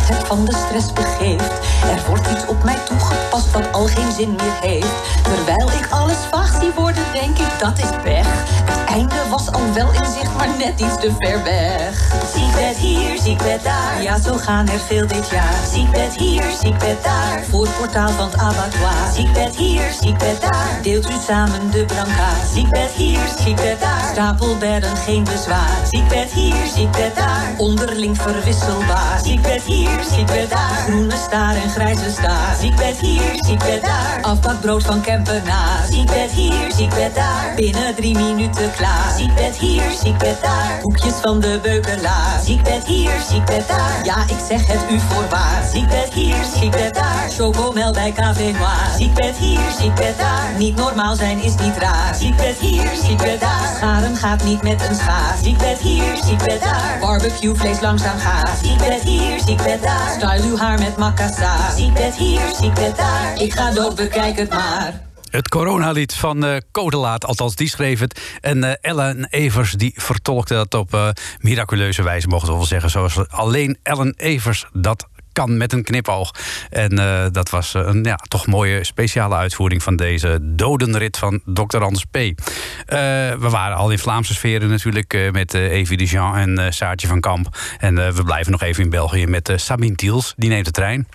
het 0.03 0.27
van 0.27 0.45
de 0.45 0.55
stress 0.67 0.93
begeeft. 0.93 1.53
Er 1.83 2.03
wordt 2.09 2.31
iets 2.31 2.47
op 2.47 2.65
mij 2.65 2.79
toegepast 2.85 3.51
wat 3.51 3.73
al 3.73 3.87
geen 3.87 4.13
zin 4.13 4.37
meer 4.37 4.71
heeft. 4.71 4.95
Terwijl 5.23 5.71
ik 5.71 5.87
alles 5.91 6.17
vaag 6.31 6.61
zie 6.61 6.73
worden, 6.73 7.05
denk 7.13 7.39
ik 7.39 7.59
dat 7.59 7.79
is 7.79 7.91
pech. 8.03 8.27
Het 8.65 8.85
einde 8.89 9.15
was 9.31 9.53
al 9.53 9.73
wel 9.75 9.93
in 9.93 10.11
zicht, 10.19 10.37
maar 10.37 10.49
net 10.59 10.81
iets 10.81 11.01
te 11.01 11.13
ver 11.19 11.43
weg. 11.43 12.15
Ziekbed 12.35 12.77
hier, 12.77 13.19
ziekbed 13.23 13.65
daar. 13.65 14.03
Ja, 14.03 14.21
zo 14.21 14.37
gaan 14.37 14.69
er 14.69 14.81
veel 14.87 15.07
dit 15.07 15.29
jaar. 15.31 15.55
Ziekbed 15.73 16.17
hier, 16.17 16.45
ziekbed 16.63 17.03
daar. 17.03 17.45
Voor 17.51 17.65
het 17.65 17.79
portaal 17.79 18.09
van 18.09 18.27
het 18.31 18.41
abattoir. 18.41 19.13
Ziekbed 19.15 19.57
hier, 19.57 19.93
ziekbed 20.01 20.41
daar. 20.41 20.79
Deelt 20.83 21.11
u 21.11 21.15
samen 21.27 21.71
de 21.71 21.85
brancard. 21.85 22.49
Ziekbed 22.53 22.91
hier, 22.91 23.21
ziekbed 23.45 23.81
daar. 23.81 24.09
Stapelbedden, 24.13 24.97
geen 24.97 25.25
bezwaar. 25.25 25.77
Ziekbed 25.91 26.33
hier, 26.33 26.67
ziekbed 26.75 27.17
daar. 27.17 27.55
Onderling 27.57 28.17
verwisselbaar. 28.21 29.21
Ziekbed 29.25 29.63
hier, 29.63 29.86
ziekbed 30.15 30.51
daar. 30.51 30.85
Groene 30.87 31.17
staar 31.27 31.55
en 31.55 31.71
grijze 31.71 32.11
staar. 32.11 32.57
Ziekbed 32.61 32.97
hier, 32.97 33.33
ziekbed 33.47 33.83
daar. 33.83 34.19
Afbakbrood 34.23 34.83
van 34.83 35.01
Kempenaar. 35.01 35.87
Ziekbed 35.91 36.31
hier, 36.31 36.73
ziekbed 36.77 37.15
daar. 37.15 37.53
Binnen 37.57 37.95
drie 37.95 38.15
minuten 38.19 38.73
klaar. 38.77 38.87
Sinterklaas. 38.87 39.17
Ziekbed 39.17 39.57
hier, 39.57 39.83
ziekbed 40.03 40.43
daar. 40.43 40.79
Koekjes 40.83 41.15
van 41.15 41.41
de 41.41 41.59
beukelaar. 41.63 42.41
Ziekbed 42.45 42.85
hier, 42.85 43.11
ziekbed 43.31 43.69
daar. 43.69 44.05
Ja, 44.05 44.23
ik 44.23 44.39
zeg 44.49 44.67
het 44.67 44.81
u 44.91 45.01
voorwaar. 45.01 45.63
Ziekbed 45.73 46.13
hier, 46.13 46.37
ziekbed 46.59 46.95
daar. 46.95 47.29
Chocomel 47.29 47.93
bij 47.93 48.13
Café 48.13 48.51
Noir. 48.51 48.91
Ziekbed 48.97 49.37
hier, 49.37 49.61
ziekbed 49.81 50.19
daar. 50.19 50.49
Niet 50.59 50.77
normaal 50.77 51.15
zijn 51.17 51.43
is 51.43 51.55
niet 51.55 51.77
raar. 51.79 52.15
Ziekbed 52.15 52.57
hier, 52.59 52.91
ziekbed 53.07 53.41
daar. 53.41 53.75
Scharen 53.77 54.17
gaat 54.17 54.45
niet 54.45 54.63
met 54.63 54.89
een 54.89 54.95
schaar. 54.95 55.37
Ziekbed 55.43 55.79
hier, 55.79 56.17
ziekbed 56.25 56.63
daar. 56.63 56.97
Barbecue 57.01 57.55
vlees 57.55 57.81
langzaam 57.81 58.19
gaat. 58.19 58.51
Ziekbed 58.63 59.03
hier, 59.03 59.41
ziekbed 59.67 59.89
daar. 59.89 60.11
Style 60.11 60.49
uw 60.49 60.57
haar 60.57 60.79
met 60.79 60.97
makassar. 60.97 61.71
Ziekbed 61.77 62.15
hier, 62.15 62.55
ziekbed 62.61 62.97
daar. 62.97 63.43
Ik 63.43 63.53
ga 63.53 63.73
dood, 63.73 63.97
bekijk 63.97 64.37
het 64.37 64.51
maar. 64.51 65.01
Het 65.31 65.49
coronalied 65.49 66.15
van 66.15 66.45
uh, 66.45 66.57
Codelaat, 66.73 67.25
althans 67.25 67.55
die 67.55 67.69
schreef 67.69 68.01
het. 68.01 68.21
En 68.41 68.65
uh, 68.65 68.73
Ellen 68.81 69.27
Evers 69.31 69.73
die 69.73 69.93
vertolkte 69.97 70.55
dat 70.55 70.75
op 70.75 70.95
uh, 70.95 71.09
miraculeuze 71.39 72.03
wijze, 72.03 72.29
mogen 72.29 72.49
we 72.49 72.55
wel 72.55 72.65
zeggen. 72.65 72.91
Zoals 72.91 73.29
alleen 73.29 73.79
Ellen 73.83 74.15
Evers 74.17 74.67
dat 74.73 75.07
kan 75.37 75.57
met 75.57 75.73
een 75.73 75.85
knipoog. 75.85 76.31
En 76.71 76.99
uh, 76.99 77.25
dat 77.33 77.51
was 77.51 77.75
een 77.75 78.05
ja, 78.05 78.17
toch 78.29 78.47
mooie 78.47 78.85
speciale 78.85 79.35
uitvoering 79.35 79.83
van 79.83 79.97
deze 79.97 80.39
dodenrit 80.43 81.17
van 81.17 81.41
Dr. 81.45 81.79
Anders 81.79 82.05
P. 82.05 82.17
Uh, 82.17 82.33
we 83.39 83.49
waren 83.51 83.77
al 83.77 83.91
in 83.91 83.99
Vlaamse 83.99 84.35
sferen 84.35 84.69
natuurlijk 84.69 85.15
uh, 85.15 85.31
met 85.31 85.55
Evie 85.55 85.97
Dejean 85.97 86.37
en 86.37 86.73
Saartje 86.75 87.07
van 87.07 87.21
Kamp. 87.21 87.59
En 87.79 88.15
we 88.15 88.23
blijven 88.25 88.53
nog 88.53 88.63
even 88.63 88.85
in 88.85 88.91
België 88.91 89.27
met 89.27 89.53
Sabine 89.57 89.95
Tiels. 89.95 90.35
Die 90.37 90.49
neemt 90.49 90.65
de 90.65 90.71
trein. 90.71 91.09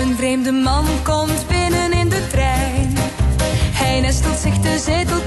Een 0.00 0.16
vreemde 0.16 0.52
man 0.52 0.86
komt 1.02 1.46
binnen 1.48 1.92
in 1.92 2.08
de 2.08 2.26
trein. 2.30 2.96
Hij 3.72 4.00
nestelt 4.00 4.38
zich 4.38 4.58
de 4.58 4.78
zetel 4.78 5.17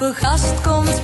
knappe 0.00 0.20
gast 0.20 0.60
komt 0.62 0.99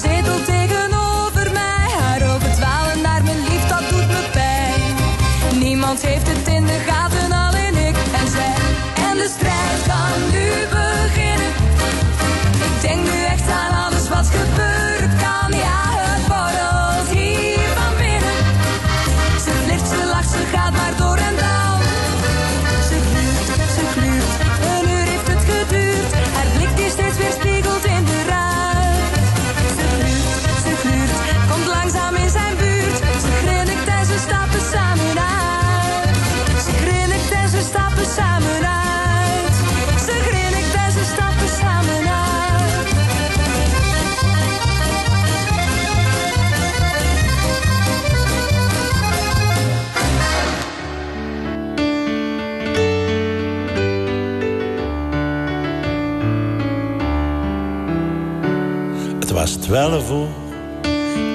zetel 0.00 0.42
tegenover 0.44 1.52
mij. 1.52 1.88
Haar 2.00 2.22
ogen 2.34 2.52
dwalen 2.52 3.00
naar 3.00 3.22
mijn 3.24 3.38
lief, 3.48 3.64
dat 3.68 3.84
doet 3.90 4.08
me 4.08 4.22
pijn. 4.32 4.94
Niemand 5.58 6.02
heeft 6.02 6.28
het 6.28 6.48
in 6.48 6.66
de 6.66 6.78
gaten, 6.86 7.32
alleen 7.32 7.76
ik 7.88 7.96
en 8.20 8.28
zij. 8.28 8.54
En 9.08 9.16
de 9.16 9.28
strijd 9.36 9.80
kan 9.90 10.18
nu 10.34 10.46
beginnen. 10.76 11.52
Ik 12.68 12.80
denk 12.80 13.00
nu 13.10 13.24
echt 13.34 13.48
aan 13.48 13.74
alles 13.84 14.08
wat 14.08 14.26
gebeuren 14.38 15.10
kan. 15.24 15.58
Ja, 15.58 15.82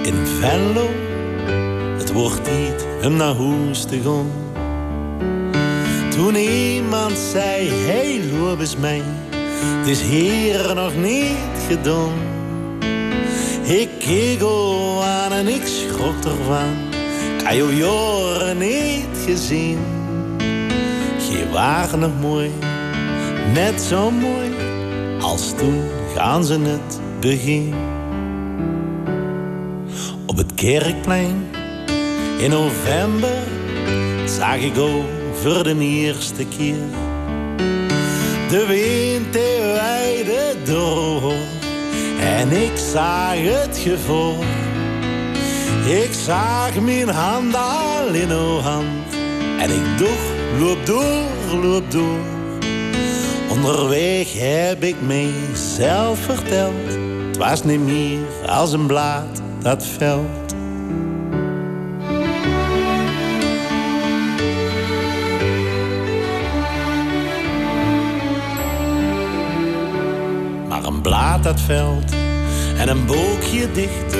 in 0.03 0.25
Venlo. 0.39 0.89
Het 1.97 2.11
wordt 2.11 2.43
tijd 2.43 2.85
om 3.03 3.15
naar 3.15 3.35
huis 3.35 3.83
te 3.83 4.01
gaan. 4.01 4.31
Toen 6.09 6.35
iemand 6.35 7.17
zei, 7.17 7.69
hey, 7.69 8.21
loop 8.31 8.77
mee. 8.79 9.01
Het 9.79 9.87
is 9.87 10.01
hier 10.01 10.75
nog 10.75 10.95
niet 10.95 11.65
gedaan. 11.67 12.11
Ik 13.63 13.89
keek 13.99 14.41
aan 15.03 15.31
en 15.31 15.47
ik 15.47 15.65
schrok 15.65 16.23
ervan. 16.23 16.93
Jou 17.55 17.73
jaren 17.73 18.57
niet 18.57 19.17
gezien. 19.25 19.79
Je 21.29 21.49
waren 21.51 21.99
nog 21.99 22.19
mooi, 22.21 22.51
net 23.53 23.81
zo 23.81 24.11
mooi 24.11 24.49
als 25.21 25.53
toen 25.57 25.81
gaan 26.15 26.43
ze 26.43 26.57
net 26.57 26.99
begin. 27.19 27.94
Kerkplein 30.55 31.47
in 32.37 32.49
november 32.49 33.43
zag 34.25 34.57
ik 34.57 34.77
over 34.77 35.63
de 35.63 35.79
eerste 35.79 36.45
keer 36.57 36.75
de 38.49 38.65
wind 38.65 39.33
die 39.33 39.73
weide 39.73 40.55
door 40.63 41.33
en 42.19 42.51
ik 42.51 42.77
zag 42.91 43.33
het 43.35 43.77
gevoel. 43.77 44.43
Ik 45.85 46.13
zag 46.25 46.79
mijn 46.79 47.09
hand 47.09 47.55
al 47.55 48.07
in 48.07 48.31
uw 48.31 48.59
hand 48.59 49.13
en 49.59 49.69
ik 49.69 49.97
dacht, 49.97 50.59
loop 50.59 50.85
door, 50.85 51.59
loop 51.61 51.91
door. 51.91 52.19
Onderweg 53.49 54.33
heb 54.33 54.83
ik 54.83 54.95
mezelf 55.01 56.19
verteld. 56.19 56.87
Het 57.27 57.37
was 57.37 57.63
niet 57.63 57.85
meer 57.85 58.19
als 58.47 58.73
een 58.73 58.85
blaad 58.85 59.41
dat 59.59 59.85
veld. 59.85 60.44
Blaad 71.05 71.43
dat 71.43 71.61
veld 71.61 72.11
en 72.77 72.89
een 72.89 73.05
boekje 73.05 73.71
dicht. 73.71 74.17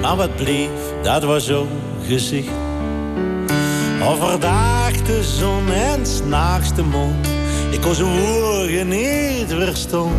Maar 0.00 0.16
wat 0.16 0.36
bleef, 0.36 0.70
dat 1.02 1.24
was 1.24 1.46
zo'n 1.46 1.68
gezicht. 2.06 2.50
Overdag 4.08 4.92
de 4.92 5.22
zon 5.22 5.72
en 5.72 6.06
s'nachts 6.06 6.74
de 6.74 6.82
mond. 6.82 7.26
Ik 7.70 7.80
kon 7.80 7.94
zijn 7.94 8.20
woorden 8.20 8.88
niet 8.88 9.46
verstaan. 9.48 10.12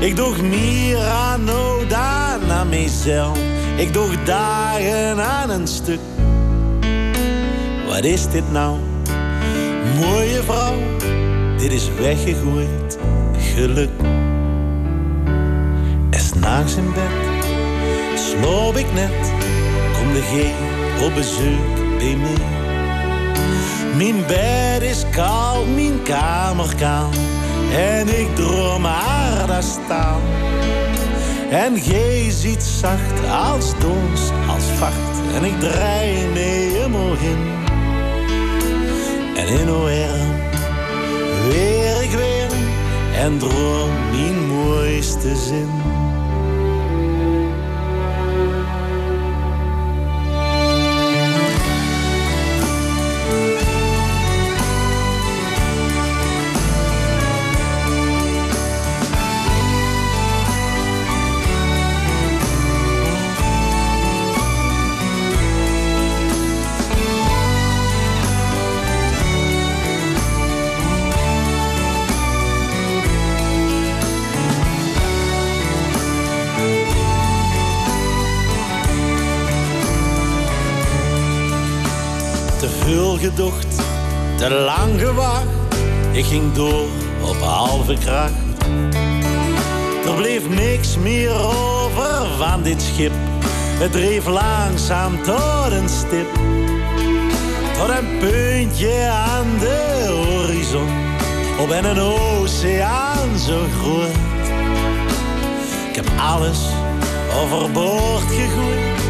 Ik 0.00 0.16
doe 0.16 0.42
meer 0.42 0.98
aan 0.98 1.46
dan 1.88 2.50
aan 2.50 2.68
mezelf. 2.68 3.38
Ik 3.76 3.92
doe 3.92 4.22
dagen 4.24 5.20
aan 5.24 5.50
een 5.50 5.66
stuk. 5.66 6.00
Wat 7.86 8.04
is 8.04 8.28
dit 8.28 8.52
nou? 8.52 8.76
Mooie 10.00 10.42
vrouw, 10.42 10.74
dit 11.58 11.72
is 11.72 11.88
weggegooid 11.98 12.98
geluk. 13.54 13.90
S'nachts 16.42 16.76
in 16.76 16.92
bed 16.92 17.44
sloop 18.14 18.76
ik 18.76 18.92
net, 18.92 19.32
kom 19.92 20.12
de 20.12 20.22
geen 20.22 21.04
op 21.06 21.14
bezoek 21.14 21.98
bij 21.98 22.16
mij. 22.16 22.50
Mijn 23.96 24.26
bed 24.26 24.82
is 24.82 25.04
koud, 25.10 25.66
mijn 25.74 26.02
kamer 26.02 26.74
kaal. 26.76 27.10
En 27.72 28.20
ik 28.20 28.34
droom 28.34 28.84
haar 28.84 29.46
daar 29.46 29.62
staan. 29.62 30.20
En 31.50 31.80
gij 31.80 32.30
ziet 32.30 32.62
zacht 32.62 33.30
als 33.48 33.72
dons, 33.78 34.30
als 34.48 34.64
vacht. 34.78 35.34
En 35.34 35.44
ik 35.44 35.60
draai 35.60 36.26
mee 36.32 36.70
helemaal 36.70 37.12
in. 37.12 37.38
En 39.36 39.46
in 39.46 39.68
arm 39.68 39.84
weer 41.48 42.02
ik 42.02 42.10
weer. 42.10 42.50
En 43.14 43.38
droom 43.38 43.90
mijn 44.10 44.46
mooiste 44.46 45.36
zin. 45.36 45.91
Te 84.42 84.50
lang 84.50 85.00
gewacht. 85.00 85.46
Ik 86.12 86.24
ging 86.24 86.52
door 86.52 86.86
op 87.20 87.36
halve 87.40 87.94
kracht. 87.94 88.32
Er 90.06 90.14
bleef 90.16 90.48
niks 90.48 90.98
meer 90.98 91.32
over 91.32 92.26
van 92.38 92.62
dit 92.62 92.82
schip. 92.82 93.12
Het 93.78 93.92
dreef 93.92 94.26
langzaam 94.26 95.22
tot 95.22 95.72
een 95.72 95.88
stip. 95.88 96.26
Tot 97.78 97.88
een 97.88 98.18
puntje 98.18 99.08
aan 99.08 99.58
de 99.58 100.06
horizon. 100.08 100.88
Op 101.60 101.70
en 101.70 101.84
een 101.84 102.00
oceaan 102.00 103.38
zo 103.38 103.58
groot. 103.80 104.16
Ik 105.88 105.94
heb 105.94 106.06
alles 106.20 106.58
overboord 107.42 108.22
gegooid. 108.22 109.00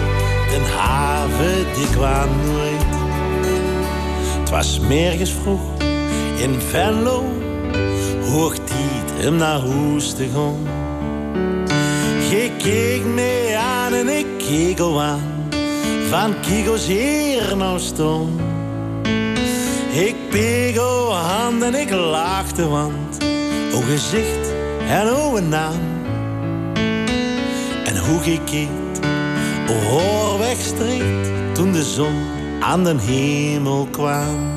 Den 0.51 0.77
haven 0.77 1.67
die 1.75 1.91
kwam 1.91 2.29
nooit 2.45 3.02
was 4.53 4.81
mergens 4.81 5.31
vroeg 5.31 5.61
in 6.37 6.61
Venlo, 6.61 7.25
hoog 8.31 8.55
tijd 8.55 9.23
hem 9.23 9.37
naar 9.37 9.61
huis 9.61 10.13
te 10.13 10.29
gaan. 10.35 10.57
Je 12.31 12.51
keek 12.59 13.05
me 13.05 13.59
aan 13.59 13.95
en 13.95 14.09
ik 14.09 14.27
keek 14.37 14.81
al 14.81 15.03
aan, 15.03 15.49
van 16.09 16.35
Kigo's 16.41 16.87
hier 16.87 17.57
nou 17.57 17.79
stond. 17.79 18.41
Ik 19.93 20.15
pegel 20.31 21.15
hand 21.15 21.63
en 21.63 21.75
ik 21.75 21.91
lachte, 21.91 22.69
want 22.69 23.19
o 23.75 23.81
gezicht 23.81 24.53
en 24.89 25.09
o 25.09 25.37
een 25.37 25.49
naam. 25.49 25.81
En 27.85 27.99
hoe 27.99 28.21
gekeken, 28.21 28.69
o 29.69 29.89
hoor 29.89 30.39
wegstreekt 30.39 31.55
toen 31.55 31.73
de 31.73 31.83
zon 31.83 32.42
aan 32.63 32.85
den 32.85 32.99
hemel 32.99 33.89
kwam. 33.91 34.52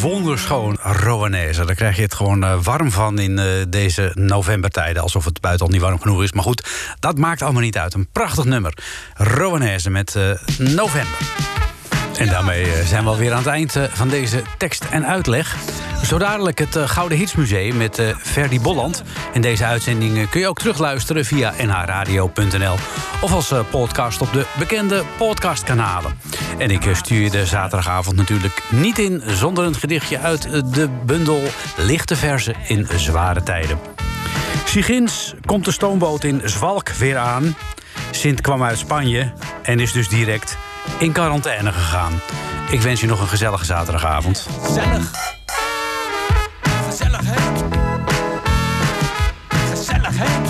Wonderschoon, 0.00 0.78
Roanese. 0.82 1.64
Daar 1.64 1.74
krijg 1.74 1.96
je 1.96 2.02
het 2.02 2.14
gewoon 2.14 2.44
uh, 2.44 2.62
warm 2.62 2.90
van 2.90 3.18
in 3.18 3.38
uh, 3.38 3.44
deze 3.68 4.12
novembertijden. 4.14 5.02
Alsof 5.02 5.24
het 5.24 5.40
buiten 5.40 5.66
al 5.66 5.72
niet 5.72 5.80
warm 5.80 6.00
genoeg 6.00 6.22
is. 6.22 6.32
Maar 6.32 6.42
goed, 6.42 6.68
dat 6.98 7.18
maakt 7.18 7.42
allemaal 7.42 7.62
niet 7.62 7.78
uit. 7.78 7.94
Een 7.94 8.08
prachtig 8.12 8.44
nummer. 8.44 8.74
Roanese 9.14 9.90
met 9.90 10.14
uh, 10.14 10.30
November. 10.58 11.59
En 12.18 12.26
daarmee 12.26 12.66
zijn 12.84 13.04
we 13.04 13.10
alweer 13.10 13.32
aan 13.32 13.38
het 13.38 13.46
eind 13.46 13.76
van 13.90 14.08
deze 14.08 14.42
tekst 14.58 14.84
en 14.90 15.06
uitleg. 15.06 15.56
Zo 16.04 16.18
dadelijk 16.18 16.58
het 16.58 16.76
Gouden 16.76 17.18
Hitsmuseum 17.18 17.76
met 17.76 18.02
Ferdy 18.18 18.60
Bolland. 18.60 19.02
En 19.34 19.40
deze 19.40 19.64
uitzending 19.64 20.28
kun 20.28 20.40
je 20.40 20.48
ook 20.48 20.58
terugluisteren 20.58 21.24
via 21.24 21.54
nhradio.nl... 21.58 22.74
of 23.20 23.32
als 23.32 23.52
podcast 23.70 24.20
op 24.20 24.32
de 24.32 24.46
bekende 24.58 25.02
podcastkanalen. 25.16 26.18
En 26.58 26.70
ik 26.70 26.88
stuur 26.92 27.20
je 27.20 27.30
de 27.30 27.46
zaterdagavond 27.46 28.16
natuurlijk 28.16 28.62
niet 28.70 28.98
in... 28.98 29.22
zonder 29.26 29.64
een 29.64 29.74
gedichtje 29.74 30.18
uit 30.18 30.74
de 30.74 30.88
bundel 31.04 31.42
Lichte 31.76 32.16
Verzen 32.16 32.54
in 32.66 32.86
Zware 32.96 33.42
Tijden. 33.42 33.78
Sigins 34.64 35.34
komt 35.44 35.64
de 35.64 35.70
stoomboot 35.70 36.24
in 36.24 36.40
Zwalk 36.44 36.88
weer 36.88 37.16
aan. 37.16 37.56
Sint 38.10 38.40
kwam 38.40 38.62
uit 38.62 38.78
Spanje 38.78 39.32
en 39.62 39.80
is 39.80 39.92
dus 39.92 40.08
direct 40.08 40.58
in 40.98 41.12
quarantaine 41.12 41.72
gegaan. 41.72 42.20
Ik 42.70 42.80
wens 42.80 43.00
je 43.00 43.06
nog 43.06 43.20
een 43.20 43.28
gezellige 43.28 43.64
zaterdagavond. 43.64 44.46
Gezellig. 44.62 45.10
Gezellig, 46.86 47.20
hè? 47.24 47.34
Gezellig, 49.70 50.18
hè? 50.18 50.49